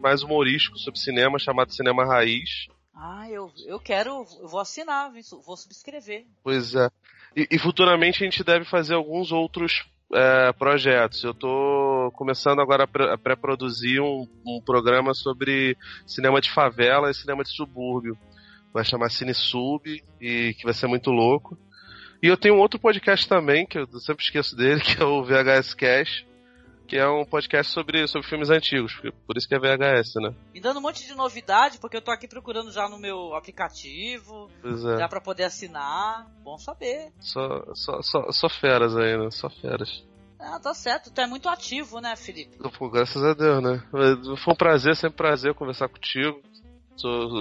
mais 0.00 0.22
humorístico 0.22 0.78
sobre 0.78 1.00
cinema, 1.00 1.38
chamado 1.38 1.72
Cinema 1.72 2.04
Raiz. 2.04 2.66
Ah, 2.96 3.28
eu, 3.30 3.52
eu 3.66 3.78
quero, 3.78 4.26
eu 4.40 4.48
vou 4.48 4.58
assinar, 4.58 5.12
vou 5.44 5.56
subscrever. 5.56 6.24
Pois 6.42 6.74
é. 6.74 6.88
E, 7.36 7.46
e 7.50 7.58
futuramente 7.58 8.22
a 8.22 8.24
gente 8.24 8.42
deve 8.42 8.64
fazer 8.64 8.94
alguns 8.94 9.30
outros 9.32 9.84
é, 10.14 10.52
projetos. 10.52 11.22
Eu 11.22 11.32
estou 11.32 12.10
começando 12.12 12.60
agora 12.60 12.84
a 12.84 13.18
pré-produzir 13.18 14.00
um, 14.00 14.26
um, 14.46 14.60
programa 14.64 15.12
sobre 15.12 15.76
cinema 16.06 16.40
de 16.40 16.50
favela 16.50 17.10
e 17.10 17.14
cinema 17.14 17.42
de 17.42 17.54
subúrbio. 17.54 18.16
Vai 18.72 18.84
chamar 18.84 19.10
Cine 19.10 19.34
Sub 19.34 20.02
e 20.20 20.54
que 20.54 20.64
vai 20.64 20.72
ser 20.72 20.86
muito 20.86 21.10
louco. 21.10 21.58
E 22.22 22.28
eu 22.28 22.36
tenho 22.36 22.56
outro 22.56 22.80
podcast 22.80 23.28
também, 23.28 23.66
que 23.66 23.78
eu 23.78 23.86
sempre 24.00 24.24
esqueço 24.24 24.56
dele, 24.56 24.80
que 24.82 25.00
é 25.00 25.04
o 25.04 25.22
VHS 25.22 25.74
Cash, 25.74 26.25
que 26.86 26.96
é 26.96 27.08
um 27.08 27.24
podcast 27.24 27.72
sobre, 27.72 28.06
sobre 28.06 28.28
filmes 28.28 28.48
antigos, 28.48 28.94
por 29.26 29.36
isso 29.36 29.48
que 29.48 29.54
é 29.54 29.58
VHS, 29.58 30.14
né? 30.16 30.34
Me 30.54 30.60
dando 30.60 30.78
um 30.78 30.82
monte 30.82 31.06
de 31.06 31.14
novidade, 31.14 31.78
porque 31.78 31.96
eu 31.96 32.02
tô 32.02 32.10
aqui 32.10 32.28
procurando 32.28 32.70
já 32.70 32.88
no 32.88 32.98
meu 32.98 33.34
aplicativo, 33.34 34.48
é. 34.64 34.98
já 34.98 35.08
pra 35.08 35.20
poder 35.20 35.44
assinar, 35.44 36.26
bom 36.42 36.56
saber. 36.56 37.12
Só, 37.20 37.64
só, 37.74 38.00
só, 38.00 38.30
só 38.30 38.48
feras 38.48 38.96
aí, 38.96 39.18
né? 39.18 39.30
Só 39.30 39.50
feras. 39.50 40.04
Ah, 40.38 40.60
tá 40.60 40.72
certo, 40.72 41.10
tu 41.10 41.20
é 41.20 41.26
muito 41.26 41.48
ativo, 41.48 42.00
né, 42.00 42.14
Felipe? 42.14 42.56
Pô, 42.78 42.88
graças 42.88 43.22
a 43.22 43.34
Deus, 43.34 43.62
né? 43.62 43.82
Foi 43.90 44.54
um 44.54 44.56
prazer, 44.56 44.94
sempre 44.94 45.16
prazer 45.16 45.54
conversar 45.54 45.88
contigo. 45.88 46.40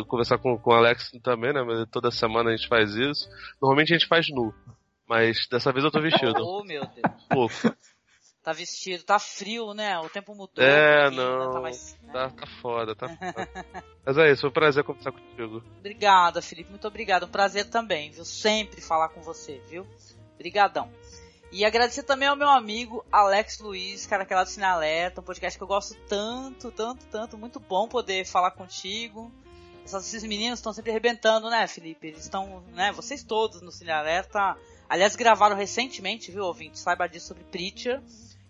conversar 0.07 0.37
com, 0.39 0.57
com 0.57 0.71
o 0.71 0.73
Alex 0.73 1.11
também, 1.21 1.53
né? 1.53 1.61
Toda 1.91 2.09
semana 2.09 2.49
a 2.49 2.55
gente 2.55 2.67
faz 2.67 2.95
isso. 2.95 3.29
Normalmente 3.61 3.93
a 3.93 3.97
gente 3.97 4.07
faz 4.07 4.27
nu. 4.29 4.53
Mas 5.07 5.45
dessa 5.51 5.71
vez 5.71 5.85
eu 5.85 5.91
tô 5.91 6.01
vestido. 6.01 6.33
oh, 6.41 6.63
meu 6.63 6.81
Deus. 6.81 7.23
Pouco 7.29 7.75
tá 8.45 8.53
vestido, 8.53 9.03
tá 9.03 9.17
frio, 9.17 9.73
né? 9.73 9.97
O 9.97 10.07
tempo 10.07 10.35
mudou. 10.35 10.63
É, 10.63 11.09
não. 11.09 11.47
Né? 11.47 11.51
Tá, 11.51 11.59
mais, 11.59 11.97
né? 12.03 12.13
tá, 12.13 12.29
tá, 12.29 12.47
foda, 12.61 12.95
tá 12.95 13.09
foda. 13.09 13.49
Mas 14.05 14.17
é 14.19 14.31
isso, 14.31 14.41
foi 14.41 14.49
um 14.51 14.53
prazer 14.53 14.83
conversar 14.83 15.11
contigo. 15.11 15.63
Obrigada, 15.79 16.43
Felipe, 16.43 16.69
muito 16.69 16.87
obrigado. 16.87 17.25
Um 17.25 17.29
prazer 17.29 17.65
também, 17.65 18.11
viu? 18.11 18.23
Sempre 18.23 18.81
falar 18.81 19.09
com 19.09 19.21
você, 19.21 19.59
viu? 19.67 19.87
Obrigadão. 20.35 20.91
E 21.51 21.65
agradecer 21.65 22.03
também 22.03 22.27
ao 22.27 22.35
meu 22.35 22.49
amigo 22.49 23.03
Alex 23.11 23.59
Luiz, 23.59 24.05
cara 24.05 24.25
que 24.25 24.33
é 24.33 24.35
lá 24.35 24.43
do 24.43 24.49
Cine 24.49 24.65
Alerta, 24.65 25.21
um 25.21 25.23
podcast 25.23 25.57
que 25.57 25.63
eu 25.63 25.67
gosto 25.67 25.95
tanto, 26.07 26.71
tanto, 26.71 27.03
tanto. 27.07 27.37
Muito 27.39 27.59
bom 27.59 27.87
poder 27.87 28.25
falar 28.25 28.51
contigo. 28.51 29.31
Esses 29.83 30.23
meninos 30.23 30.59
estão 30.59 30.73
sempre 30.73 30.91
arrebentando, 30.91 31.49
né, 31.49 31.65
Felipe? 31.65 32.07
Eles 32.07 32.23
estão, 32.23 32.61
né, 32.73 32.91
vocês 32.91 33.23
todos 33.23 33.61
no 33.61 33.71
Cine 33.71 33.91
Alerta. 33.91 34.55
Aliás, 34.87 35.15
gravaram 35.15 35.55
recentemente, 35.55 36.31
viu, 36.31 36.43
ouvinte? 36.43 36.77
Saiba 36.77 37.07
disso 37.07 37.29
sobre 37.29 37.43
Preacher 37.45 38.03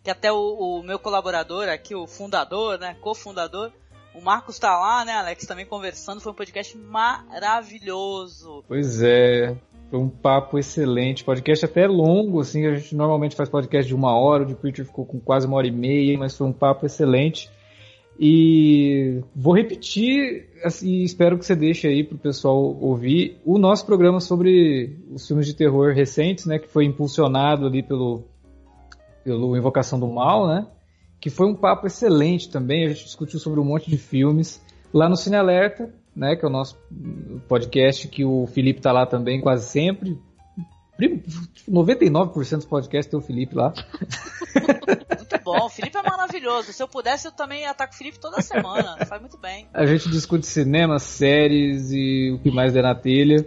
que 0.06 0.12
até 0.12 0.32
o, 0.32 0.38
o 0.38 0.84
meu 0.84 1.00
colaborador 1.00 1.68
aqui, 1.68 1.96
o 1.96 2.06
fundador, 2.06 2.78
né, 2.78 2.96
cofundador, 3.02 3.72
o 4.14 4.22
Marcos 4.22 4.60
tá 4.60 4.78
lá, 4.78 5.04
né, 5.04 5.14
Alex, 5.14 5.48
também 5.48 5.66
conversando. 5.66 6.22
Foi 6.22 6.32
um 6.32 6.36
podcast 6.36 6.78
maravilhoso. 6.78 8.64
Pois 8.68 9.02
é, 9.02 9.58
foi 9.90 10.00
um 10.00 10.08
papo 10.08 10.60
excelente. 10.60 11.24
Podcast 11.24 11.66
até 11.66 11.88
longo, 11.88 12.40
assim. 12.40 12.68
A 12.68 12.76
gente 12.76 12.96
normalmente 12.96 13.36
faz 13.36 13.50
podcast 13.50 13.88
de 13.88 13.96
uma 13.96 14.16
hora. 14.16 14.44
O 14.44 14.46
de 14.46 14.54
Preacher 14.54 14.86
ficou 14.86 15.06
com 15.08 15.20
quase 15.20 15.48
uma 15.48 15.58
hora 15.58 15.68
e 15.68 15.72
meia, 15.72 16.18
mas 16.20 16.38
foi 16.38 16.46
um 16.46 16.54
papo 16.54 16.86
excelente. 16.86 17.50
E 18.18 19.22
vou 19.36 19.56
repetir, 19.56 20.48
assim, 20.64 21.02
espero 21.02 21.38
que 21.38 21.46
você 21.46 21.56
deixe 21.56 21.88
aí 21.88 22.04
pro 22.04 22.18
pessoal 22.18 22.78
ouvir 22.80 23.42
o 23.44 23.58
nosso 23.58 23.86
programa 23.88 24.22
sobre 24.22 24.98
os 25.12 25.28
filmes 25.28 25.48
de 25.48 25.56
terror 25.56 25.94
recentes, 25.94 26.46
né, 26.46 26.60
que 26.60 26.70
foi 26.70 26.86
impulsionado 26.86 27.66
ali 27.66 27.84
pelo 27.84 28.24
pelo 29.26 29.58
Invocação 29.58 30.00
do 30.00 30.08
Mal, 30.08 30.48
né? 30.48 30.68
Que 31.20 31.32
foi 31.32 31.48
um 31.48 31.56
papo 31.56 31.88
excelente 31.88 32.48
também. 32.48 32.86
A 32.86 32.90
gente 32.90 33.06
discutiu 33.06 33.40
sobre 33.40 33.60
um 33.60 33.66
monte 33.66 33.90
de 33.90 33.98
filmes 33.98 34.62
lá 34.94 35.10
no 35.10 35.18
Cine 35.18 35.36
Alerta, 35.36 35.92
né? 36.16 36.36
Que 36.36 36.46
é 36.46 36.48
o 36.48 36.52
nosso 36.52 36.78
podcast 37.48 38.08
que 38.08 38.24
o 38.24 38.46
Felipe 38.46 38.80
tá 38.80 38.92
lá 38.92 39.08
também 39.08 39.42
quase 39.42 39.68
sempre. 39.68 40.18
99% 41.68 42.56
dos 42.56 42.66
podcasts 42.66 43.10
tem 43.10 43.20
o 43.20 43.24
Felipe 43.24 43.56
lá. 43.56 43.74
Muito 45.18 45.44
bom, 45.44 45.66
o 45.66 45.70
Felipe 45.70 45.98
é 45.98 46.04
maravilhoso. 46.04 46.72
Se 46.72 46.82
eu 46.82 46.88
pudesse, 46.88 47.28
eu 47.28 47.32
também 47.32 47.64
ia 47.64 47.72
estar 47.72 47.88
com 47.88 47.94
o 47.94 47.98
Felipe 47.98 48.20
toda 48.20 48.42
semana. 48.42 49.04
Faz 49.06 49.20
muito 49.20 49.38
bem. 49.40 49.68
A 49.74 49.86
gente 49.88 50.08
discute 50.10 50.46
cinema, 50.46 51.00
séries 51.00 51.92
e 51.92 52.32
o 52.32 52.40
que 52.40 52.52
mais 52.52 52.74
der 52.74 52.84
na 52.84 52.94
telha. 52.94 53.46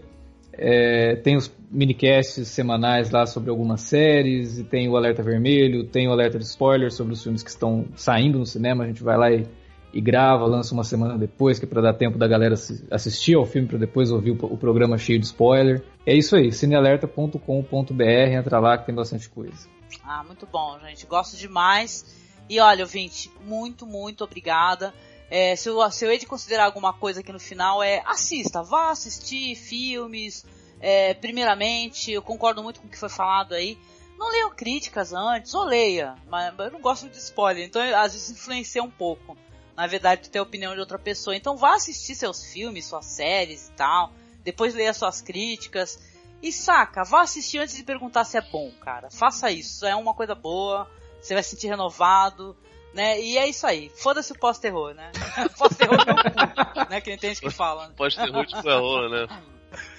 É, 0.59 1.15
tem 1.17 1.37
os 1.37 1.51
minicasts 1.71 2.49
semanais 2.49 3.11
lá 3.11 3.25
sobre 3.27 3.49
algumas 3.49 3.81
séries, 3.83 4.59
e 4.59 4.65
tem 4.65 4.89
o 4.89 4.97
Alerta 4.97 5.23
Vermelho, 5.23 5.85
tem 5.85 6.09
o 6.09 6.13
Alerta 6.13 6.39
de 6.39 6.45
Spoiler 6.45 6.93
sobre 6.93 7.13
os 7.13 7.23
filmes 7.23 7.43
que 7.45 7.51
estão 7.51 7.87
saindo 7.95 8.39
no 8.39 8.45
cinema. 8.45 8.83
A 8.83 8.87
gente 8.89 9.03
vai 9.03 9.17
lá 9.17 9.31
e, 9.31 9.47
e 9.93 10.01
grava, 10.01 10.45
lança 10.47 10.75
uma 10.75 10.83
semana 10.83 11.17
depois, 11.17 11.61
que 11.61 11.65
é 11.65 11.69
para 11.69 11.81
dar 11.81 11.95
tempo 11.95 12.19
da 12.19 12.27
galera 12.27 12.55
assistir 12.91 13.35
ao 13.35 13.47
filme 13.47 13.69
para 13.69 13.79
depois 13.79 14.11
ouvir 14.11 14.33
o, 14.33 14.47
o, 14.47 14.57
programa 14.57 14.99
cheio 14.99 15.21
de 15.21 15.27
spoiler. 15.27 15.83
É 16.05 16.13
isso 16.13 16.35
aí, 16.35 16.51
cinealerta.com.br, 16.51 18.03
entra 18.33 18.59
lá 18.59 18.77
que 18.77 18.87
tem 18.87 18.95
bastante 18.95 19.29
coisa. 19.31 19.69
Ah, 20.03 20.25
muito 20.25 20.47
bom, 20.47 20.77
gente. 20.81 21.07
Gosto 21.07 21.37
demais. 21.37 22.05
E 22.49 22.59
olha, 22.59 22.83
ouvinte, 22.83 23.31
muito, 23.47 23.87
muito 23.87 24.25
obrigada. 24.25 24.93
É, 25.31 25.55
se, 25.57 25.69
eu, 25.69 25.91
se 25.91 26.05
eu 26.05 26.11
hei 26.11 26.19
de 26.19 26.27
considerar 26.27 26.65
alguma 26.65 26.93
coisa 26.93 27.21
aqui 27.21 27.33
no 27.33 27.41
final, 27.41 27.83
é 27.83 28.03
assista, 28.07 28.63
vá 28.63 28.91
assistir 28.91 29.55
filmes. 29.57 30.45
É, 30.81 31.13
primeiramente, 31.15 32.11
eu 32.13 32.23
concordo 32.23 32.63
muito 32.63 32.81
com 32.81 32.87
o 32.87 32.91
que 32.91 32.99
foi 32.99 33.09
falado 33.09 33.55
aí. 33.55 33.79
Não 34.19 34.31
leiam 34.31 34.51
críticas 34.51 35.13
antes, 35.13 35.55
ou 35.55 35.65
leia, 35.65 36.17
mas 36.29 36.53
eu 36.59 36.71
não 36.73 36.81
gosto 36.81 37.09
de 37.09 37.19
spoiler, 37.19 37.65
então 37.65 37.81
às 37.97 38.13
vezes 38.15 38.31
influencia 38.31 38.83
um 38.83 38.91
pouco. 38.91 39.37
Na 39.77 39.87
verdade, 39.87 40.29
ter 40.29 40.41
a 40.41 40.43
opinião 40.43 40.75
de 40.75 40.81
outra 40.81 40.99
pessoa. 40.99 41.37
Então 41.37 41.57
vá 41.57 41.77
assistir 41.77 42.17
seus 42.17 42.45
filmes, 42.45 42.87
suas 42.87 43.07
séries 43.07 43.69
e 43.69 43.73
tal. 43.73 44.13
Depois 44.43 44.75
leia 44.75 44.93
suas 44.93 45.21
críticas. 45.21 46.01
E 46.43 46.53
saca, 46.53 47.05
vá 47.05 47.23
assistir 47.23 47.59
antes 47.59 47.77
de 47.77 47.85
perguntar 47.85 48.25
se 48.25 48.37
é 48.37 48.41
bom, 48.41 48.73
cara. 48.81 49.09
Faça 49.11 49.51
isso, 49.51 49.87
é 49.87 49.95
uma 49.95 50.15
coisa 50.15 50.35
boa. 50.35 50.91
Você 51.21 51.35
vai 51.35 51.43
se 51.43 51.51
sentir 51.51 51.69
renovado 51.69 52.57
né? 52.95 53.21
E 53.21 53.39
é 53.39 53.49
isso 53.49 53.67
aí. 53.67 53.91
Foda-se 53.97 54.33
o 54.33 54.39
pós-terror, 54.39 54.95
né? 54.95 55.11
pós-terror 55.59 55.99
é 56.01 56.05
meu 56.05 56.67
cu, 56.67 56.91
né? 56.91 57.01
Que 57.01 57.17
tem 57.17 57.31
gente 57.31 57.41
que 57.41 57.51
fala. 57.51 57.89
Né? 57.89 57.95
Pós-terror 57.97 58.47
de 58.47 58.63
terror, 58.63 59.09
né? 59.09 59.27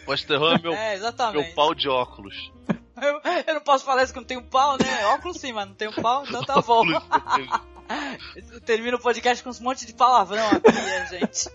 Pós-terror 0.06 0.56
é 0.56 0.62
meu, 0.62 0.74
é, 0.74 0.98
meu 1.32 1.54
pau 1.54 1.74
de 1.76 1.88
óculos. 1.88 2.52
Eu, 3.02 3.22
eu, 3.48 3.54
não 3.54 3.62
posso 3.62 3.86
falar 3.86 4.04
isso 4.04 4.12
que 4.12 4.20
não 4.20 4.26
tenho 4.26 4.44
pau, 4.44 4.78
né? 4.78 5.06
Óculos 5.08 5.38
sim, 5.38 5.54
mas 5.54 5.68
não 5.68 5.76
tenho 5.76 5.94
pau, 5.94 6.26
então 6.26 6.44
tá 6.44 6.62
bom. 6.62 6.84
Termina 8.66 8.98
o 8.98 9.02
podcast 9.02 9.44
com 9.44 9.50
um 9.50 9.64
monte 9.64 9.86
de 9.86 9.94
palavrão 9.94 10.46
aqui, 10.48 11.08
gente. 11.10 11.50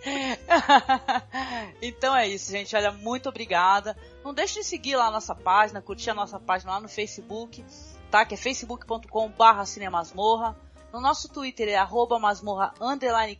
então 1.80 2.16
é 2.16 2.26
isso, 2.26 2.50
gente. 2.50 2.74
Olha, 2.74 2.90
muito 2.90 3.28
obrigada. 3.28 3.96
Não 4.24 4.34
deixe 4.34 4.60
de 4.60 4.64
seguir 4.64 4.96
lá 4.96 5.06
a 5.06 5.10
nossa 5.10 5.34
página, 5.34 5.80
curtir 5.80 6.10
a 6.10 6.14
nossa 6.14 6.40
página 6.40 6.72
lá 6.72 6.80
no 6.80 6.88
Facebook, 6.88 7.64
tá? 8.10 8.24
Que 8.24 8.34
é 8.34 8.36
facebook.com 8.36 9.28
barra 9.30 9.64
cinemasmorra. 9.64 10.56
No 10.94 11.00
nosso 11.00 11.28
Twitter 11.28 11.68
é 11.68 11.74
arroba 11.74 12.18
masmorra 12.20 12.72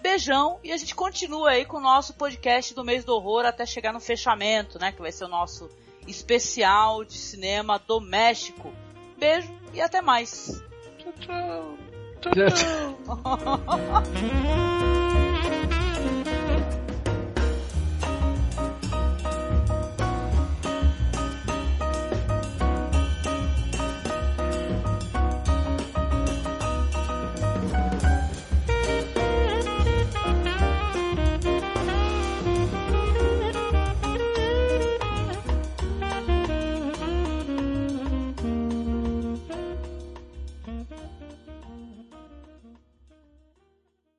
Beijão 0.00 0.60
e 0.62 0.70
a 0.70 0.76
gente 0.76 0.94
continua 0.94 1.50
aí 1.50 1.64
com 1.64 1.78
o 1.78 1.80
nosso 1.80 2.14
podcast 2.14 2.72
do 2.72 2.84
mês 2.84 3.04
do 3.04 3.16
horror 3.16 3.44
até 3.44 3.66
chegar 3.66 3.92
no 3.92 3.98
fechamento, 3.98 4.78
né? 4.78 4.92
Que 4.92 5.02
vai 5.02 5.10
ser 5.10 5.24
o 5.24 5.28
nosso 5.28 5.68
especial 6.06 7.04
de 7.04 7.18
cinema 7.18 7.80
doméstico. 7.80 8.72
Beijo 9.18 9.52
e 9.74 9.80
até 9.80 10.00
mais. 10.00 10.62
Tchau, 10.98 11.12
tchau. 11.18 11.76
Tchau, 12.20 12.32
tchau. 12.54 12.96